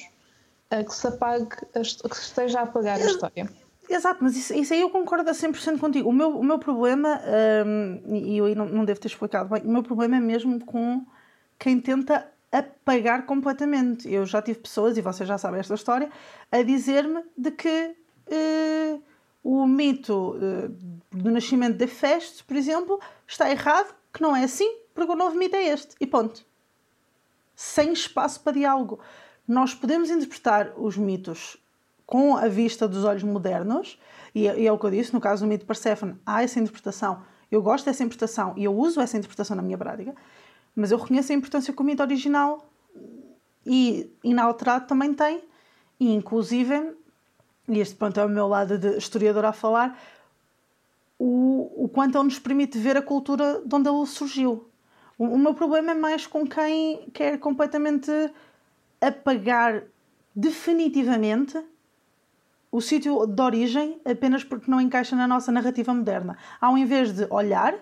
que 0.70 0.94
se 0.94 1.08
apague, 1.08 1.48
que 1.48 1.80
esteja 2.18 2.60
a 2.60 2.64
apagar 2.64 3.00
a 3.00 3.06
história. 3.06 3.50
Exato, 3.90 4.24
mas 4.24 4.38
isso, 4.38 4.54
isso 4.54 4.72
aí 4.72 4.82
eu 4.82 4.90
concordo 4.92 5.28
a 5.32 5.34
100% 5.34 5.80
contigo. 5.80 6.08
O 6.08 6.14
meu, 6.14 6.38
o 6.38 6.44
meu 6.44 6.60
problema, 6.60 7.20
um, 7.66 8.16
e 8.16 8.38
eu 8.38 8.46
aí 8.46 8.54
não, 8.54 8.68
não 8.68 8.86
devo 8.86 9.00
ter 9.00 9.08
explicado 9.08 9.50
bem, 9.50 9.64
o 9.64 9.72
meu 9.72 9.82
problema 9.82 10.18
é 10.18 10.20
mesmo 10.20 10.64
com 10.64 11.04
quem 11.58 11.80
tenta 11.80 12.32
apagar 12.52 13.26
completamente. 13.26 14.08
Eu 14.12 14.28
já 14.28 14.44
tive 14.44 14.60
pessoas, 14.60 14.96
e 14.96 15.02
vocês 15.02 15.28
já 15.28 15.40
sabem 15.40 15.60
esta 15.60 15.74
história, 15.74 16.12
a 16.52 16.62
dizer-me 16.62 17.24
de 17.36 17.50
que 17.50 17.96
uh, 18.28 19.04
o 19.44 19.66
mito 19.66 20.36
uh, 20.36 20.70
do 21.12 21.32
nascimento 21.32 21.78
da 21.78 21.88
Feste, 21.88 22.44
por 22.44 22.56
exemplo, 22.56 23.00
está 23.28 23.50
errado, 23.50 23.96
que 24.14 24.22
não 24.22 24.36
é 24.36 24.44
assim, 24.44 24.72
porque 24.94 25.12
o 25.12 25.16
novo 25.16 25.36
mito 25.36 25.56
é 25.56 25.64
este. 25.64 25.96
E 26.00 26.06
ponto. 26.06 26.46
Sem 27.56 27.92
espaço 27.92 28.40
para 28.42 28.54
diálogo. 28.54 29.00
Nós 29.48 29.74
podemos 29.74 30.12
interpretar 30.12 30.74
os 30.78 30.96
mitos 30.96 31.58
com 32.10 32.36
a 32.36 32.48
vista 32.48 32.88
dos 32.88 33.04
olhos 33.04 33.22
modernos, 33.22 34.00
e, 34.34 34.46
e 34.46 34.66
é 34.66 34.72
o 34.72 34.80
que 34.80 34.86
eu 34.88 34.90
disse, 34.90 35.14
no 35.14 35.22
caso 35.22 35.46
do 35.46 35.48
mito 35.48 35.60
de 35.60 35.68
Persephone, 35.68 36.16
há 36.26 36.42
essa 36.42 36.60
interpretação, 36.60 37.22
eu 37.52 37.62
gosto 37.62 37.86
dessa 37.86 38.04
interpretação 38.04 38.56
e 38.58 38.64
eu 38.64 38.76
uso 38.76 39.00
essa 39.00 39.16
interpretação 39.16 39.56
na 39.56 39.62
minha 39.62 39.78
prática, 39.78 40.16
mas 40.76 40.90
eu 40.90 40.98
reconheço 40.98 41.32
a 41.32 41.36
importância 41.36 41.72
que 41.72 41.80
o 41.80 41.86
mito 41.86 42.02
original 42.02 42.68
e 43.64 44.12
inalterado 44.24 44.88
também 44.88 45.14
tem, 45.14 45.44
e 46.00 46.12
inclusive, 46.12 46.96
e 47.68 47.80
este 47.80 47.94
ponto 47.94 48.20
é 48.20 48.26
o 48.26 48.30
meu 48.30 48.48
lado 48.48 48.80
de 48.80 48.98
historiador 48.98 49.46
a 49.46 49.54
falar, 49.54 49.96
o, 51.20 51.72
o 51.84 51.88
quanto 51.90 52.18
ele 52.18 52.24
nos 52.24 52.40
permite 52.40 52.80
ver 52.80 52.98
a 52.98 53.04
cultura 53.04 53.62
de 53.64 53.76
onde 53.76 53.88
ele 53.88 54.08
surgiu. 54.08 54.68
O, 55.16 55.26
o 55.26 55.38
meu 55.38 55.54
problema 55.54 55.92
é 55.92 55.94
mais 55.96 56.26
com 56.26 56.48
quem 56.48 57.08
quer 57.14 57.38
completamente 57.38 58.10
apagar 59.00 59.84
definitivamente 60.36 61.64
o 62.72 62.82
sítio 62.82 63.26
de 63.26 63.42
origem 63.42 64.00
apenas 64.06 64.44
porque 64.44 64.70
não 64.70 64.80
encaixa 64.80 65.16
na 65.16 65.28
nossa 65.28 65.52
narrativa 65.52 65.94
moderna. 65.94 66.38
Ao 66.62 66.78
invés 66.78 67.12
de 67.12 67.28
olhar, 67.30 67.76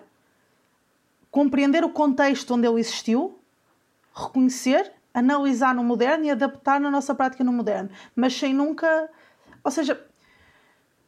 compreender 1.30 1.84
o 1.84 1.90
contexto 1.90 2.54
onde 2.54 2.66
ele 2.66 2.80
existiu, 2.80 3.38
reconhecer, 4.14 4.92
analisar 5.12 5.74
no 5.74 5.84
moderno 5.84 6.24
e 6.24 6.30
adaptar 6.30 6.80
na 6.80 6.90
nossa 6.90 7.14
prática 7.14 7.44
no 7.44 7.52
moderno, 7.52 7.90
mas 8.16 8.34
sem 8.34 8.54
nunca. 8.54 9.10
Ou 9.62 9.70
seja, 9.70 10.00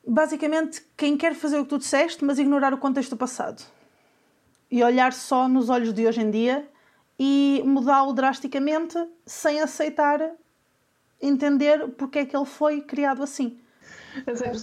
basicamente, 0.06 0.82
quem 0.96 1.16
quer 1.16 1.34
fazer 1.34 1.58
o 1.58 1.62
que 1.64 1.70
tu 1.70 1.78
disseste, 1.78 2.24
mas 2.24 2.38
ignorar 2.38 2.74
o 2.74 2.78
contexto 2.78 3.10
do 3.10 3.16
passado 3.16 3.62
e 4.70 4.84
olhar 4.84 5.12
só 5.12 5.48
nos 5.48 5.68
olhos 5.68 5.92
de 5.92 6.06
hoje 6.06 6.20
em 6.20 6.30
dia 6.30 6.68
e 7.18 7.62
mudá-lo 7.66 8.12
drasticamente 8.12 8.96
sem 9.26 9.60
aceitar 9.60 10.20
entender 11.20 11.88
porque 11.90 12.20
é 12.20 12.24
que 12.24 12.36
ele 12.36 12.46
foi 12.46 12.80
criado 12.80 13.22
assim. 13.22 13.58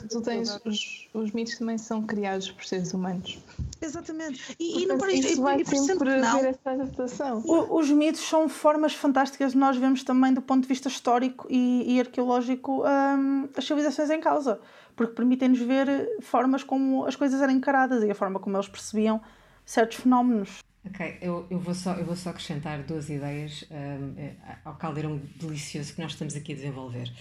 Tu 0.10 0.22
tens 0.22 0.60
os, 0.66 1.08
os 1.14 1.32
mitos 1.32 1.58
também 1.58 1.78
são 1.78 2.04
criados 2.04 2.52
por 2.52 2.64
seres 2.66 2.94
humanos. 2.94 3.40
Exatamente. 3.82 4.56
E, 4.60 4.84
e 4.84 4.86
não 4.86 4.98
por 4.98 5.10
isso, 5.10 5.42
vai 5.42 5.64
sempre 5.66 6.18
não. 6.18 6.40
essa 6.40 6.72
adaptação. 6.72 7.44
O, 7.46 7.78
os 7.78 7.90
mitos 7.90 8.22
são 8.22 8.50
formas 8.50 8.94
fantásticas 8.94 9.52
de 9.52 9.58
nós 9.58 9.78
vemos 9.78 10.04
também 10.04 10.34
do 10.34 10.42
ponto 10.42 10.64
de 10.64 10.68
vista 10.68 10.88
histórico 10.88 11.48
e, 11.50 11.96
e 11.96 12.00
arqueológico 12.00 12.84
um, 12.84 13.50
as 13.56 13.66
civilizações 13.66 14.10
em 14.10 14.20
causa, 14.20 14.60
porque 14.96 15.14
permitem-nos 15.14 15.60
ver 15.60 16.18
formas 16.22 16.64
como 16.64 17.06
as 17.06 17.16
coisas 17.16 17.42
eram 17.42 17.54
encaradas 17.54 18.04
e 18.04 18.12
a 18.12 18.16
forma 18.16 18.40
como 18.40 18.56
eles 18.58 18.68
percebiam 18.68 19.22
certos 19.66 19.98
fenómenos. 19.98 20.60
Ok, 20.90 21.18
eu, 21.22 21.46
eu, 21.50 21.60
vou 21.60 21.74
só, 21.74 21.94
eu 21.96 22.06
vou 22.06 22.16
só 22.16 22.30
acrescentar 22.30 22.82
duas 22.84 23.10
ideias 23.10 23.66
um, 23.70 24.14
eh, 24.18 24.36
ao 24.64 24.76
caldeirão 24.76 25.18
delicioso 25.36 25.94
que 25.94 26.02
nós 26.02 26.14
estamos 26.14 26.36
aqui 26.36 26.54
a 26.54 26.56
desenvolver. 26.56 27.12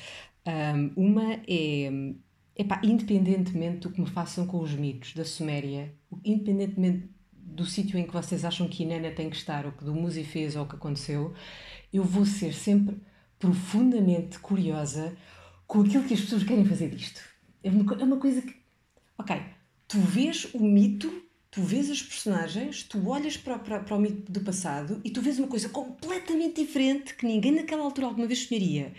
Um, 0.47 0.93
uma 0.97 1.41
é, 1.49 1.91
epá, 2.57 2.81
independentemente 2.85 3.81
do 3.81 3.91
que 3.91 4.01
me 4.01 4.07
façam 4.07 4.47
com 4.47 4.61
os 4.61 4.73
mitos 4.75 5.13
da 5.13 5.25
Suméria, 5.25 5.93
independentemente 6.25 7.11
do 7.33 7.65
sítio 7.65 7.99
em 7.99 8.07
que 8.07 8.13
vocês 8.13 8.45
acham 8.45 8.69
que 8.69 8.83
Inanna 8.83 9.11
tem 9.11 9.31
que 9.31 9.37
estar, 9.37 9.67
ou 9.67 9.73
que 9.73 9.85
do 9.85 9.95
Musi 9.95 10.25
fez, 10.25 10.57
ou 10.57 10.65
o 10.65 10.69
que 10.69 10.77
aconteceu, 10.77 11.33
eu 11.93 12.05
vou 12.05 12.25
ser 12.25 12.53
sempre 12.53 12.97
profundamente 13.39 14.39
curiosa 14.39 15.17
com 15.67 15.81
aquilo 15.81 16.05
que 16.05 16.15
as 16.15 16.21
pessoas 16.21 16.45
querem 16.45 16.65
fazer 16.65 16.91
disto. 16.91 17.21
É 17.63 17.71
uma, 17.71 17.95
é 17.95 18.05
uma 18.05 18.19
coisa 18.19 18.43
que. 18.43 18.55
Ok, 19.19 19.41
tu 19.89 19.99
vês 19.99 20.53
o 20.55 20.63
mito 20.63 21.11
tu 21.57 21.63
vês 21.63 21.91
as 21.91 22.03
personagens, 22.03 22.83
tu 22.83 23.09
olhas 23.09 23.39
para, 23.39 23.59
para, 23.59 23.81
para 23.81 23.97
o 23.97 23.99
mito 23.99 24.31
do 24.31 24.43
passado 24.43 25.01
e 25.03 25.11
tu 25.11 25.23
vês 25.23 25.39
uma 25.39 25.49
coisa 25.49 25.71
completamente 25.71 26.61
diferente 26.61 27.15
que 27.15 27.25
ninguém 27.25 27.51
naquela 27.51 27.83
altura 27.83 28.09
alguma 28.09 28.27
vez 28.27 28.41
sonharia. 28.41 28.93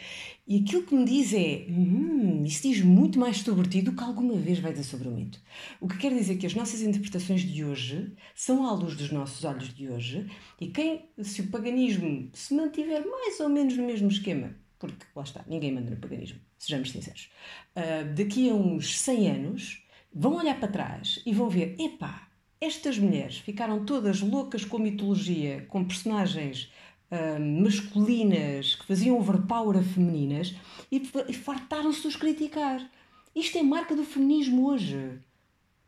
E 0.48 0.62
aquilo 0.62 0.82
que 0.82 0.96
me 0.96 1.06
diz 1.06 1.34
é: 1.34 1.68
hum, 1.70 2.44
isso 2.44 2.64
diz 2.64 2.82
muito 2.82 3.20
mais 3.20 3.42
sobre 3.42 3.70
ti 3.70 3.84
do 3.84 3.94
que 3.94 4.04
alguma 4.04 4.34
vez 4.34 4.58
vai 4.58 4.72
dizer 4.72 4.86
sobre 4.86 5.08
o 5.08 5.12
mito. 5.12 5.40
O 5.80 5.88
que 5.88 6.00
quer 6.00 6.12
dizer 6.12 6.38
que 6.38 6.48
as 6.48 6.56
nossas 6.56 6.82
interpretações 6.82 7.42
de 7.42 7.64
hoje 7.64 8.12
são 8.34 8.66
à 8.66 8.74
luz 8.74 8.96
dos 8.96 9.12
nossos 9.12 9.46
olhos 9.46 9.72
de 9.72 9.88
hoje 9.88 10.28
e 10.60 10.66
quem, 10.70 11.12
se 11.22 11.42
o 11.42 11.52
paganismo 11.52 12.28
se 12.34 12.56
mantiver 12.56 13.06
mais 13.06 13.40
ou 13.40 13.50
menos 13.50 13.78
no 13.78 13.86
mesmo 13.86 14.08
esquema, 14.08 14.56
porque 14.80 15.06
lá 15.16 15.22
está, 15.22 15.46
ninguém 15.48 15.72
manda 15.72 15.92
no 15.92 15.98
paganismo, 15.98 16.40
sejamos 16.58 16.90
sinceros, 16.90 17.30
uh, 17.76 18.16
daqui 18.16 18.50
a 18.50 18.56
uns 18.56 18.98
100 18.98 19.30
anos 19.30 19.84
vão 20.12 20.38
olhar 20.38 20.60
para 20.60 20.72
trás 20.72 21.22
e 21.24 21.32
vão 21.32 21.52
ver: 21.52 21.76
epá 21.80 22.27
estas 22.60 22.98
mulheres 22.98 23.38
ficaram 23.38 23.86
todas 23.86 24.22
loucas 24.22 24.66
com 24.66 24.80
mitologia, 24.80 25.66
com 25.70 25.86
personagens 25.86 26.72
hum, 27.12 27.62
masculinas 27.64 28.76
que 28.76 28.86
faziam 28.86 29.18
overpower 29.18 29.78
a 29.78 29.84
femininas 29.84 30.56
e, 30.92 31.02
e 31.28 31.34
fartaram-se 31.34 32.02
de 32.02 32.08
os 32.08 32.16
criticar. 32.16 32.90
Isto 33.36 33.58
é 33.60 33.64
marca 33.64 33.96
do 33.96 34.04
feminismo 34.04 34.68
hoje. 34.68 35.20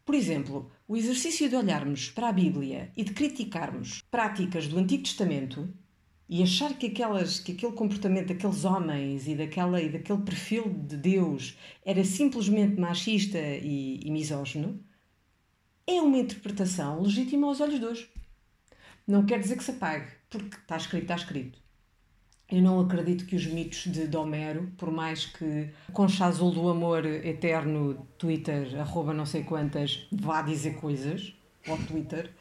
Por 0.06 0.16
exemplo, 0.16 0.72
o 0.88 0.96
exercício 0.96 1.50
de 1.50 1.56
olharmos 1.56 2.10
para 2.10 2.30
a 2.30 2.32
Bíblia 2.32 2.92
e 2.96 3.04
de 3.04 3.14
criticarmos 3.14 4.04
práticas 4.10 4.68
do 4.68 4.78
Antigo 4.78 5.04
Testamento 5.04 5.72
e 6.28 6.44
achar 6.44 6.78
que, 6.78 6.88
aquelas, 6.88 7.40
que 7.40 7.54
aquele 7.54 7.74
comportamento 7.74 8.28
daqueles 8.28 8.64
homens 8.64 9.28
e, 9.28 9.36
daquela, 9.36 9.82
e 9.82 9.90
daquele 9.90 10.22
perfil 10.22 10.70
de 10.70 10.96
Deus 10.96 11.58
era 11.84 12.04
simplesmente 12.04 12.80
machista 12.80 13.40
e, 13.40 14.00
e 14.04 14.12
misógino, 14.12 14.80
é 15.90 16.02
uma 16.02 16.18
interpretação 16.18 17.02
legítima 17.02 17.48
aos 17.48 17.60
olhos 17.60 17.80
de 17.80 17.86
hoje. 17.86 18.10
Não 19.08 19.26
quer 19.26 19.40
dizer 19.40 19.58
que 19.58 19.64
se 19.64 19.72
apague, 19.72 20.08
porque 20.30 20.56
está 20.56 20.78
escrito, 20.78 21.02
está 21.04 21.16
escrito. 21.16 21.60
Eu 22.52 22.62
não 22.62 22.80
acredito 22.80 23.26
que 23.26 23.36
os 23.36 23.46
mitos 23.46 23.86
de 23.86 24.16
Homero, 24.18 24.72
por 24.78 24.92
mais 24.92 25.26
que 25.26 25.70
Concha 25.94 26.26
Azul 26.26 26.52
do 26.52 26.68
Amor 26.70 27.06
Eterno, 27.06 28.08
Twitter, 28.18 28.80
arroba 28.80 29.14
não 29.14 29.26
sei 29.26 29.44
quantas, 29.44 30.08
vá 30.12 30.42
dizer 30.42 30.76
coisas, 30.76 31.34
ao 31.68 31.78
Twitter, 31.78 32.32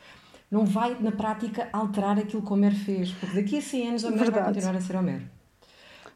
não 0.50 0.64
vai, 0.64 0.98
na 0.98 1.12
prática, 1.12 1.68
alterar 1.72 2.18
aquilo 2.18 2.42
que 2.42 2.52
Homero 2.52 2.74
fez, 2.74 3.12
porque 3.12 3.42
daqui 3.42 3.58
a 3.58 3.62
100 3.62 3.88
anos 3.88 4.04
Homero 4.04 4.24
Verdade. 4.24 4.44
vai 4.44 4.54
continuar 4.54 4.76
a 4.76 4.80
ser 4.80 4.96
Homero. 4.96 5.30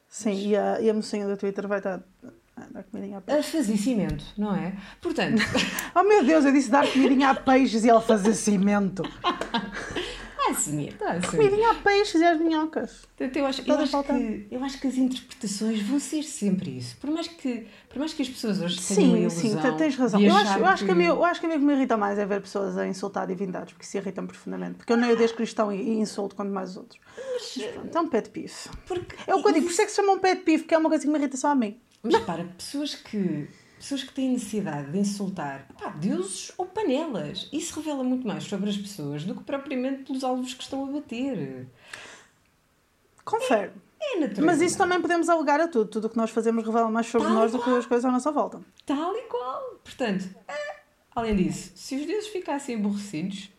Sim, 0.09 0.49
e 0.49 0.57
a, 0.57 0.81
e 0.81 0.91
a 0.91 0.95
mocinha 0.95 1.27
do 1.27 1.37
Twitter 1.37 1.67
vai 1.69 1.79
estar 1.79 2.03
dar 2.71 2.83
comidinha 2.85 3.19
a 3.19 3.21
peixes. 3.21 3.49
A 3.49 3.59
fazer 3.59 3.77
cimento, 3.77 4.25
não 4.37 4.55
é? 4.55 4.75
Portanto. 5.01 5.43
oh 5.95 6.03
meu 6.03 6.25
Deus, 6.25 6.45
eu 6.45 6.53
disse 6.53 6.71
dar 6.71 6.91
comidinha 6.91 7.31
a 7.31 7.35
peixes 7.35 7.85
e 7.85 7.91
ela 7.91 8.01
fazer 8.01 8.35
cimento. 8.35 9.03
Ah, 10.45 10.55
cimento, 10.55 11.03
ah, 11.05 11.21
Comidinha 11.25 11.71
a 11.71 11.75
peixes 11.75 12.21
e 12.21 12.25
as 12.25 12.39
minhocas. 12.41 13.07
Portanto, 13.17 13.37
eu, 13.37 13.47
acho, 13.47 13.63
eu, 13.65 13.79
acho 13.79 14.03
que, 14.03 14.47
eu 14.51 14.65
acho 14.65 14.81
que 14.81 14.87
as 14.89 14.97
interpretações 14.97 15.83
vão 15.83 16.01
ser 16.01 16.25
sempre 16.25 16.79
isso. 16.79 16.97
Por 16.97 17.11
mais 17.11 17.29
que, 17.29 17.67
por 17.89 18.01
mais 18.01 18.13
que 18.13 18.23
as 18.23 18.29
pessoas 18.29 18.61
hoje 18.61 18.77
tenham 18.77 19.13
sim, 19.13 19.21
ilusão. 19.21 19.63
Sim, 19.63 19.77
tens 19.77 19.97
razão. 19.97 20.21
Eu 20.21 20.35
acho, 20.35 20.59
eu, 20.59 20.67
acho 20.67 20.83
que... 20.83 20.87
Que 20.87 20.93
a 20.93 20.95
mim, 20.97 21.05
eu 21.05 21.25
acho 21.25 21.41
que 21.41 21.47
a 21.47 21.49
mim 21.49 21.59
que 21.61 21.65
me 21.65 21.75
irrita 21.75 21.97
mais 21.97 22.19
é 22.19 22.27
ver 22.27 22.41
pessoas 22.41 22.77
a 22.77 22.87
insultar 22.87 23.27
divindades, 23.29 23.73
porque 23.73 23.87
se 23.87 23.99
irritam 23.99 24.27
profundamente. 24.27 24.79
Porque 24.79 24.93
eu 24.93 24.97
nem 24.97 25.13
odeio 25.13 25.33
cristão 25.33 25.73
e, 25.73 25.81
e 25.81 25.99
insulto 26.01 26.35
quanto 26.35 26.51
mais 26.51 26.71
os 26.71 26.77
outros. 26.77 27.01
Mas, 27.17 27.95
é 27.95 28.01
um 28.01 28.09
pet 28.09 28.31
peeve. 28.31 28.53
Porque... 28.87 29.15
É 29.27 29.35
o 29.35 29.43
que 29.43 29.49
eu 29.49 29.53
digo, 29.53 29.67
por 29.67 29.73
isso 29.73 29.83
é 29.83 29.85
que 29.85 29.91
se 29.93 29.97
chama 29.97 30.13
um 30.13 30.19
pet 30.19 30.43
peeve, 30.43 30.65
porque 30.65 30.75
é 30.75 30.79
uma 30.79 30.89
coisa 30.89 31.05
que 31.05 31.11
me 31.11 31.19
irrita 31.19 31.37
só 31.37 31.53
a 31.53 31.55
mim. 31.55 31.81
Mas 32.03 32.19
para 32.21 32.45
pessoas 32.45 32.95
que 32.95 33.49
pessoas 33.83 34.05
que 34.05 34.13
têm 34.13 34.31
necessidade 34.31 34.93
de 34.93 34.99
insultar 34.99 35.67
pá, 35.77 35.91
deuses 35.91 36.53
ou 36.57 36.65
panelas. 36.65 37.49
Isso 37.53 37.75
revela 37.81 38.05
muito 38.05 38.27
mais 38.27 38.45
sobre 38.45 38.71
as 38.71 38.77
pessoas 38.77 39.25
do 39.25 39.35
que 39.35 39.43
propriamente 39.43 40.05
pelos 40.05 40.23
alvos 40.23 40.55
que 40.55 40.63
estão 40.63 40.85
a 40.85 40.93
bater. 40.93 41.67
Confere. 43.25 43.73
É, 44.01 44.17
é 44.17 44.21
natural. 44.21 44.47
Mas 44.47 44.61
isso 44.61 44.79
também 44.79 45.01
podemos 45.01 45.29
alegar 45.29 45.61
a 45.61 45.67
tudo. 45.67 45.91
Tudo 45.91 46.07
o 46.07 46.11
que 46.11 46.17
nós 46.17 46.31
fazemos 46.31 46.65
revela 46.65 46.91
mais 46.91 47.07
sobre 47.07 47.27
Tal 47.27 47.37
nós 47.37 47.53
do 47.53 47.61
que 47.61 47.71
as 47.71 47.87
coisas 47.87 48.05
à 48.05 48.11
nossa 48.11 48.31
volta. 48.31 48.61
Tal 48.87 49.17
e 49.17 49.23
qual. 49.23 49.81
Portanto, 49.83 50.29
é. 50.47 50.77
além 51.15 51.37
disso, 51.37 51.73
se 51.75 51.97
os 51.97 52.07
deuses 52.07 52.29
ficassem 52.29 52.77
aborrecidos, 52.77 53.51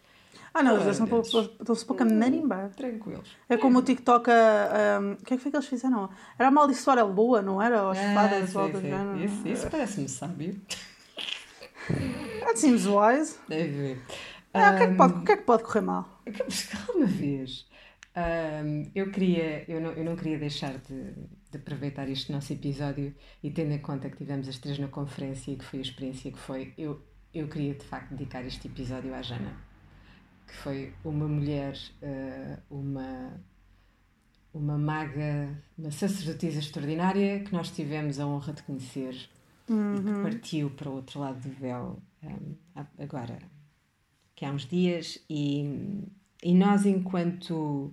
ah, 0.54 0.62
não, 0.62 0.80
eles 0.80 1.00
estão-se 1.00 1.84
pouco 1.84 2.04
a 2.04 2.06
marimbar. 2.06 2.70
Tranquilos. 2.76 3.36
É 3.50 3.58
como 3.58 3.80
o 3.80 3.82
TikTok. 3.82 4.30
Um, 4.30 5.14
o 5.14 5.18
que 5.18 5.34
é 5.34 5.38
que 5.38 5.42
foi 5.42 5.50
que 5.50 5.58
eles 5.58 5.68
fizeram? 5.68 6.12
Era 6.38 6.50
a 6.50 7.04
lua, 7.04 7.42
não 7.42 7.60
era? 7.60 7.82
Ou 7.82 7.90
as 7.90 7.98
ah, 7.98 8.14
fadas, 8.14 8.56
ou 8.56 8.70
Isso, 9.18 9.48
isso 9.48 9.70
parece-me 9.70 10.08
sábio. 10.08 10.62
That 12.42 12.60
seems 12.60 12.86
wise. 12.86 13.40
Deve 13.48 13.70
ver. 13.70 14.02
Ah, 14.54 14.74
o, 14.74 14.78
que 14.78 14.84
é 14.84 14.88
que 14.88 14.94
pode, 14.94 15.14
o 15.14 15.24
que 15.24 15.32
é 15.32 15.38
que 15.38 15.44
pode 15.44 15.64
correr 15.64 15.82
mal? 15.82 16.22
Calma 16.86 17.08
vez. 17.08 17.68
Um, 18.16 18.92
eu, 18.94 19.10
queria, 19.10 19.66
eu, 19.68 19.82
não, 19.82 19.92
eu 19.94 20.06
não 20.06 20.16
queria 20.16 20.38
deixar 20.38 20.78
de, 20.78 21.14
de, 21.50 21.58
aproveitar 21.58 22.08
este 22.08 22.32
nosso 22.32 22.54
episódio 22.54 23.12
e 23.42 23.50
tendo 23.50 23.72
em 23.72 23.80
conta 23.80 24.08
que 24.08 24.18
tivemos 24.18 24.48
as 24.48 24.60
três 24.60 24.78
na 24.78 24.88
conferência 24.88 25.50
e 25.50 25.56
que 25.56 25.66
foi 25.66 25.80
a 25.80 25.82
experiência 25.82 26.32
que 26.32 26.38
foi, 26.38 26.76
eu, 26.78 27.02
eu 27.34 27.48
queria 27.48 27.74
de 27.74 27.84
facto 27.84 28.12
dedicar 28.12 28.46
este 28.46 28.68
episódio 28.68 29.16
à 29.16 29.24
Jana 29.24 29.73
que 30.54 30.58
foi 30.58 30.94
uma 31.04 31.28
mulher, 31.28 31.76
uh, 32.04 32.62
uma, 32.70 33.42
uma 34.54 34.78
maga, 34.78 35.50
uma 35.76 35.90
sacerdotisa 35.90 36.60
extraordinária 36.60 37.40
que 37.40 37.52
nós 37.52 37.72
tivemos 37.72 38.20
a 38.20 38.28
honra 38.28 38.54
de 38.54 38.62
conhecer 38.62 39.16
uhum. 39.68 39.96
e 39.96 40.02
que 40.04 40.10
uhum. 40.10 40.24
partiu 40.24 40.70
para 40.70 40.90
o 40.90 40.94
outro 40.94 41.20
lado 41.20 41.42
do 41.42 41.50
véu 41.56 42.00
um, 42.24 42.56
eh, 42.76 42.86
agora, 43.00 43.40
que 44.36 44.46
há 44.46 44.52
uns 44.52 44.66
dias, 44.68 45.20
e, 45.28 46.06
e 46.44 46.54
nós, 46.54 46.86
enquanto 46.86 47.92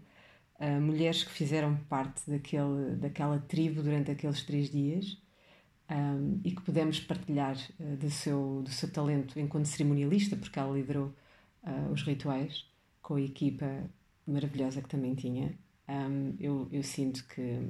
uh, 0.61 0.81
mulheres 0.83 1.25
que 1.25 1.33
fizeram 1.33 1.77
parte 1.89 2.31
daquele, 2.31 2.97
daquela 2.97 3.39
tribo 3.39 3.83
durante 3.83 4.11
aqueles 4.11 4.43
três 4.45 4.71
dias. 4.71 5.19
Um, 5.93 6.41
e 6.45 6.53
que 6.53 6.63
pudemos 6.63 7.01
partilhar 7.01 7.57
uh, 7.81 7.97
do, 7.97 8.09
seu, 8.09 8.63
do 8.63 8.71
seu 8.71 8.89
talento 8.93 9.41
enquanto 9.41 9.67
cerimonialista, 9.67 10.37
porque 10.37 10.57
ela 10.57 10.73
liderou 10.73 11.13
uh, 11.65 11.93
os 11.93 12.03
rituais 12.03 12.67
com 13.03 13.15
a 13.15 13.21
equipa 13.21 13.85
maravilhosa 14.27 14.83
que 14.83 14.89
também 14.89 15.15
tinha, 15.15 15.55
um, 15.89 16.35
eu, 16.39 16.69
eu 16.71 16.83
sinto 16.83 17.27
que, 17.27 17.69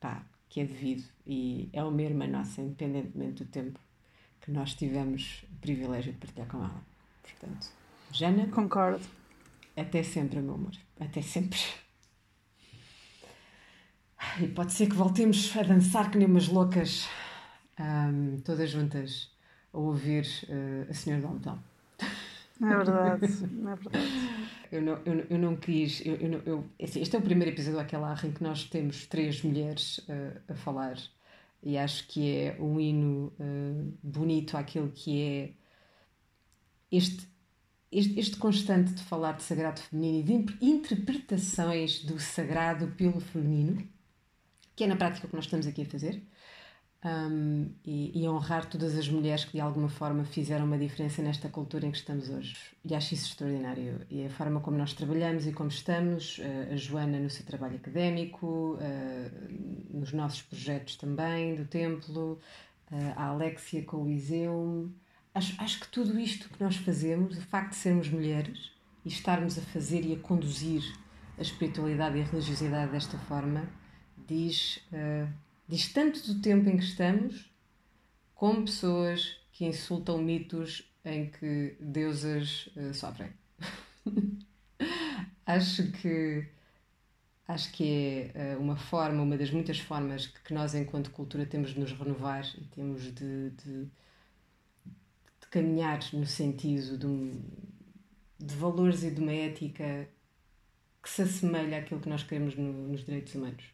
pá, 0.00 0.24
que 0.48 0.60
é 0.60 0.64
devido 0.64 1.04
e 1.26 1.68
é 1.72 1.82
uma 1.82 2.02
irmã 2.02 2.26
nossa, 2.26 2.60
independentemente 2.60 3.44
do 3.44 3.50
tempo 3.50 3.78
que 4.40 4.50
nós 4.50 4.74
tivemos 4.74 5.44
o 5.50 5.60
privilégio 5.60 6.12
de 6.12 6.18
partilhar 6.18 6.48
com 6.48 6.58
ela. 6.58 6.82
Portanto, 7.22 7.70
Jana. 8.10 8.46
Concordo. 8.48 9.06
Até 9.76 10.02
sempre, 10.02 10.40
meu 10.40 10.54
amor. 10.54 10.72
Até 11.00 11.22
sempre. 11.22 11.58
E 14.40 14.46
pode 14.46 14.72
ser 14.72 14.88
que 14.88 14.94
voltemos 14.94 15.56
a 15.56 15.62
dançar 15.62 16.10
que 16.10 16.18
nem 16.18 16.26
umas 16.26 16.48
loucas, 16.48 17.08
um, 17.78 18.40
todas 18.40 18.70
juntas, 18.70 19.30
a 19.72 19.78
ouvir 19.78 20.26
uh, 20.48 20.90
a 20.90 20.94
Senhora 20.94 21.22
Dalmotão. 21.22 21.71
É 22.62 22.76
verdade, 22.76 23.24
é 23.24 23.74
verdade. 23.74 24.42
Eu 24.70 24.80
não, 24.80 25.00
eu, 25.04 25.26
eu 25.28 25.38
não 25.38 25.56
quis. 25.56 26.04
Eu, 26.06 26.14
eu, 26.14 26.42
eu, 26.46 26.64
assim, 26.82 27.02
este 27.02 27.16
é 27.16 27.18
o 27.18 27.22
primeiro 27.22 27.52
episódio 27.52 27.78
daquela 27.78 28.14
em 28.24 28.32
que 28.32 28.42
nós 28.42 28.64
temos 28.64 29.06
três 29.06 29.42
mulheres 29.42 29.98
uh, 29.98 30.40
a 30.48 30.54
falar 30.54 30.96
e 31.62 31.76
acho 31.76 32.06
que 32.08 32.34
é 32.34 32.56
um 32.58 32.80
hino 32.80 33.32
uh, 33.38 33.98
bonito 34.02 34.56
àquilo 34.56 34.90
que 34.90 35.22
é 35.22 35.52
este, 36.90 37.28
este, 37.90 38.18
este, 38.18 38.36
constante 38.36 38.92
de 38.92 39.02
falar 39.02 39.32
de 39.32 39.42
sagrado 39.42 39.80
feminino 39.80 40.18
e 40.18 40.22
de 40.22 40.64
interpretações 40.64 42.04
do 42.04 42.18
sagrado 42.18 42.88
pelo 42.96 43.20
feminino, 43.20 43.86
que 44.74 44.84
é 44.84 44.86
na 44.86 44.96
prática 44.96 45.26
o 45.26 45.30
que 45.30 45.36
nós 45.36 45.44
estamos 45.44 45.66
aqui 45.66 45.82
a 45.82 45.86
fazer 45.86 46.22
um, 47.04 47.68
e, 47.84 48.22
e, 48.22 48.28
honrar 48.28 48.66
todas 48.66 48.96
as 48.96 49.08
mulheres 49.08 49.44
que 49.44 49.52
de 49.52 49.60
alguma 49.60 49.88
forma 49.88 50.24
fizeram 50.24 50.64
uma 50.64 50.78
diferença 50.78 51.20
nesta 51.20 51.48
cultura 51.48 51.86
em 51.86 51.90
que 51.90 51.96
estamos 51.96 52.30
hoje. 52.30 52.56
E 52.84 52.94
acho 52.94 53.14
isso 53.14 53.26
extraordinário. 53.26 54.06
E 54.08 54.24
a 54.24 54.30
forma 54.30 54.60
como 54.60 54.76
nós 54.76 54.92
trabalhamos 54.92 55.46
e 55.46 55.52
como 55.52 55.68
estamos, 55.68 56.38
uh, 56.38 56.72
a 56.72 56.76
Joana 56.76 57.18
no 57.18 57.28
seu 57.28 57.44
trabalho 57.44 57.76
académico, 57.76 58.76
uh, 58.76 59.98
nos 59.98 60.12
nossos 60.12 60.42
projetos 60.42 60.94
também 60.96 61.56
do 61.56 61.64
templo, 61.64 62.38
uh, 62.90 63.12
a 63.16 63.26
Alexia 63.26 63.82
com 63.82 64.04
o 64.04 64.08
Iseum. 64.08 64.92
Acho, 65.34 65.60
acho 65.60 65.80
que 65.80 65.88
tudo 65.88 66.18
isto 66.20 66.48
que 66.50 66.62
nós 66.62 66.76
fazemos, 66.76 67.36
o 67.36 67.40
facto 67.40 67.70
de 67.70 67.76
sermos 67.76 68.08
mulheres 68.08 68.70
e 69.04 69.08
estarmos 69.08 69.58
a 69.58 69.62
fazer 69.62 70.04
e 70.04 70.14
a 70.14 70.18
conduzir 70.18 70.82
a 71.36 71.42
espiritualidade 71.42 72.18
e 72.18 72.20
a 72.20 72.24
religiosidade 72.24 72.92
desta 72.92 73.18
forma, 73.18 73.66
diz 74.28 74.80
diz 74.82 74.82
tanto 75.92 76.26
do 76.26 76.40
tempo 76.40 76.68
em 76.68 76.76
que 76.76 76.84
estamos, 76.84 77.50
como 78.34 78.64
pessoas 78.64 79.38
que 79.52 79.64
insultam 79.64 80.18
mitos 80.18 80.90
em 81.04 81.30
que 81.30 81.76
deusas 81.80 82.68
uh, 82.76 82.92
sofrem. 82.92 83.32
acho 85.46 85.90
que 85.92 86.48
acho 87.46 87.72
que 87.72 88.30
é 88.34 88.56
uh, 88.56 88.60
uma 88.60 88.76
forma, 88.76 89.22
uma 89.22 89.36
das 89.36 89.50
muitas 89.50 89.78
formas 89.78 90.26
que, 90.26 90.40
que, 90.42 90.54
nós 90.54 90.74
enquanto 90.74 91.10
cultura 91.10 91.44
temos 91.44 91.74
de 91.74 91.80
nos 91.80 91.92
renovar 91.92 92.44
e 92.56 92.64
temos 92.66 93.02
de, 93.14 93.50
de, 93.50 93.84
de 93.84 95.46
caminhar 95.50 96.00
no 96.12 96.26
sentido 96.26 96.96
de, 96.96 97.06
um, 97.06 97.42
de 98.38 98.54
valores 98.54 99.02
e 99.02 99.10
de 99.10 99.20
uma 99.20 99.32
ética 99.32 100.08
que 101.02 101.10
se 101.10 101.22
assemelha 101.22 101.78
àquilo 101.78 102.00
que 102.00 102.08
nós 102.08 102.22
queremos 102.22 102.56
no, 102.56 102.72
nos 102.88 103.04
direitos 103.04 103.34
humanos 103.34 103.64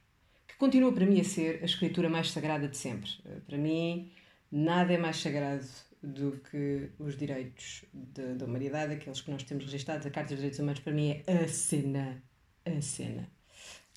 continua 0.59 0.93
para 0.93 1.07
mim 1.07 1.21
a 1.21 1.25
ser 1.25 1.61
a 1.63 1.65
escritura 1.65 2.09
mais 2.11 2.31
sagrada 2.31 2.69
de 2.69 2.77
sempre. 2.77 3.11
Eh, 3.25 3.41
para 3.47 3.57
mim, 3.57 4.11
nada 4.51 4.93
é 4.93 4.99
mais 4.99 5.17
sagrado 5.17 5.67
do 6.03 6.33
que 6.51 6.91
os 6.99 7.17
direitos 7.17 7.85
da 7.93 8.45
humanidade, 8.45 8.93
aqueles 8.93 9.21
que 9.21 9.31
nós 9.31 9.43
temos 9.43 9.65
registrados. 9.65 10.07
A 10.07 10.11
Carta 10.11 10.29
dos 10.29 10.39
Direitos 10.39 10.59
Humanos, 10.59 10.81
para 10.81 10.93
mim, 10.93 11.23
é 11.27 11.33
a 11.33 11.49
cena. 11.49 12.23
A 12.65 12.81
cena. 12.81 13.29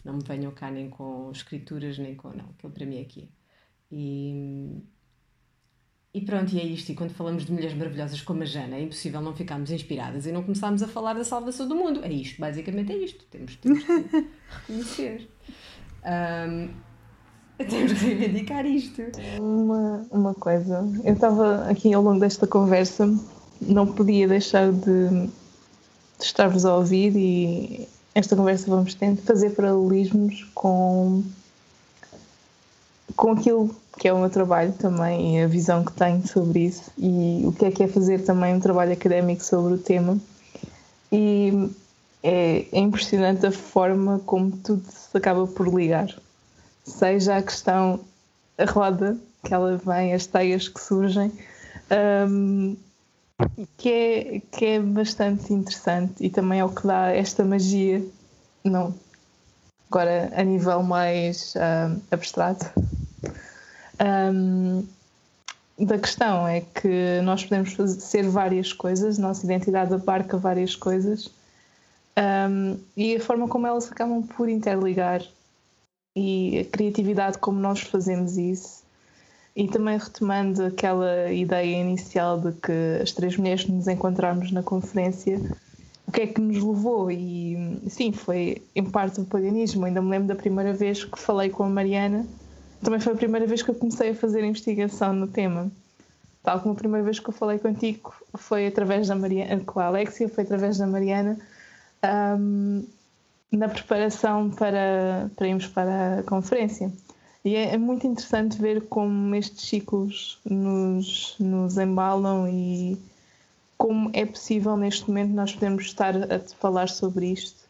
Não 0.04 0.16
me 0.16 0.24
venham 0.24 0.52
cá 0.52 0.72
nem 0.72 0.90
com 0.90 1.32
escrituras, 1.32 1.98
nem 1.98 2.16
com. 2.16 2.30
Não, 2.30 2.50
aquilo 2.50 2.72
para 2.72 2.86
mim 2.86 2.98
é 2.98 3.02
aqui. 3.02 3.30
E, 3.92 4.82
e 6.14 6.22
pronto, 6.22 6.54
e 6.56 6.60
é 6.60 6.66
isto. 6.66 6.92
E 6.92 6.96
quando 6.96 7.12
falamos 7.12 7.46
de 7.46 7.52
mulheres 7.52 7.76
maravilhosas 7.76 8.22
como 8.22 8.42
a 8.42 8.46
Jana, 8.46 8.78
é 8.78 8.82
impossível 8.82 9.22
não 9.22 9.36
ficarmos 9.36 9.70
inspiradas 9.70 10.26
e 10.26 10.32
não 10.32 10.42
começarmos 10.42 10.82
a 10.82 10.88
falar 10.88 11.14
da 11.14 11.24
salvação 11.24 11.68
do 11.68 11.76
mundo. 11.76 12.04
É 12.04 12.12
isto, 12.12 12.40
basicamente 12.40 12.92
é 12.92 12.98
isto. 12.98 13.26
Temos, 13.26 13.56
temos 13.58 13.84
que 13.84 13.94
reconhecer. 14.50 15.30
Um, 16.06 16.70
temos 17.70 17.94
que 17.94 18.06
reivindicar 18.06 18.66
isto. 18.66 19.02
Uma, 19.40 20.06
uma 20.12 20.34
coisa, 20.34 20.88
eu 21.04 21.14
estava 21.14 21.70
aqui 21.70 21.94
ao 21.94 22.02
longo 22.02 22.20
desta 22.20 22.48
conversa, 22.48 23.14
não 23.62 23.86
podia 23.86 24.28
deixar 24.28 24.72
de, 24.72 25.10
de 25.10 25.30
estar-vos 26.20 26.66
a 26.66 26.76
ouvir 26.76 27.16
e 27.16 27.88
esta 28.16 28.36
conversa 28.36 28.70
vamos 28.70 28.96
de 28.96 29.16
fazer 29.18 29.52
paralelismos 29.52 30.44
com, 30.54 31.24
com 33.16 33.32
aquilo 33.32 33.74
que 33.98 34.08
é 34.08 34.14
o 34.14 34.20
meu 34.20 34.30
trabalho 34.30 34.74
também 34.74 35.38
e 35.38 35.44
a 35.44 35.48
visão 35.48 35.84
que 35.84 35.94
tenho 35.94 36.26
sobre 36.28 36.66
isso 36.66 36.92
e 36.98 37.44
o 37.46 37.52
que 37.52 37.66
é 37.66 37.72
que 37.72 37.84
é 37.84 37.88
fazer 37.88 38.24
também 38.24 38.56
um 38.56 38.60
trabalho 38.60 38.94
académico 38.94 39.44
sobre 39.44 39.74
o 39.74 39.78
tema. 39.78 40.18
E 41.12 41.70
é, 42.24 42.66
é 42.72 42.80
impressionante 42.80 43.46
a 43.46 43.52
forma 43.52 44.20
como 44.26 44.52
tudo 44.52 44.84
se 44.90 45.18
acaba 45.18 45.48
por 45.48 45.68
ligar. 45.68 46.14
Seja 46.84 47.38
a 47.38 47.42
questão, 47.42 48.00
a 48.58 48.66
roda, 48.66 49.18
que 49.44 49.54
ela 49.54 49.78
vem, 49.78 50.14
as 50.14 50.26
teias 50.26 50.68
que 50.68 50.80
surgem, 50.80 51.32
um, 52.30 52.76
que, 53.78 53.90
é, 53.90 54.42
que 54.52 54.66
é 54.66 54.80
bastante 54.80 55.52
interessante 55.54 56.14
e 56.20 56.30
também 56.30 56.60
é 56.60 56.66
o 56.66 56.70
que 56.70 56.86
dá 56.86 57.10
esta 57.10 57.44
magia, 57.44 58.04
não, 58.64 58.94
agora 59.90 60.32
a 60.36 60.44
nível 60.44 60.84
mais 60.84 61.56
um, 61.56 62.00
abstrato. 62.12 62.72
Um, 64.00 64.86
da 65.80 65.98
questão 65.98 66.48
é 66.48 66.62
que 66.62 67.22
nós 67.24 67.44
podemos 67.44 67.74
fazer, 67.74 68.00
ser 68.00 68.30
várias 68.30 68.72
coisas, 68.72 69.18
nossa 69.18 69.44
identidade 69.46 69.94
abarca 69.94 70.38
várias 70.38 70.76
coisas 70.76 71.32
um, 72.22 72.78
e 72.96 73.16
a 73.16 73.20
forma 73.20 73.48
como 73.48 73.66
elas 73.66 73.92
acabam 73.92 74.22
por 74.22 74.48
interligar 74.48 75.24
e 76.16 76.60
a 76.60 76.66
criatividade 76.66 77.38
como 77.38 77.60
nós 77.60 77.82
fazemos 77.82 78.38
isso. 78.38 78.82
E 79.56 79.68
também 79.68 79.98
retomando 79.98 80.64
aquela 80.64 81.32
ideia 81.32 81.82
inicial 81.82 82.40
de 82.40 82.54
que 82.54 83.02
as 83.02 83.12
três 83.12 83.36
mulheres 83.36 83.66
nos 83.66 83.88
encontrarmos 83.88 84.52
na 84.52 84.64
conferência 84.64 85.40
o 86.08 86.12
que 86.12 86.22
é 86.24 86.28
que 86.28 86.42
nos 86.42 86.58
levou? 86.58 87.10
E 87.10 87.80
sim, 87.88 88.12
foi 88.12 88.62
em 88.76 88.84
parte 88.84 89.22
o 89.22 89.26
paganismo. 89.26 89.86
Ainda 89.86 90.02
me 90.02 90.10
lembro 90.10 90.28
da 90.28 90.36
primeira 90.36 90.74
vez 90.74 91.06
que 91.06 91.18
falei 91.18 91.50
com 91.50 91.64
a 91.64 91.70
Mariana. 91.70 92.26
Também 92.84 93.00
foi 93.00 93.14
a 93.14 93.16
primeira 93.16 93.48
vez 93.48 93.62
que 93.62 93.70
eu 93.70 93.76
comecei 93.76 94.10
a 94.10 94.16
fazer 94.16 94.44
investigação 94.44 95.14
no 95.14 95.26
tema. 95.26 95.72
Tal 96.44 96.60
como 96.60 96.74
a 96.74 96.78
primeira 96.78 97.06
vez 97.06 97.18
que 97.18 97.30
eu 97.30 97.34
falei 97.34 97.60
contigo 97.60 98.14
foi 98.36 98.68
através 98.68 99.08
da 99.08 99.16
Mariana 99.16 99.64
com 99.64 99.80
a 99.80 99.86
Alexia, 99.86 100.28
foi 100.28 100.44
através 100.44 100.78
da 100.78 100.86
Mariana 100.86 101.40
um, 102.06 102.86
na 103.52 103.68
preparação 103.68 104.50
para, 104.50 105.30
para 105.36 105.48
irmos 105.48 105.68
para 105.68 106.20
a 106.20 106.24
conferência. 106.24 106.92
E 107.44 107.56
é, 107.56 107.74
é, 107.74 107.78
muito 107.78 108.06
interessante 108.06 108.60
ver 108.60 108.88
como 108.88 109.34
estes 109.36 109.68
ciclos 109.68 110.40
nos, 110.46 111.36
nos 111.40 111.78
embalam 111.78 112.48
e 112.48 112.98
como 113.78 114.12
é 114.14 114.26
possível 114.26 114.78
neste 114.78 115.08
momento 115.08 115.32
nós 115.32 115.54
podemos 115.54 115.86
estar 115.86 116.16
a 116.16 116.40
falar 116.60 116.88
sobre 116.88 117.32
isto 117.32 117.62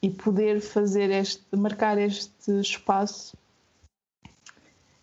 e 0.00 0.08
poder 0.08 0.60
fazer 0.60 1.10
este, 1.10 1.44
marcar 1.54 1.98
este 1.98 2.60
espaço 2.60 3.36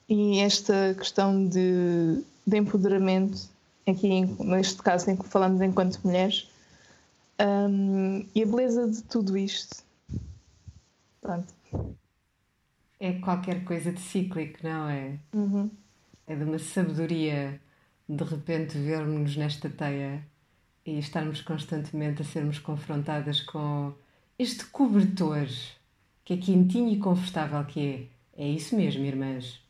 e 0.10 0.40
esta 0.40 0.94
questão 0.98 1.48
de, 1.48 2.22
de 2.46 2.58
empoderamento, 2.58 3.50
aqui 3.88 4.26
neste 4.40 4.82
caso 4.82 5.10
em 5.10 5.16
que 5.16 5.28
falamos 5.28 5.62
enquanto 5.62 6.00
mulheres, 6.04 6.51
um, 7.46 8.26
e 8.34 8.44
a 8.44 8.46
beleza 8.46 8.90
de 8.90 9.04
tudo 9.04 9.38
isto. 9.38 9.84
Pronto. 11.22 11.54
É 13.00 13.14
qualquer 13.14 13.64
coisa 13.64 13.92
de 13.92 14.00
cíclico, 14.00 14.60
não 14.64 14.90
é? 14.90 15.18
Uhum. 15.34 15.70
É 16.28 16.36
de 16.36 16.44
uma 16.44 16.60
sabedoria 16.60 17.60
de 18.08 18.24
repente 18.24 18.78
vermos-nos 18.78 19.38
nesta 19.38 19.70
teia 19.70 20.26
e 20.86 21.00
estarmos 21.00 21.42
constantemente 21.42 22.22
a 22.22 22.26
sermos 22.26 22.60
confrontadas 22.60 23.42
com 23.42 23.94
este 24.38 24.66
cobertor 24.66 25.48
que 26.24 26.34
é 26.34 26.38
quentinho 26.38 26.90
e 26.90 26.98
confortável 26.98 27.64
que 27.66 28.10
é. 28.38 28.44
É 28.44 28.48
isso 28.48 28.76
mesmo, 28.76 29.04
irmãs. 29.06 29.62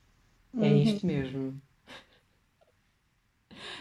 É 0.56 0.68
uhum. 0.68 0.82
isto 0.82 1.06
mesmo. 1.06 1.62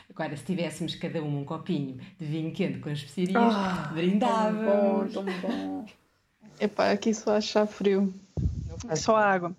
Agora, 0.08 0.36
se 0.36 0.44
tivéssemos 0.44 0.94
cada 0.94 1.22
um 1.22 1.40
um 1.40 1.44
copinho 1.44 1.98
de 2.18 2.26
vinho 2.26 2.52
quente 2.52 2.78
com 2.78 2.90
especiarias, 2.90 3.54
ah, 3.54 3.90
brindávamos. 3.94 5.12
Tão 5.12 5.24
bom, 5.24 5.40
tão 5.40 5.50
bom. 5.50 5.86
Epá, 6.60 6.90
aqui 6.90 7.14
só 7.14 7.36
achar 7.36 7.66
frio. 7.66 8.12
Só 8.96 9.16
água. 9.16 9.54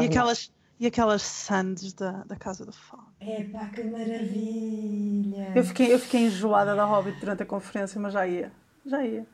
E 0.00 0.04
aquelas, 0.06 0.52
e 0.78 0.86
aquelas 0.86 1.22
sandes 1.22 1.92
da, 1.92 2.24
da 2.24 2.36
Casa 2.36 2.64
do 2.64 2.72
Fome. 2.72 3.02
Epá, 3.20 3.66
que 3.68 3.82
maravilha! 3.84 5.52
Eu 5.54 5.64
fiquei, 5.64 5.92
eu 5.92 5.98
fiquei 5.98 6.26
enjoada 6.26 6.74
da 6.74 6.84
Hobbit 6.84 7.18
durante 7.18 7.42
a 7.42 7.46
conferência, 7.46 8.00
mas 8.00 8.12
já 8.12 8.26
ia. 8.26 8.52
Já 8.84 9.04
ia. 9.04 9.26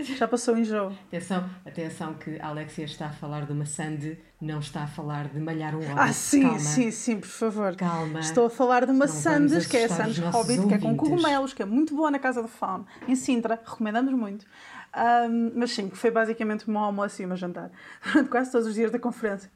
Já 0.00 0.28
passou 0.28 0.54
o 0.54 0.58
enjoo. 0.58 0.92
Atenção, 1.08 1.48
atenção 1.66 2.14
que 2.14 2.38
a 2.40 2.48
Alexia 2.48 2.84
está 2.84 3.06
a 3.06 3.12
falar 3.12 3.46
de 3.46 3.52
uma 3.52 3.66
sande, 3.66 4.18
não 4.40 4.60
está 4.60 4.84
a 4.84 4.86
falar 4.86 5.28
de 5.28 5.40
malhar 5.40 5.74
um 5.74 5.80
hobbit. 5.80 5.98
Ah, 5.98 6.12
sim, 6.12 6.42
Calma. 6.42 6.58
sim, 6.58 6.90
sim, 6.90 7.20
por 7.20 7.28
favor. 7.28 7.76
Calma. 7.76 8.20
Estou 8.20 8.46
a 8.46 8.50
falar 8.50 8.86
de 8.86 8.92
uma 8.92 9.08
sandes, 9.08 9.66
que 9.66 9.76
é 9.76 9.84
a 9.84 9.88
sandes 9.88 10.18
hobbit, 10.18 10.36
ouvintes. 10.36 10.66
que 10.66 10.74
é 10.74 10.78
com 10.78 10.96
cogumelos, 10.96 11.52
que 11.52 11.62
é 11.62 11.66
muito 11.66 11.94
boa 11.94 12.10
na 12.10 12.18
Casa 12.18 12.40
do 12.40 12.48
Fauna, 12.48 12.86
em 13.06 13.16
Sintra, 13.16 13.60
recomendamos 13.64 14.12
muito. 14.12 14.46
Um, 14.96 15.52
mas 15.54 15.72
sim, 15.72 15.90
foi 15.90 16.10
basicamente 16.10 16.66
uma 16.66 16.80
almoço 16.80 17.20
e 17.20 17.24
uma 17.24 17.36
jantar, 17.36 17.70
durante 18.04 18.30
quase 18.30 18.50
todos 18.50 18.66
os 18.66 18.74
dias 18.74 18.90
da 18.90 18.98
conferência. 18.98 19.50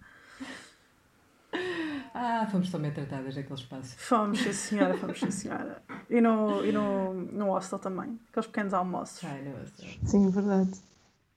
Ah, 2.15 2.47
fomos 2.51 2.71
tão 2.71 2.81
bem 2.81 2.93
tratadas 2.93 3.37
naquele 3.37 3.59
espaço. 3.59 3.97
Fomos, 3.97 4.41
sim 4.41 4.53
senhora, 4.53 4.97
fomos, 4.99 5.19
sim 5.19 5.31
senhora. 5.31 5.83
E 6.11 6.21
no, 6.21 6.65
e 6.65 6.73
no, 6.73 7.15
no 7.15 7.47
hostel 7.47 7.79
também. 7.79 8.19
Aqueles 8.31 8.47
pequenos 8.47 8.75
almoços. 8.75 9.25
Ai, 9.25 9.43
sei. 9.77 9.99
Sim, 10.05 10.31
verdade. 10.31 10.71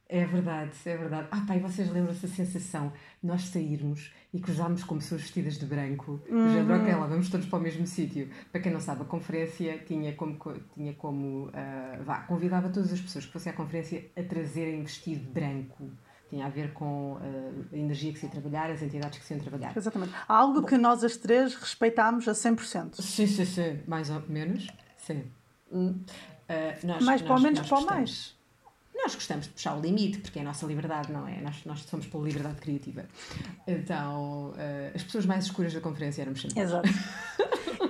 É 0.07 0.23
verdade, 0.23 0.71
é 0.85 0.97
verdade. 0.97 1.27
Ah, 1.31 1.43
pai, 1.47 1.59
vocês 1.59 1.89
lembram-se 1.89 2.27
da 2.27 2.33
sensação 2.33 2.93
de 3.21 3.27
nós 3.27 3.43
sairmos 3.45 4.13
e 4.31 4.39
cruzarmos 4.39 4.83
com 4.83 4.97
pessoas 4.97 5.21
vestidas 5.21 5.57
de 5.57 5.65
branco? 5.65 6.21
Uhum. 6.29 6.53
Já 6.53 6.75
ok, 6.75 6.93
lá 6.93 7.07
vamos 7.07 7.29
todos 7.29 7.47
para 7.47 7.57
o 7.57 7.61
mesmo 7.61 7.87
sítio. 7.87 8.29
Para 8.51 8.61
quem 8.61 8.71
não 8.71 8.79
sabe, 8.79 9.01
a 9.01 9.05
conferência 9.05 9.79
tinha 9.79 10.13
como, 10.13 10.37
tinha 10.75 10.93
como 10.93 11.47
uh, 11.47 12.03
vá, 12.03 12.19
convidava 12.19 12.69
todas 12.69 12.93
as 12.93 13.01
pessoas 13.01 13.25
que 13.25 13.33
fossem 13.33 13.51
à 13.51 13.55
conferência 13.55 14.05
a 14.15 14.21
trazerem 14.21 14.83
vestido 14.83 15.27
branco. 15.31 15.89
Tinha 16.35 16.47
a 16.47 16.49
ver 16.49 16.73
com 16.73 17.13
uh, 17.13 17.65
a 17.71 17.77
energia 17.77 18.11
que 18.11 18.19
se 18.19 18.25
ia 18.25 18.31
trabalhar, 18.31 18.69
as 18.69 18.81
entidades 18.81 19.17
que 19.17 19.23
se 19.23 19.33
iam 19.33 19.39
trabalhar. 19.39 19.71
Exatamente. 19.73 20.11
Algo 20.27 20.59
Bom, 20.59 20.67
que 20.67 20.77
nós 20.77 21.01
as 21.01 21.15
três 21.15 21.55
respeitámos 21.55 22.27
a 22.27 22.33
100%. 22.33 23.01
Sim, 23.01 23.25
sim, 23.25 23.45
sim. 23.45 23.79
Mais 23.87 24.09
ou 24.09 24.21
menos. 24.27 24.67
Sim. 24.97 25.23
Uh, 25.71 25.95
nós, 26.83 27.03
mais 27.03 27.05
nós, 27.05 27.21
para 27.21 27.35
o 27.35 27.39
menos, 27.39 27.65
para 27.65 27.79
o 27.79 27.85
mais 27.85 28.35
nós 28.93 29.13
gostamos 29.13 29.45
de 29.45 29.53
puxar 29.53 29.77
o 29.77 29.81
limite, 29.81 30.19
porque 30.19 30.39
é 30.39 30.41
a 30.41 30.45
nossa 30.45 30.65
liberdade, 30.65 31.11
não 31.11 31.27
é? 31.27 31.39
Nós, 31.39 31.63
nós 31.65 31.81
somos 31.81 32.07
pela 32.07 32.23
liberdade 32.23 32.59
criativa. 32.59 33.05
Então, 33.67 34.51
uh, 34.51 34.95
as 34.95 35.03
pessoas 35.03 35.25
mais 35.25 35.45
escuras 35.45 35.73
da 35.73 35.79
conferência 35.79 36.23
eram 36.23 36.35
sempre. 36.35 36.59
Exato. 36.59 36.89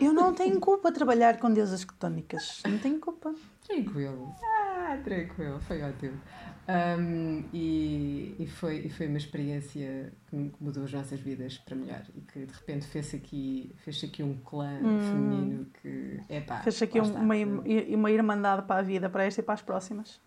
Eu 0.01 0.13
não 0.13 0.33
tenho 0.33 0.59
culpa 0.59 0.91
de 0.91 0.95
trabalhar 0.95 1.37
com 1.39 1.51
deusas 1.51 1.85
ctónicas. 1.85 2.61
Não 2.67 2.77
tenho 2.77 2.99
culpa. 2.99 3.33
Tranquilo. 3.65 4.35
Ah, 4.43 4.97
tranquilo. 5.03 5.59
Foi 5.61 5.81
ótimo. 5.81 6.19
Um, 6.67 7.43
e, 7.53 8.35
e, 8.39 8.47
foi, 8.47 8.79
e 8.79 8.89
foi 8.89 9.07
uma 9.07 9.17
experiência 9.17 10.11
que 10.27 10.51
mudou 10.59 10.83
as 10.83 10.91
nossas 10.91 11.19
vidas 11.19 11.59
para 11.59 11.75
melhor 11.75 12.01
e 12.15 12.21
que 12.21 12.45
de 12.45 12.53
repente 12.53 12.87
fez 12.87 13.13
aqui, 13.13 13.71
fez 13.77 14.03
aqui 14.03 14.23
um 14.23 14.35
clã 14.37 14.79
hum. 14.81 14.99
feminino 14.99 15.67
que 15.79 16.19
é 16.27 16.41
pá. 16.41 16.61
Fez 16.61 16.81
aqui 16.81 16.99
um, 16.99 17.13
uma, 17.13 17.35
uma 17.35 18.11
irmandade 18.11 18.63
para 18.63 18.79
a 18.79 18.81
vida, 18.81 19.09
para 19.09 19.25
esta 19.25 19.41
e 19.41 19.43
para 19.43 19.53
as 19.53 19.61
próximas. 19.61 20.19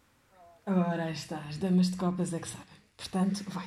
Ora, 0.65 1.11
está, 1.11 1.39
as 1.49 1.57
damas 1.57 1.91
de 1.91 1.97
copas 1.97 2.33
é 2.33 2.39
que 2.39 2.49
sabem. 2.49 2.67
Portanto, 2.97 3.45
vai. 3.49 3.67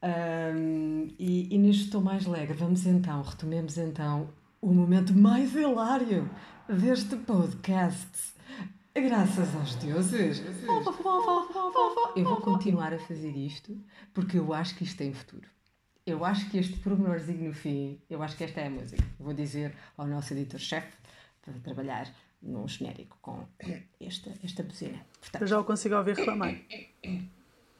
Um, 0.00 1.08
e, 1.18 1.52
e 1.52 1.58
neste 1.58 1.84
estou 1.84 2.00
mais 2.00 2.26
alegre. 2.26 2.56
Vamos 2.56 2.86
então, 2.86 3.22
retomemos 3.22 3.78
então 3.78 4.28
o 4.60 4.72
momento 4.72 5.12
mais 5.12 5.54
hilário 5.54 6.30
deste 6.68 7.16
podcast. 7.16 8.37
Graças 9.00 9.54
aos 9.54 9.74
deuses. 9.76 10.42
Eu 12.16 12.24
vou 12.24 12.40
continuar 12.40 12.92
a 12.92 12.98
fazer 12.98 13.30
isto 13.30 13.76
porque 14.12 14.38
eu 14.38 14.52
acho 14.52 14.74
que 14.76 14.84
isto 14.84 14.98
tem 14.98 15.12
futuro. 15.12 15.46
Eu 16.04 16.24
acho 16.24 16.50
que 16.50 16.58
este 16.58 16.78
pormenorzinho 16.80 17.48
no 17.48 17.54
fim, 17.54 18.00
eu 18.10 18.22
acho 18.22 18.36
que 18.36 18.44
esta 18.44 18.60
é 18.60 18.66
a 18.66 18.70
música. 18.70 19.04
Vou 19.18 19.32
dizer 19.32 19.74
ao 19.96 20.06
nosso 20.06 20.32
editor-chefe 20.32 20.92
para 21.42 21.52
trabalhar 21.60 22.12
num 22.42 22.66
genérico 22.66 23.16
com 23.20 23.44
esta, 24.00 24.32
esta 24.42 24.62
buzina. 24.62 25.04
Portanto, 25.20 25.42
eu 25.42 25.48
já 25.48 25.60
o 25.60 25.64
consigo 25.64 25.94
ouvir 25.96 26.16
reclamar. 26.16 26.56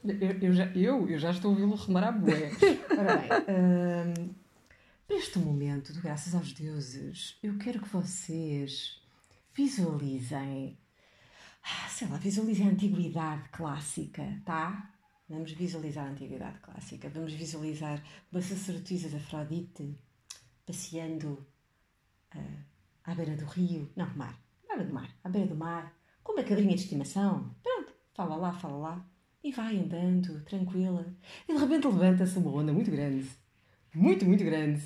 Eu, 0.05 0.31
eu, 0.41 0.53
já, 0.53 0.67
eu, 0.67 1.09
eu 1.09 1.19
já 1.19 1.31
estou 1.31 1.51
a 1.51 1.55
ouvi-lo 1.55 1.75
reclamar 1.75 2.05
à 2.05 2.13
bué. 2.13 2.51
Ora 2.97 3.17
bem, 3.17 3.29
hum, 3.49 4.35
para 5.07 5.17
este 5.17 5.39
momento, 5.39 5.93
graças 6.01 6.35
aos 6.35 6.53
deuses, 6.53 7.39
eu 7.43 7.59
quero 7.59 7.81
que 7.81 7.89
vocês 7.89 9.01
visualizem, 9.55 10.79
sei 11.89 12.09
lá, 12.09 12.17
visualizem 12.17 12.69
a 12.69 12.71
antiguidade 12.71 13.49
clássica, 13.51 14.41
tá? 14.45 14.95
Vamos 15.29 15.53
visualizar 15.53 16.07
a 16.07 16.11
antiguidade 16.11 16.59
clássica. 16.61 17.09
Vamos 17.11 17.33
visualizar 17.33 18.03
uma 18.33 18.41
sacerdotisa 18.41 19.09
de 19.09 19.17
Afrodite 19.17 19.99
passeando 20.65 21.47
uh, 22.35 22.65
à 23.05 23.15
beira 23.15 23.37
do 23.37 23.45
rio, 23.45 23.91
não, 23.97 24.09
mar, 24.17 24.39
beira 24.67 24.85
do 24.85 24.95
mar, 24.95 25.11
à 25.23 25.29
beira 25.29 25.49
do 25.49 25.57
mar, 25.57 25.95
com 26.23 26.33
uma 26.33 26.43
cadrinha 26.43 26.75
de 26.75 26.83
estimação. 26.83 27.55
Pronto, 27.63 27.93
fala 28.15 28.37
lá, 28.37 28.53
fala 28.53 28.77
lá. 28.79 29.07
E 29.43 29.53
vai 29.53 29.79
andando, 29.79 30.43
tranquila. 30.45 31.15
E 31.49 31.53
de 31.53 31.59
repente 31.59 31.87
levanta-se 31.87 32.39
uma 32.39 32.51
onda 32.51 32.73
muito 32.73 32.91
grande. 32.91 33.29
Muito, 33.95 34.25
muito 34.25 34.45
grande. 34.45 34.83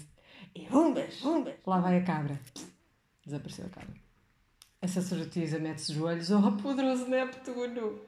E 0.55 0.64
rumbas, 0.66 1.20
rumbas. 1.20 1.55
Lá 1.66 1.80
vai 1.80 1.99
a 1.99 2.05
cabra. 2.05 2.39
Desapareceu 3.24 3.66
a 3.66 3.70
cabra. 3.70 4.01
Essa 4.83 5.01
sacerdotisa 5.01 5.61
mete-se 5.61 5.93
os 5.93 5.97
joelhos. 5.97 6.30
Oh, 6.33 6.53
poderoso 6.61 7.07
Neptuno! 7.07 8.01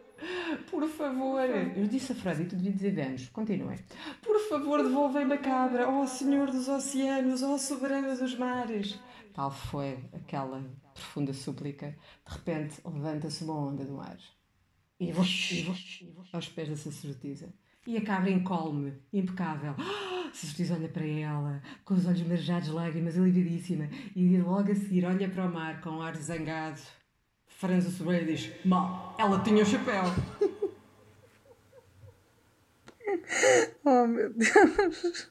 Por 0.69 0.89
favor! 0.89 1.49
Eu 1.77 1.87
disse 1.87 2.11
a 2.11 2.15
Fred 2.17 2.43
e 2.43 2.47
tu 2.47 2.57
devia 2.57 2.73
dizer 2.73 2.91
Vênus. 2.91 3.29
Continuem. 3.29 3.79
Por 4.21 4.41
favor, 4.49 4.83
devolvem-me 4.83 5.35
a 5.35 5.39
cabra. 5.39 5.89
Oh, 5.89 6.05
Senhor 6.05 6.51
dos 6.51 6.67
oceanos! 6.67 7.43
Oh, 7.43 7.57
soberano 7.59 8.17
dos 8.17 8.37
mares! 8.37 8.99
Tal 9.33 9.53
foi 9.53 9.99
aquela 10.13 10.65
profunda 10.93 11.33
súplica, 11.33 11.97
de 12.27 12.33
repente 12.33 12.81
levanta-se 12.85 13.45
uma 13.45 13.55
onda 13.55 13.85
do 13.85 14.01
ar. 14.01 14.19
E 14.99 15.13
vou, 15.13 15.25
e 15.25 15.63
vou, 15.63 15.75
e 15.75 16.11
vou 16.11 16.25
aos 16.33 16.49
pés 16.49 16.69
da 16.69 16.77
sacerdotisa. 16.77 17.53
E 17.87 17.97
a 17.97 18.05
cabra 18.05 18.31
encolme, 18.31 18.95
impecável. 19.13 19.75
a 19.79 20.31
sacerdotisa 20.33 20.75
olha 20.75 20.89
para 20.89 21.07
ela, 21.07 21.63
com 21.85 21.95
os 21.95 22.07
olhos 22.07 22.23
marejados 22.23 22.69
de 22.69 22.75
lágrimas, 22.75 23.19
aliviadíssima. 23.19 23.89
E 24.15 24.37
logo 24.39 24.73
a 24.73 24.75
seguir 24.75 25.05
olha 25.05 25.29
para 25.29 25.47
o 25.47 25.53
mar 25.53 25.81
com 25.81 25.91
um 25.91 26.03
ar 26.03 26.17
zangado. 26.17 26.81
Franza 27.47 27.91
sobre 27.91 28.23
e 28.23 28.25
diz: 28.25 28.51
Mal, 28.65 29.15
ela 29.19 29.41
tinha 29.43 29.63
o 29.63 29.67
chapéu. 29.67 30.05
oh 33.85 34.07
meu 34.07 34.33
Deus. 34.33 35.31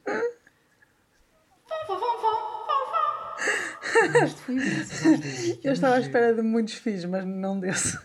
Isto 4.26 4.42
foi 4.42 4.56
isso. 4.56 5.60
Eu 5.64 5.74
estava 5.74 5.96
à 5.96 6.00
espera 6.00 6.34
de 6.34 6.42
muitos 6.42 6.76
filhos, 6.76 7.06
mas 7.06 7.26
não 7.26 7.60
desse. 7.60 7.98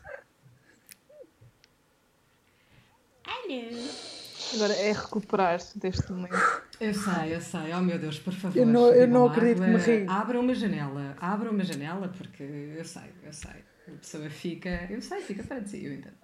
Agora 4.55 4.72
é 4.74 4.92
recuperar-se 4.92 5.78
deste 5.78 6.11
momento. 6.11 6.34
Eu 6.80 6.94
sei, 6.94 7.34
eu 7.34 7.40
sei. 7.40 7.74
Oh 7.74 7.80
meu 7.80 7.99
Deus, 7.99 8.18
por 8.18 8.32
favor. 8.32 8.57
Eu 8.57 8.66
não, 8.66 8.88
eu 8.88 9.07
não 9.07 9.26
acredito 9.26 9.62
que 9.62 9.68
me 9.68 9.78
ri. 9.78 10.07
Abra 10.09 10.40
uma 10.40 10.55
janela, 10.55 11.16
abra 11.20 11.51
uma 11.51 11.64
janela, 11.64 12.09
porque 12.09 12.42
eu 12.42 12.84
sei, 12.84 13.11
eu 13.22 13.32
sei. 13.32 13.64
A 13.88 13.99
pessoa 13.99 14.30
fica. 14.30 14.86
Eu 14.90 15.01
sei, 15.03 15.20
fica 15.22 15.42
fora 15.42 15.61
de 15.61 15.70
si, 15.70 15.84
eu 15.84 15.92
entendo. 15.92 16.16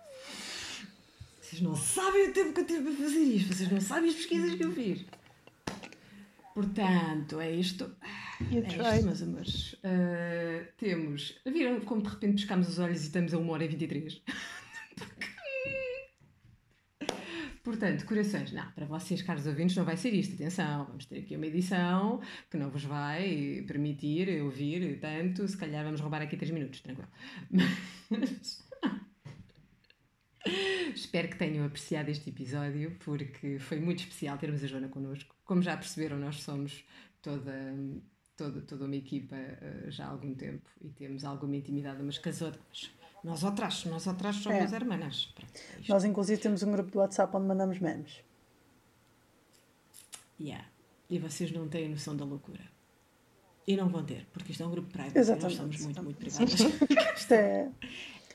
Vocês 1.41 1.61
não 1.61 1.77
sabem 1.77 2.31
o 2.31 2.33
tempo 2.33 2.53
que 2.53 2.61
eu 2.61 2.67
tive 2.67 2.83
para 2.83 3.05
fazer 3.05 3.21
isto, 3.21 3.55
vocês 3.55 3.71
não 3.71 3.81
sabem 3.81 4.11
as 4.11 4.17
pesquisas 4.17 4.55
que 4.55 4.65
eu 4.65 4.73
fiz. 4.73 5.05
Portanto, 6.55 7.41
é 7.41 7.51
isto. 7.51 7.91
É 8.51 8.59
isto, 8.59 9.05
meus 9.05 9.23
amores. 9.23 9.73
Uh, 9.75 10.67
temos. 10.79 11.35
Viram 11.45 11.81
como 11.81 12.03
de 12.03 12.09
repente 12.09 12.35
pescamos 12.43 12.69
os 12.69 12.79
olhos 12.79 13.03
e 13.03 13.07
estamos 13.07 13.35
a 13.35 13.39
1 13.39 13.51
hora 13.51 13.65
e 13.65 13.69
23? 13.69 14.23
Portanto, 17.65 18.05
corações, 18.05 18.53
não, 18.53 18.71
para 18.73 18.85
vocês, 18.85 19.23
caros 19.23 19.47
ouvintes, 19.47 19.75
não 19.75 19.87
vai 19.87 19.97
ser 19.97 20.13
isto. 20.13 20.35
Atenção, 20.35 20.85
vamos 20.85 21.07
ter 21.07 21.21
aqui 21.21 21.35
uma 21.35 21.47
edição 21.47 22.21
que 22.51 22.59
não 22.59 22.69
vos 22.69 22.85
vai 22.85 23.65
permitir 23.67 24.29
ouvir 24.43 25.01
tanto. 25.01 25.49
Se 25.49 25.57
calhar 25.57 25.83
vamos 25.83 25.99
roubar 25.99 26.21
aqui 26.21 26.37
3 26.37 26.53
minutos, 26.53 26.81
tranquilo. 26.81 27.09
Mas. 28.11 28.63
Espero 30.95 31.29
que 31.29 31.39
tenham 31.39 31.65
apreciado 31.65 32.11
este 32.11 32.29
episódio 32.29 32.99
porque 33.03 33.59
foi 33.59 33.81
muito 33.81 34.01
especial 34.01 34.37
termos 34.37 34.63
a 34.63 34.67
Joana 34.67 34.89
connosco. 34.89 35.35
Como 35.43 35.63
já 35.63 35.75
perceberam, 35.75 36.19
nós 36.19 36.43
somos 36.43 36.85
toda, 37.23 37.75
toda, 38.37 38.61
toda 38.61 38.85
uma 38.85 38.97
equipa 38.97 39.37
uh, 39.37 39.91
já 39.91 40.05
há 40.05 40.11
algum 40.11 40.35
tempo 40.35 40.69
e 40.83 40.91
temos 40.91 41.25
alguma 41.25 41.57
intimidade 41.57 42.03
umas 42.03 42.19
com 42.19 42.29
as 42.29 42.43
outras. 42.43 42.91
Nós 43.25 43.43
atrás, 43.43 43.87
nós 43.87 44.07
atrás 44.07 44.37
somos 44.37 44.73
é. 44.73 44.77
hermanas. 44.77 45.33
É 45.39 45.89
nós, 45.89 46.05
inclusive, 46.05 46.41
temos 46.43 46.63
um 46.63 46.71
grupo 46.71 46.91
do 46.91 46.99
WhatsApp 46.99 47.35
onde 47.35 47.47
mandamos 47.47 47.79
memes. 47.79 48.23
Yeah. 50.39 50.67
E 51.09 51.19
vocês 51.19 51.51
não 51.51 51.67
têm 51.67 51.89
noção 51.89 52.15
da 52.15 52.25
loucura. 52.25 52.61
E 53.67 53.77
não 53.77 53.89
vão 53.89 54.05
ter, 54.05 54.27
porque 54.31 54.53
isto 54.53 54.63
é 54.63 54.67
um 54.67 54.71
grupo 54.71 54.91
privado 54.91 55.19
Exatamente. 55.19 55.43
nós 55.45 55.55
somos 55.57 55.81
muito, 55.81 56.03
muito 56.03 56.19
privados. 56.19 56.53
isto 57.17 57.33
é. 57.33 57.71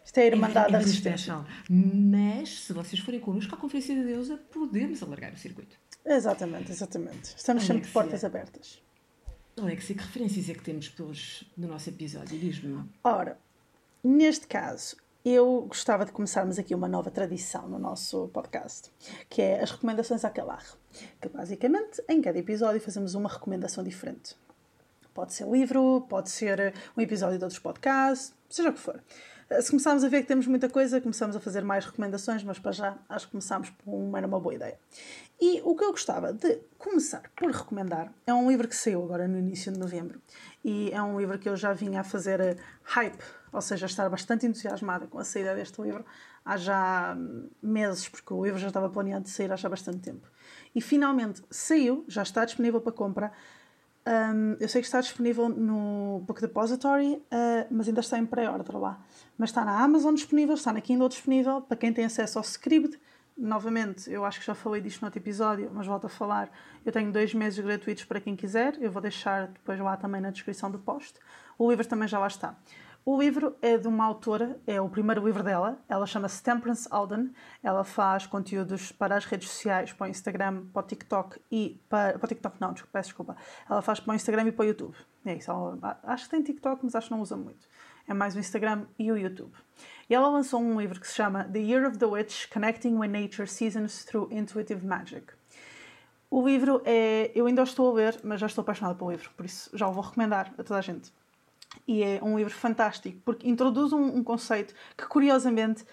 Isto 0.04 0.18
é 0.18 0.22
a 0.24 0.26
Irmandade 0.26 0.72
da 0.72 0.80
Resistência. 0.80 1.46
Mas, 1.70 2.50
se 2.62 2.74
vocês 2.74 3.00
forem 3.00 3.20
connosco 3.20 3.54
à 3.54 3.58
Conferência 3.60 3.94
de 3.94 4.04
Deusa, 4.04 4.38
podemos 4.52 5.04
alargar 5.04 5.32
o 5.34 5.38
circuito. 5.38 5.78
Exatamente, 6.04 6.72
exatamente. 6.72 7.36
Estamos 7.38 7.64
sempre 7.64 7.84
de 7.84 7.90
portas 7.90 8.24
abertas. 8.24 8.82
Alexia, 9.56 9.96
que 9.96 10.02
referências 10.02 10.50
é 10.50 10.54
que 10.54 10.64
temos 10.64 10.90
pelos, 10.90 11.44
no 11.56 11.68
nosso 11.68 11.90
episódio? 11.90 12.40
Diz-me. 12.40 12.90
Ora, 13.04 13.38
neste 14.04 14.48
caso, 14.48 14.98
eu 15.24 15.66
gostava 15.68 16.06
de 16.06 16.12
começarmos 16.12 16.58
aqui 16.58 16.74
uma 16.74 16.88
nova 16.88 17.12
tradição 17.12 17.68
no 17.68 17.78
nosso 17.78 18.30
podcast, 18.30 18.92
que 19.30 19.42
é 19.42 19.62
as 19.62 19.72
recomendações 19.72 20.24
à 20.24 20.30
Calar. 20.30 20.64
Que 21.22 21.28
basicamente, 21.28 22.02
em 22.08 22.22
cada 22.22 22.40
episódio, 22.40 22.80
fazemos 22.80 23.16
uma 23.16 23.30
recomendação 23.30 23.84
diferente. 23.84 24.36
Pode 25.14 25.34
ser 25.34 25.48
livro, 25.48 26.06
pode 26.10 26.30
ser 26.30 26.74
um 26.96 27.02
episódio 27.02 27.38
de 27.38 27.44
outros 27.44 27.60
podcasts, 27.60 28.34
seja 28.50 28.70
o 28.70 28.74
que 28.74 28.80
for. 28.80 29.04
se 29.62 29.70
começarmos 29.70 30.04
a 30.04 30.08
ver 30.08 30.22
que 30.22 30.28
temos 30.28 30.48
muita 30.48 30.70
coisa, 30.70 31.02
começamos 31.02 31.36
a 31.36 31.40
fazer 31.40 31.62
mais 31.64 31.86
recomendações, 31.86 32.42
mas 32.44 32.58
para 32.58 32.72
já 32.72 32.98
acho 33.10 33.26
que 33.26 33.32
começámos 33.32 33.70
por 33.70 33.94
uma, 33.94 34.20
uma 34.20 34.40
boa 34.40 34.56
ideia. 34.56 34.80
E 35.42 35.62
o 35.66 35.76
que 35.76 35.84
eu 35.84 35.92
gostava 35.92 36.32
de 36.32 36.60
começar 36.78 37.24
por 37.36 37.52
recomendar 37.52 38.14
é 38.26 38.34
um 38.34 38.50
livro 38.50 38.68
que 38.68 38.76
saiu 38.76 39.04
agora 39.04 39.28
no 39.28 39.38
início 39.38 39.72
de 39.72 39.80
novembro. 39.80 40.22
E 40.64 40.92
é 40.92 41.02
um 41.02 41.20
livro 41.20 41.38
que 41.38 41.50
eu 41.50 41.58
já 41.58 41.74
vinha 41.74 42.02
a 42.02 42.04
fazer 42.04 42.40
eh, 42.40 42.56
hype, 42.84 43.24
ou 43.52 43.62
seja, 43.62 43.86
estar 43.86 44.10
bastante 44.10 44.46
entusiasmada 44.46 45.08
com 45.08 45.20
a 45.20 45.24
saída 45.24 45.56
deste 45.56 45.82
livro 45.82 46.06
há 46.44 46.58
já 46.58 47.18
meses, 47.62 48.08
porque 48.08 48.34
o 48.34 48.44
livro 48.44 48.60
já 48.60 48.68
estava 48.68 48.90
planeado 48.90 49.24
de 49.24 49.30
sair 49.30 49.52
há 49.52 49.56
já 49.56 49.70
bastante 49.70 50.00
tempo. 50.00 50.28
E 50.74 50.82
finalmente 50.82 51.42
saiu, 51.50 52.06
já 52.08 52.24
está 52.24 52.46
disponível 52.46 52.82
para 52.82 52.92
compra. 52.92 53.32
Um, 54.08 54.56
eu 54.60 54.68
sei 54.68 54.82
que 54.82 54.88
está 54.88 55.02
disponível 55.02 55.50
no 55.50 56.24
Book 56.26 56.42
Depository, 56.42 57.16
uh, 57.16 57.68
mas 57.70 57.88
ainda 57.88 58.00
está 58.00 58.18
em 58.18 58.26
pré-order 58.26 58.78
lá. 58.78 59.00
Mas 59.38 59.50
está 59.50 59.64
na 59.64 59.80
Amazon 59.84 60.14
disponível, 60.14 60.56
está 60.56 60.74
na 60.74 60.82
Kindle 60.82 61.10
disponível, 61.10 61.62
para 61.62 61.78
quem 61.78 61.94
tem 61.94 62.06
acesso 62.06 62.40
ao 62.40 62.44
Scribd 62.44 63.00
novamente, 63.40 64.12
eu 64.12 64.26
acho 64.26 64.40
que 64.40 64.46
já 64.46 64.54
falei 64.54 64.82
disto 64.82 65.02
no 65.02 65.08
outro 65.08 65.20
episódio, 65.20 65.72
mas 65.74 65.88
volto 65.88 66.06
a 66.06 66.10
falar. 66.10 66.52
Eu 66.86 66.92
tenho 66.92 67.12
dois 67.12 67.34
meses 67.34 67.58
gratuitos 67.64 68.04
para 68.04 68.20
quem 68.20 68.36
quiser. 68.36 68.76
Eu 68.82 68.92
vou 68.92 69.02
deixar 69.02 69.48
depois 69.48 69.80
lá 69.80 69.96
também 69.96 70.20
na 70.20 70.30
descrição 70.30 70.70
do 70.70 70.78
post. 70.78 71.14
O 71.58 71.70
livro 71.70 71.88
também 71.88 72.08
já 72.08 72.20
lá 72.20 72.28
está. 72.28 72.56
O 73.12 73.20
livro 73.20 73.56
é 73.60 73.76
de 73.76 73.88
uma 73.88 74.06
autora, 74.06 74.62
é 74.68 74.80
o 74.80 74.88
primeiro 74.88 75.26
livro 75.26 75.42
dela. 75.42 75.80
Ela 75.90 76.06
chama-se 76.06 76.44
Temperance 76.44 76.88
Alden. 76.92 77.34
Ela 77.64 77.84
faz 77.84 78.28
conteúdos 78.28 78.92
para 78.92 79.18
as 79.18 79.26
redes 79.26 79.50
sociais, 79.50 79.92
para 79.92 80.06
o 80.06 80.10
Instagram, 80.12 80.68
para 80.72 80.84
o 80.84 80.86
TikTok 80.86 81.42
e 81.52 81.82
para. 81.90 82.20
Para 82.20 82.26
o 82.26 82.28
TikTok 82.28 82.62
não, 82.62 82.72
desculpa, 82.72 82.92
peço 82.94 83.10
desculpa. 83.10 83.36
Ela 83.68 83.82
faz 83.82 84.00
para 84.00 84.12
o 84.12 84.16
Instagram 84.16 84.50
e 84.50 84.52
para 84.52 84.62
o 84.62 84.68
YouTube. 84.68 84.96
É 85.26 85.34
isso. 85.34 85.50
Ela, 85.50 86.00
acho 86.04 86.26
que 86.26 86.30
tem 86.30 86.44
TikTok, 86.44 86.82
mas 86.84 86.94
acho 86.94 87.08
que 87.08 87.14
não 87.16 87.22
usa 87.22 87.36
muito. 87.36 87.68
É 88.08 88.14
mais 88.14 88.36
o 88.36 88.40
Instagram 88.40 88.86
e 89.00 89.12
o 89.12 89.18
YouTube. 89.18 89.56
E 90.08 90.14
ela 90.14 90.28
lançou 90.28 90.62
um 90.62 90.80
livro 90.80 91.00
que 91.00 91.08
se 91.08 91.16
chama 91.16 91.46
The 91.46 91.62
Year 91.62 91.90
of 91.90 91.98
the 91.98 92.06
Witch 92.06 92.48
Connecting 92.54 92.96
with 92.96 93.08
Nature 93.08 93.48
Seasons 93.48 94.06
Through 94.06 94.32
Intuitive 94.32 94.86
Magic. 94.86 95.34
O 96.30 96.48
livro 96.48 96.84
é. 96.86 97.32
Eu 97.34 97.48
ainda 97.48 97.64
estou 97.64 97.90
a 97.90 97.94
ler, 97.96 98.20
mas 98.24 98.40
já 98.40 98.46
estou 98.46 98.62
apaixonada 98.62 98.96
pelo 98.96 99.10
livro, 99.10 99.32
por 99.36 99.48
isso 99.48 99.76
já 99.76 99.88
o 99.88 99.94
vou 99.94 100.04
recomendar 100.04 100.54
a 100.60 100.64
toda 100.64 100.78
a 100.78 100.82
gente. 100.82 101.12
E 101.88 102.04
é 102.04 102.20
um 102.22 102.38
livro 102.38 102.54
fantástico, 102.54 103.20
porque 103.24 103.50
introduz 103.50 103.94
um, 103.94 104.18
um 104.18 104.24
conceito 104.24 104.74
que, 104.98 105.06
curiosamente, 105.06 105.86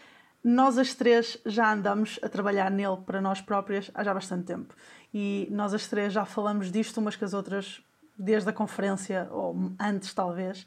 nós 0.42 0.78
as 0.78 0.94
três 0.94 1.38
já 1.44 1.72
andamos 1.72 2.20
a 2.22 2.28
trabalhar 2.28 2.70
nele 2.70 2.98
para 3.04 3.20
nós 3.20 3.40
próprias 3.40 3.90
há 3.94 4.04
já 4.04 4.14
bastante 4.14 4.44
tempo. 4.44 4.74
E 5.12 5.48
nós 5.50 5.74
as 5.74 5.86
três 5.86 6.12
já 6.12 6.24
falamos 6.24 6.70
disto 6.70 6.98
umas 6.98 7.16
com 7.16 7.24
as 7.24 7.34
outras 7.34 7.82
desde 8.18 8.48
a 8.48 8.52
conferência, 8.52 9.28
ou 9.30 9.54
antes 9.78 10.14
talvez. 10.14 10.66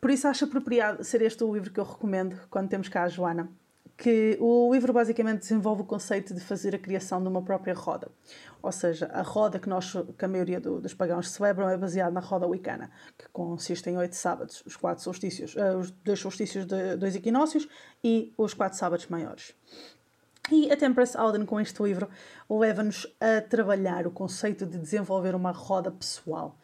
Por 0.00 0.10
isso 0.10 0.28
acho 0.28 0.44
apropriado 0.44 1.02
ser 1.02 1.22
este 1.22 1.42
o 1.42 1.54
livro 1.54 1.70
que 1.70 1.80
eu 1.80 1.84
recomendo 1.84 2.38
quando 2.50 2.68
temos 2.68 2.88
cá 2.88 3.04
a 3.04 3.08
Joana. 3.08 3.48
Que 3.96 4.36
o 4.40 4.72
livro 4.72 4.92
basicamente 4.92 5.40
desenvolve 5.40 5.82
o 5.82 5.84
conceito 5.84 6.34
de 6.34 6.40
fazer 6.40 6.74
a 6.74 6.78
criação 6.78 7.22
de 7.22 7.28
uma 7.28 7.42
própria 7.42 7.74
roda. 7.74 8.08
Ou 8.60 8.72
seja, 8.72 9.06
a 9.12 9.22
roda 9.22 9.58
que, 9.58 9.68
nós, 9.68 9.94
que 10.18 10.24
a 10.24 10.28
maioria 10.28 10.58
do, 10.58 10.80
dos 10.80 10.94
pagãos 10.94 11.30
celebram 11.30 11.68
é 11.68 11.76
baseada 11.76 12.10
na 12.10 12.20
roda 12.20 12.46
wicana, 12.46 12.90
que 13.16 13.28
consiste 13.32 13.90
em 13.90 13.96
oito 13.98 14.16
sábados, 14.16 14.62
os 14.66 14.74
quatro 14.74 15.04
solstícios, 15.04 15.54
uh, 15.54 15.78
os 15.78 15.90
dois 15.90 16.18
solstícios 16.18 16.66
de 16.66 16.96
dois 16.96 17.14
equinócios 17.14 17.68
e 18.02 18.32
os 18.36 18.54
quatro 18.54 18.78
sábados 18.78 19.06
maiores. 19.06 19.54
E 20.50 20.70
a 20.70 20.76
Temperance 20.76 21.16
Alden, 21.16 21.46
com 21.46 21.58
este 21.60 21.82
livro, 21.82 22.08
leva-nos 22.50 23.06
a 23.20 23.40
trabalhar 23.40 24.06
o 24.06 24.10
conceito 24.10 24.66
de 24.66 24.78
desenvolver 24.78 25.34
uma 25.34 25.52
roda 25.52 25.90
pessoal. 25.90 26.58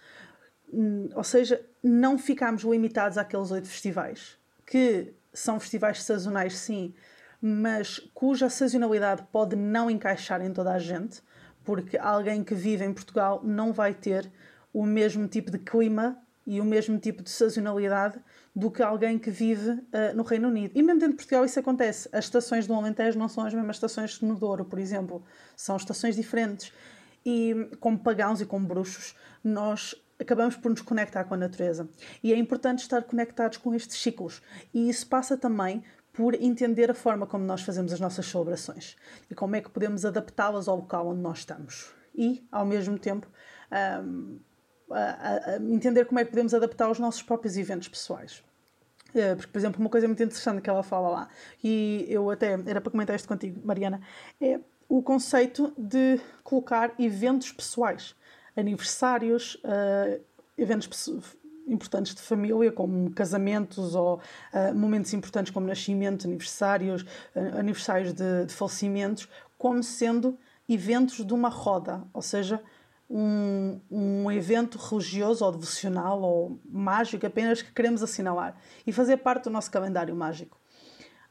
Hum, 0.73 1.09
ou 1.15 1.25
seja, 1.25 1.65
não 1.83 2.19
ficámos 2.19 2.63
limitados 2.63 3.17
àqueles 3.17 3.51
oito 3.51 3.69
festivais, 3.69 4.39
que 4.67 5.15
são 5.33 5.59
festivais 5.59 6.03
sazonais, 6.03 6.57
sim, 6.57 6.95
mas 7.41 7.99
cuja 8.13 8.51
sazonalidade 8.51 9.23
pode 9.33 9.57
não 9.57 9.91
encaixar 9.91 10.43
em 10.43 10.53
toda 10.53 10.73
a 10.73 10.79
gente, 10.79 11.23
porque 11.65 11.97
alguém 11.97 12.45
que 12.45 12.55
vive 12.55 12.85
em 12.85 12.93
Portugal 12.93 13.41
não 13.45 13.73
vai 13.73 13.95
ter 13.95 14.31
o 14.73 14.85
mesmo 14.85 15.27
tipo 15.27 15.51
de 15.51 15.59
clima 15.59 16.19
e 16.47 16.61
o 16.61 16.65
mesmo 16.65 16.99
tipo 16.99 17.23
de 17.23 17.31
sazonalidade 17.31 18.19
do 18.55 18.71
que 18.71 18.83
alguém 18.83 19.19
que 19.19 19.31
vive 19.31 19.71
uh, 19.71 20.15
no 20.15 20.23
Reino 20.23 20.49
Unido. 20.49 20.73
E 20.75 20.83
mesmo 20.83 21.01
dentro 21.01 21.13
de 21.13 21.19
Portugal 21.19 21.45
isso 21.45 21.61
acontece. 21.61 22.09
As 22.13 22.25
estações 22.25 22.67
do 22.67 22.75
Alentejo 22.75 23.19
não 23.19 23.29
são 23.29 23.45
as 23.45 23.55
mesmas 23.55 23.77
estações 23.77 24.21
no 24.21 24.35
Douro, 24.35 24.65
por 24.65 24.79
exemplo. 24.79 25.23
São 25.57 25.77
estações 25.77 26.17
diferentes. 26.17 26.73
E 27.25 27.69
como 27.79 27.99
pagãos 27.99 28.41
e 28.41 28.47
como 28.47 28.67
bruxos, 28.67 29.15
nós 29.45 29.95
acabamos 30.19 30.57
por 30.57 30.71
nos 30.71 30.83
conectar 30.83 31.25
com 31.25 31.35
a 31.35 31.37
natureza. 31.37 31.89
E 32.23 32.33
é 32.33 32.37
importante 32.37 32.81
estar 32.81 33.03
conectados 33.03 33.59
com 33.59 33.75
estes 33.75 33.99
ciclos. 33.99 34.43
E 34.73 34.89
isso 34.89 35.07
passa 35.07 35.37
também 35.37 35.83
por 36.21 36.35
entender 36.35 36.91
a 36.91 36.95
forma 36.95 37.27
como 37.27 37.47
nós 37.47 37.63
fazemos 37.63 37.95
as 37.95 37.99
nossas 37.99 38.27
celebrações 38.27 38.95
e 39.31 39.35
como 39.35 39.57
é 39.57 39.63
que 39.63 39.71
podemos 39.71 40.05
adaptá-las 40.05 40.69
ao 40.69 40.77
local 40.77 41.09
onde 41.09 41.23
nós 41.23 41.39
estamos. 41.39 41.95
E, 42.15 42.47
ao 42.53 42.67
mesmo 42.67 42.99
tempo, 42.99 43.27
um, 44.05 44.39
a, 44.91 45.53
a 45.53 45.57
entender 45.57 46.05
como 46.05 46.21
é 46.21 46.25
que 46.25 46.29
podemos 46.29 46.53
adaptar 46.53 46.91
os 46.91 46.99
nossos 46.99 47.23
próprios 47.23 47.57
eventos 47.57 47.89
pessoais. 47.89 48.45
Eh, 49.15 49.35
porque, 49.35 49.51
por 49.51 49.59
exemplo, 49.59 49.81
uma 49.81 49.89
coisa 49.89 50.07
muito 50.07 50.23
interessante 50.23 50.61
que 50.61 50.69
ela 50.69 50.83
fala 50.83 51.09
lá, 51.09 51.29
e 51.65 52.05
eu 52.11 52.31
até 52.31 52.53
era 52.67 52.83
para 52.83 52.91
comentar 52.91 53.17
isto 53.17 53.27
contigo, 53.27 53.59
Mariana, 53.65 54.03
é 54.39 54.61
o 54.91 55.03
conceito 55.03 55.73
de 55.79 56.21
colocar 56.45 56.93
eventos 56.99 57.51
pessoais 57.51 58.15
aniversários, 58.55 59.55
uh, 59.65 60.23
eventos 60.59 60.87
importantes 61.71 62.15
de 62.15 62.21
família, 62.21 62.73
como 62.73 63.11
casamentos 63.13 63.95
ou 63.95 64.17
uh, 64.53 64.75
momentos 64.75 65.13
importantes 65.15 65.53
como 65.53 65.67
nascimento, 65.67 66.27
aniversários, 66.27 67.03
uh, 67.03 67.59
aniversários 67.59 68.13
de, 68.13 68.47
de, 68.47 68.53
falecimentos, 68.53 69.29
como 69.57 69.83
sendo 69.83 70.39
eventos 70.69 71.25
de 71.25 71.33
uma 71.33 71.49
roda, 71.49 72.03
ou 72.13 72.23
seja, 72.23 72.61
um, 73.09 73.81
um 73.91 74.31
evento 74.31 74.79
religioso 74.79 75.45
ou 75.45 75.53
devocional 75.53 76.23
ou 76.23 76.61
mágico 76.65 77.27
apenas 77.27 77.61
que 77.61 77.73
queremos 77.73 78.03
assinalar 78.03 78.55
e 78.87 78.93
fazer 78.93 79.17
parte 79.17 79.45
do 79.45 79.51
nosso 79.51 79.71
calendário 79.71 80.15
mágico. 80.15 80.61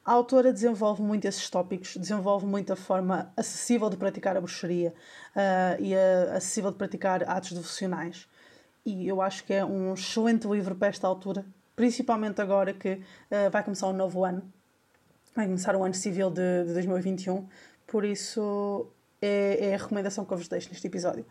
A 0.03 0.13
autora 0.13 0.51
desenvolve 0.51 1.01
muito 1.01 1.25
esses 1.25 1.49
tópicos, 1.49 1.95
desenvolve 1.95 2.45
muito 2.45 2.73
a 2.73 2.75
forma 2.75 3.31
acessível 3.37 3.89
de 3.89 3.97
praticar 3.97 4.35
a 4.35 4.41
bruxaria 4.41 4.93
uh, 5.35 5.81
e 5.81 5.95
a, 5.95 6.37
acessível 6.37 6.71
de 6.71 6.77
praticar 6.77 7.23
atos 7.29 7.51
devocionais. 7.51 8.27
E 8.85 9.07
eu 9.07 9.21
acho 9.21 9.43
que 9.43 9.53
é 9.53 9.63
um 9.63 9.93
excelente 9.93 10.47
livro 10.47 10.75
para 10.75 10.87
esta 10.87 11.07
altura, 11.07 11.45
principalmente 11.75 12.41
agora 12.41 12.73
que 12.73 12.93
uh, 12.93 13.49
vai 13.51 13.63
começar 13.63 13.87
um 13.87 13.93
novo 13.93 14.23
ano, 14.25 14.41
vai 15.35 15.45
começar 15.45 15.75
o 15.75 15.83
ano 15.83 15.93
civil 15.93 16.29
de, 16.29 16.65
de 16.65 16.73
2021. 16.73 17.47
Por 17.85 18.05
isso, 18.05 18.87
é, 19.21 19.69
é 19.69 19.75
a 19.75 19.77
recomendação 19.77 20.25
que 20.25 20.33
eu 20.33 20.37
vos 20.37 20.47
deixo 20.47 20.69
neste 20.69 20.87
episódio. 20.87 21.25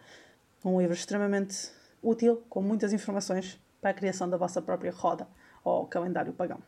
Um 0.65 0.81
livro 0.81 0.95
extremamente 0.95 1.71
útil, 2.03 2.43
com 2.49 2.63
muitas 2.63 2.93
informações 2.93 3.59
para 3.81 3.91
a 3.91 3.95
criação 3.95 4.29
da 4.29 4.37
vossa 4.37 4.61
própria 4.61 4.93
roda 4.93 5.29
ou 5.65 5.87
calendário 5.87 6.33
pagão. 6.33 6.61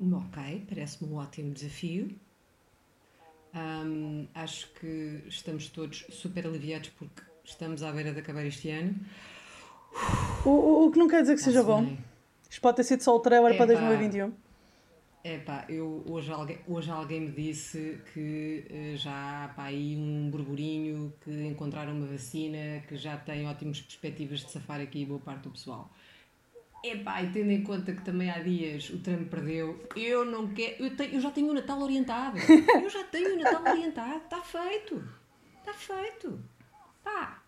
Ok, 0.00 0.66
parece-me 0.68 1.12
um 1.12 1.16
ótimo 1.16 1.52
desafio. 1.52 2.18
Um, 3.54 4.28
acho 4.34 4.72
que 4.74 5.22
estamos 5.26 5.68
todos 5.68 6.06
super 6.10 6.46
aliviados 6.46 6.90
porque 6.90 7.22
estamos 7.50 7.82
à 7.82 7.92
beira 7.92 8.12
de 8.12 8.20
acabar 8.20 8.44
este 8.44 8.70
ano. 8.70 8.94
O, 10.44 10.50
o, 10.50 10.86
o 10.86 10.90
que 10.90 10.98
não 10.98 11.08
quer 11.08 11.22
dizer 11.22 11.34
que 11.34 11.42
seja 11.42 11.62
bom. 11.62 11.96
Isto 12.48 12.60
pode 12.60 12.76
ter 12.76 12.84
sido 12.84 13.02
só 13.02 13.14
o 13.14 13.20
trailer 13.20 13.54
é 13.54 13.56
para 13.56 13.66
2021. 13.66 14.32
É 15.22 15.38
pá, 15.38 15.66
eu, 15.68 16.02
hoje, 16.08 16.32
alguém, 16.32 16.58
hoje 16.66 16.90
alguém 16.90 17.20
me 17.20 17.30
disse 17.30 18.00
que 18.12 18.64
uh, 18.70 18.96
já 18.96 19.44
há 19.44 19.48
pá, 19.48 19.64
aí 19.64 19.94
um 19.94 20.30
burburinho, 20.30 21.12
que 21.20 21.30
encontraram 21.46 21.92
uma 21.92 22.06
vacina, 22.06 22.82
que 22.88 22.96
já 22.96 23.18
tem 23.18 23.46
ótimas 23.46 23.80
perspectivas 23.82 24.40
de 24.40 24.50
safar 24.50 24.80
aqui 24.80 25.04
boa 25.04 25.20
parte 25.20 25.42
do 25.42 25.50
pessoal. 25.50 25.90
Epá, 26.82 27.22
e 27.22 27.30
tendo 27.30 27.50
em 27.50 27.62
conta 27.62 27.92
que 27.92 28.02
também 28.02 28.30
há 28.30 28.38
dias 28.38 28.88
o 28.88 28.98
Trump 28.98 29.28
perdeu, 29.28 29.86
eu 29.94 30.24
não 30.24 30.48
quero. 30.48 30.84
Eu, 30.84 30.96
tenho, 30.96 31.14
eu 31.14 31.20
já 31.20 31.30
tenho 31.30 31.50
o 31.50 31.54
Natal 31.54 31.78
orientado. 31.82 32.38
Eu 32.82 32.88
já 32.88 33.04
tenho 33.04 33.34
o 33.34 33.38
Natal 33.38 33.62
orientado. 33.62 34.16
Está 34.24 34.40
feito. 34.40 35.04
Está 35.58 35.74
feito. 35.74 36.40
Pá. 37.04 37.39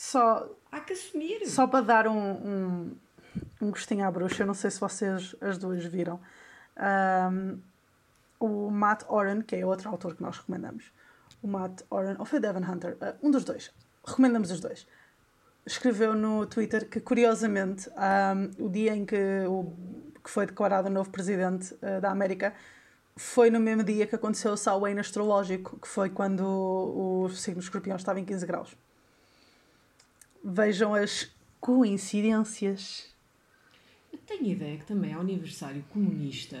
Só. 0.00 0.48
Há 0.72 0.80
que 0.80 0.94
assumir. 0.94 1.46
Só 1.46 1.66
para 1.66 1.84
dar 1.84 2.08
um, 2.08 2.16
um, 2.16 2.96
um 3.60 3.70
gostinho 3.70 4.06
à 4.06 4.10
bruxa, 4.10 4.44
eu 4.44 4.46
não 4.46 4.54
sei 4.54 4.70
se 4.70 4.80
vocês 4.80 5.36
as 5.42 5.58
duas 5.58 5.84
viram. 5.84 6.18
Um, 7.30 7.60
o 8.38 8.70
Matt 8.70 9.02
Oren, 9.08 9.42
que 9.42 9.56
é 9.56 9.66
outro 9.66 9.90
autor 9.90 10.16
que 10.16 10.22
nós 10.22 10.38
recomendamos. 10.38 10.90
O 11.42 11.46
Matt 11.46 11.82
Oren, 11.90 12.16
ou 12.18 12.24
foi 12.24 12.38
o 12.38 12.42
Devon 12.42 12.64
Hunter, 12.64 12.96
uh, 12.96 13.14
um 13.22 13.30
dos 13.30 13.44
dois. 13.44 13.70
Recomendamos 14.02 14.50
os 14.50 14.58
dois 14.58 14.86
escreveu 15.66 16.14
no 16.14 16.46
Twitter 16.46 16.88
que, 16.88 16.98
curiosamente, 17.00 17.88
um, 17.90 18.64
o 18.64 18.68
dia 18.70 18.96
em 18.96 19.04
que, 19.04 19.44
o, 19.46 19.70
que 20.24 20.30
foi 20.30 20.46
declarado 20.46 20.88
o 20.88 20.90
novo 20.90 21.10
presidente 21.10 21.74
uh, 21.74 22.00
da 22.00 22.10
América 22.10 22.54
foi 23.14 23.50
no 23.50 23.60
mesmo 23.60 23.84
dia 23.84 24.06
que 24.06 24.14
aconteceu 24.14 24.52
o 24.52 24.56
Samhain 24.56 24.98
astrológico, 24.98 25.78
que 25.78 25.86
foi 25.86 26.08
quando 26.08 26.40
o, 26.40 27.24
o 27.24 27.28
signo 27.28 27.60
escorpião 27.60 27.96
estava 27.96 28.18
em 28.18 28.24
15 28.24 28.46
graus. 28.46 28.76
Vejam 30.42 30.94
as 30.94 31.30
coincidências. 31.60 33.06
tenho 34.26 34.46
ideia 34.46 34.78
que 34.78 34.86
também 34.86 35.12
é 35.12 35.16
o 35.16 35.20
aniversário 35.20 35.84
comunista 35.90 36.56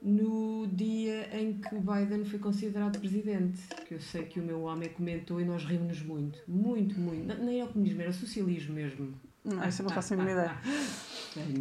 no 0.00 0.66
dia 0.72 1.28
em 1.36 1.54
que 1.54 1.74
o 1.74 1.80
Biden 1.80 2.24
foi 2.24 2.38
considerado 2.38 2.98
presidente. 2.98 3.60
Que 3.86 3.94
eu 3.94 4.00
sei 4.00 4.24
que 4.24 4.40
o 4.40 4.42
meu 4.42 4.62
homem 4.62 4.88
comentou 4.90 5.40
e 5.40 5.44
nós 5.44 5.64
rimos-nos 5.64 6.02
muito. 6.02 6.38
Muito, 6.46 6.98
muito. 6.98 7.34
Nem 7.42 7.60
é 7.60 7.64
o 7.64 7.68
comunismo, 7.68 8.02
era 8.02 8.10
o 8.10 8.14
socialismo 8.14 8.74
mesmo. 8.74 9.14
Não, 9.44 9.66
isso 9.68 9.82
eu 9.82 9.88
não 9.88 9.94
faço 9.94 10.14
a 10.14 10.16
mínima 10.16 10.32
ideia. 10.32 10.58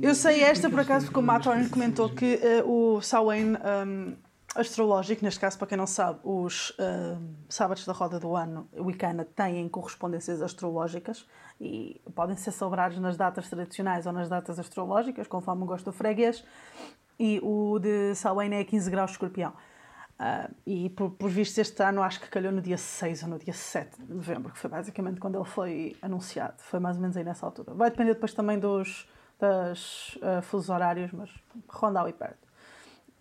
Eu 0.02 0.16
sei 0.16 0.41
esta 0.41 0.70
por 0.70 0.80
acaso 0.80 1.06
porque 1.06 1.20
o 1.20 1.22
Matt 1.22 1.45
Warren 1.45 1.70
comentou 1.70 2.10
que 2.10 2.39
uh, 2.64 2.95
o 2.95 3.02
Samhain 3.02 3.54
um, 3.54 4.16
astrológico, 4.58 5.24
neste 5.24 5.39
caso, 5.39 5.58
para 5.58 5.68
quem 5.68 5.78
não 5.78 5.88
sabe, 5.88 6.20
os 6.24 6.72
uh, 6.72 7.22
sábados 7.47 7.86
da 7.86 7.93
roda 7.93 8.20
do 8.20 8.36
ano 8.36 8.68
wicana 8.74 9.24
têm 9.24 9.70
correspondências 9.70 10.41
astrológicas 10.41 11.28
e 11.62 12.01
podem 12.16 12.36
ser 12.36 12.51
celebrados 12.51 12.97
nas 12.99 13.16
datas 13.16 13.49
tradicionais 13.49 14.05
ou 14.05 14.12
nas 14.12 14.28
datas 14.28 14.58
astrológicas, 14.60 15.28
conforme 15.28 15.64
o 15.64 15.66
gosto 15.66 15.86
do 15.86 15.91
freguês. 15.91 16.43
E 17.20 17.39
o 17.43 17.80
de 17.80 18.14
Samhain 18.16 18.53
é 18.53 18.64
15 18.64 18.89
graus 18.91 19.12
escorpião. 19.12 19.53
Uh, 20.20 20.51
e 20.66 20.89
por, 20.89 21.12
por 21.12 21.30
visto 21.30 21.60
este 21.60 21.84
ano 21.84 22.01
acho 22.01 22.20
que 22.20 22.28
calhou 22.28 22.51
no 22.51 22.60
dia 22.60 22.78
6 22.78 23.24
ou 23.24 23.30
no 23.30 23.38
dia 23.38 23.53
7 23.53 24.01
de 24.01 24.14
novembro, 24.14 24.51
que 24.51 24.58
foi 24.58 24.70
basicamente 24.70 25.20
quando 25.20 25.36
ele 25.36 25.45
foi 25.45 25.95
anunciado. 26.01 26.55
Foi 26.58 26.80
mais 26.80 26.95
ou 26.95 27.01
menos 27.03 27.16
aí 27.16 27.24
nessa 27.24 27.45
altura. 27.45 27.74
Vai 27.76 27.91
depender 27.91 28.16
depois 28.16 28.34
também 28.34 28.58
dos 28.58 29.08
das, 29.39 30.16
uh, 30.16 30.41
fusos 30.41 30.70
horários, 30.70 31.12
mas 31.12 31.30
ronda 31.68 32.01
ali 32.01 32.14
perto. 32.14 32.47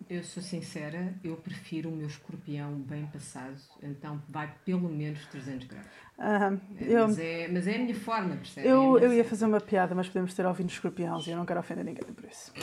Eu 0.09 0.23
sou 0.23 0.41
sincera, 0.41 1.13
eu 1.23 1.35
prefiro 1.35 1.89
o 1.89 1.91
meu 1.91 2.07
escorpião 2.07 2.73
bem 2.75 3.05
passado, 3.07 3.55
então 3.83 4.21
vai 4.29 4.53
pelo 4.63 4.87
menos 4.87 5.25
300 5.27 5.67
graus. 5.67 5.85
Uh, 6.17 6.59
eu, 6.79 7.07
mas, 7.07 7.19
é, 7.19 7.47
mas 7.47 7.67
é 7.67 7.75
a 7.75 7.79
minha 7.79 7.95
forma, 7.95 8.35
percebe? 8.37 8.67
Eu, 8.67 8.97
é 8.97 9.05
eu 9.05 9.13
ia 9.13 9.25
fazer 9.25 9.45
uma 9.45 9.59
piada, 9.59 9.93
mas 9.93 10.07
podemos 10.07 10.33
ter 10.33 10.45
ouvido 10.45 10.69
escorpiões 10.69 11.27
e 11.27 11.31
eu 11.31 11.37
não 11.37 11.45
quero 11.45 11.59
ofender 11.59 11.83
ninguém 11.83 12.03
por 12.13 12.25
isso. 12.25 12.53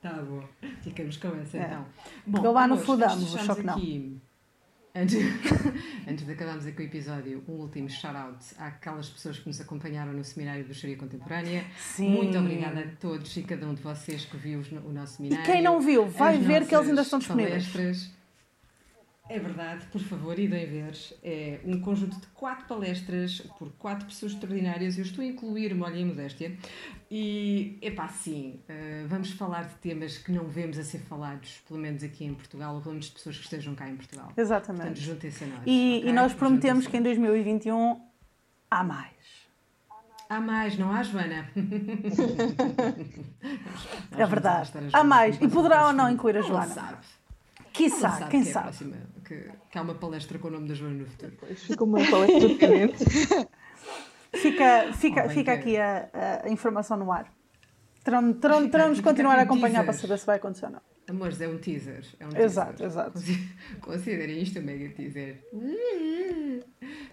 Tá 0.00 0.12
bom, 0.12 0.44
ficamos 0.82 1.16
com 1.16 1.28
essa 1.40 1.58
é. 1.58 1.62
então. 1.62 1.86
Bom, 2.24 2.32
Porque 2.32 2.48
lá 2.48 2.68
no 2.68 2.76
fudamos, 2.76 3.34
o 3.34 3.38
choque 3.38 3.68
aqui, 3.68 3.98
não. 3.98 4.27
Antes, 4.98 5.16
antes 6.08 6.26
de 6.26 6.32
acabarmos 6.32 6.66
aqui 6.66 6.82
o 6.82 6.84
episódio, 6.84 7.44
um 7.46 7.52
último 7.52 7.88
shout-out 7.88 8.44
àquelas 8.58 9.08
pessoas 9.08 9.38
que 9.38 9.46
nos 9.46 9.60
acompanharam 9.60 10.12
no 10.12 10.24
seminário 10.24 10.62
de 10.62 10.70
Bruxaria 10.70 10.96
Contemporânea. 10.96 11.64
Sim. 11.78 12.10
Muito 12.10 12.36
obrigada 12.36 12.80
a 12.80 12.86
todos 13.00 13.36
e 13.36 13.42
cada 13.42 13.68
um 13.68 13.74
de 13.74 13.82
vocês 13.82 14.24
que 14.24 14.36
viu 14.36 14.60
o 14.84 14.92
nosso 14.92 15.18
seminário. 15.18 15.44
E 15.44 15.46
quem 15.46 15.62
não 15.62 15.80
viu, 15.80 16.08
vai 16.08 16.36
ver 16.36 16.66
que 16.66 16.74
eles 16.74 16.88
ainda 16.88 17.02
estão 17.02 17.20
disponíveis. 17.20 17.68
Palestras, 17.68 18.10
é 19.28 19.38
verdade, 19.38 19.84
por 19.92 20.00
favor, 20.00 20.38
idem 20.38 20.66
ver. 20.66 20.96
É 21.22 21.60
um 21.64 21.80
conjunto 21.80 22.18
de 22.18 22.26
quatro 22.28 22.66
palestras 22.66 23.40
por 23.58 23.70
quatro 23.72 24.06
pessoas 24.06 24.32
extraordinárias. 24.32 24.96
Eu 24.96 25.04
estou 25.04 25.22
a 25.22 25.26
incluir-me, 25.26 25.82
olha, 25.82 25.98
em 25.98 26.06
modéstia. 26.06 26.56
E, 27.10 27.78
epá, 27.82 28.08
sim, 28.08 28.60
uh, 28.68 29.06
vamos 29.06 29.32
falar 29.32 29.64
de 29.64 29.74
temas 29.76 30.16
que 30.16 30.32
não 30.32 30.44
vemos 30.44 30.78
a 30.78 30.84
ser 30.84 31.00
falados, 31.00 31.62
pelo 31.68 31.78
menos 31.78 32.02
aqui 32.02 32.24
em 32.24 32.32
Portugal, 32.32 32.74
ou 32.74 32.80
pelo 32.80 32.94
menos 32.94 33.06
de 33.06 33.12
pessoas 33.12 33.36
que 33.36 33.44
estejam 33.44 33.74
cá 33.74 33.88
em 33.88 33.96
Portugal. 33.96 34.32
Exatamente. 34.36 34.84
Portanto, 34.86 35.04
juntem-se 35.04 35.44
a 35.44 35.46
nós. 35.46 35.62
E, 35.66 35.98
okay? 35.98 36.10
e 36.10 36.12
nós 36.12 36.32
prometemos 36.32 36.86
que 36.86 36.96
em 36.96 37.02
2021 37.02 38.00
há 38.70 38.82
mais. 38.82 39.18
Há 40.30 40.40
mais, 40.40 40.78
não 40.78 40.92
há, 40.92 41.02
Joana? 41.02 41.50
é 44.16 44.26
verdade. 44.26 44.72
Há 44.92 45.04
mais. 45.04 45.40
E 45.40 45.48
poderá 45.48 45.86
ou 45.86 45.92
não 45.92 46.10
incluir 46.10 46.36
a 46.36 46.42
Joana. 46.42 46.66
Sabe. 46.66 46.98
Quiçá, 47.78 48.10
sabe 48.10 48.30
quem 48.30 48.42
que 48.42 48.48
é 48.48 48.52
sabe. 48.52 48.76
Que, 49.28 49.44
que 49.70 49.76
há 49.76 49.82
uma 49.82 49.94
palestra 49.94 50.38
com 50.38 50.48
o 50.48 50.50
nome 50.50 50.66
da 50.66 50.74
Joana 50.74 50.94
no 50.94 51.06
futuro. 51.06 51.32
Pois, 51.38 51.62
fica 51.62 51.84
uma 51.84 51.98
palestra 52.10 52.48
diferente. 52.48 53.04
fica 54.34 54.92
fica, 54.94 55.26
oh, 55.26 55.28
fica 55.28 55.52
aqui 55.52 55.76
a, 55.76 56.08
a, 56.44 56.48
informação 56.48 56.96
no 56.96 57.12
ar. 57.12 57.30
Terão, 58.02 58.32
terão, 58.32 58.70
terão 58.70 58.92
de 58.94 59.02
continuar 59.02 59.38
a 59.38 59.42
acompanhar 59.42 59.84
para 59.84 59.92
saber 59.92 60.18
se 60.18 60.24
vai 60.24 60.36
acontecer 60.36 60.64
ou 60.64 60.72
não. 60.72 60.80
Amores, 61.06 61.38
é 61.42 61.48
um 61.48 61.58
teaser. 61.58 62.06
É 62.18 62.26
um 62.26 62.36
exato, 62.36 62.78
teaser. 62.78 62.86
exato. 62.86 63.20
Considerem 63.82 64.40
isto 64.40 64.60
um 64.60 64.62
mega 64.62 64.88
teaser. 64.94 65.44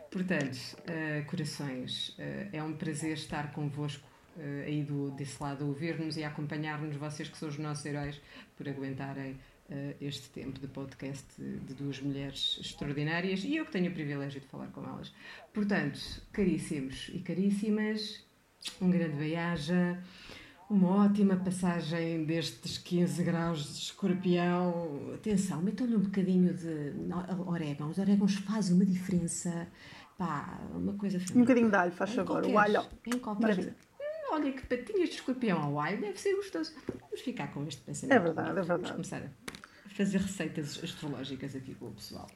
Portanto, 0.09 0.55
uh, 0.55 1.25
corações, 1.25 2.09
uh, 2.17 2.49
é 2.53 2.63
um 2.63 2.71
prazer 2.71 3.11
estar 3.11 3.51
convosco 3.51 4.07
uh, 4.37 4.63
aí 4.65 4.83
do, 4.83 5.11
desse 5.11 5.43
lado 5.43 5.65
a 5.65 5.67
ouvir-nos 5.67 6.15
e 6.15 6.23
a 6.23 6.29
acompanhar-nos, 6.29 6.95
vocês 6.95 7.27
que 7.27 7.37
são 7.37 7.49
os 7.49 7.57
nossos 7.57 7.85
heróis, 7.85 8.21
por 8.55 8.69
aguentarem 8.69 9.37
uh, 9.69 9.95
este 9.99 10.29
tempo 10.29 10.59
de 10.59 10.67
podcast 10.67 11.25
de, 11.37 11.59
de, 11.59 11.73
duas 11.73 11.99
mulheres 11.99 12.57
extraordinárias 12.61 13.43
e 13.43 13.55
eu 13.55 13.65
que 13.65 13.71
tenho 13.71 13.91
o 13.91 13.93
privilégio 13.93 14.41
de 14.41 14.47
falar 14.47 14.67
com 14.67 14.83
elas. 14.83 15.13
Portanto, 15.53 15.99
caríssimos 16.31 17.09
e 17.13 17.19
caríssimas, 17.19 18.23
um 18.81 18.89
grande 18.89 19.15
beijo, 19.15 19.73
uma 20.69 21.05
ótima 21.05 21.35
passagem 21.35 22.25
destes 22.25 22.77
15 22.79 23.23
graus 23.23 23.63
de 23.63 23.79
escorpião. 23.83 25.13
Atenção, 25.13 25.61
metam-lhe 25.61 25.95
um 25.95 26.01
bocadinho 26.01 26.53
de 26.53 26.93
orégãos. 27.45 27.91
Os 27.91 27.97
orégãos 27.99 28.35
fazem 28.35 28.75
uma 28.75 28.85
diferença. 28.85 29.67
Pá, 30.17 30.59
uma 30.73 30.93
coisa 30.93 31.19
Um 31.35 31.41
bocadinho 31.41 31.69
de 31.69 31.75
alho, 31.75 31.91
faz 31.91 32.13
favor. 32.13 32.43
O 32.45 32.57
alho. 32.57 32.83
Em 33.05 33.19
qualquer. 33.19 33.75
Olha 34.35 34.51
que 34.51 34.65
patinhas 34.65 35.09
de 35.09 35.15
escorpião 35.15 35.61
ao 35.61 35.79
alho 35.79 35.99
deve 35.99 36.19
ser 36.19 36.35
gostoso. 36.35 36.73
Vamos 36.99 37.21
ficar 37.21 37.53
com 37.53 37.65
este 37.65 37.81
pensamento. 37.81 38.15
É 38.15 38.19
verdade, 38.19 38.49
é 38.49 38.53
verdade. 38.53 38.81
Vamos 38.81 38.91
começar 38.91 39.23
a 39.23 39.89
fazer 39.89 40.17
receitas 40.19 40.83
astrológicas 40.83 41.55
aqui 41.55 41.73
com 41.75 41.87
o 41.87 41.91
pessoal. 41.91 42.29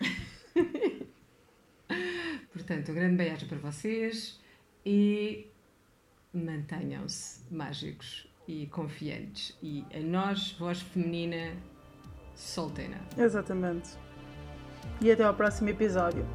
Portanto, 2.52 2.92
um 2.92 2.94
grande 2.94 3.16
beijo 3.16 3.46
para 3.46 3.58
vocês 3.58 4.40
e 4.84 5.46
mantenham-se 6.32 7.40
mágicos 7.52 8.28
e 8.48 8.66
confiantes. 8.68 9.56
E 9.62 9.84
a 9.94 10.00
nós, 10.00 10.52
voz 10.52 10.80
feminina, 10.80 11.56
solteira. 12.34 13.00
Exatamente. 13.16 13.90
E 15.00 15.10
até 15.10 15.24
ao 15.24 15.34
próximo 15.34 15.68
episódio. 15.68 16.26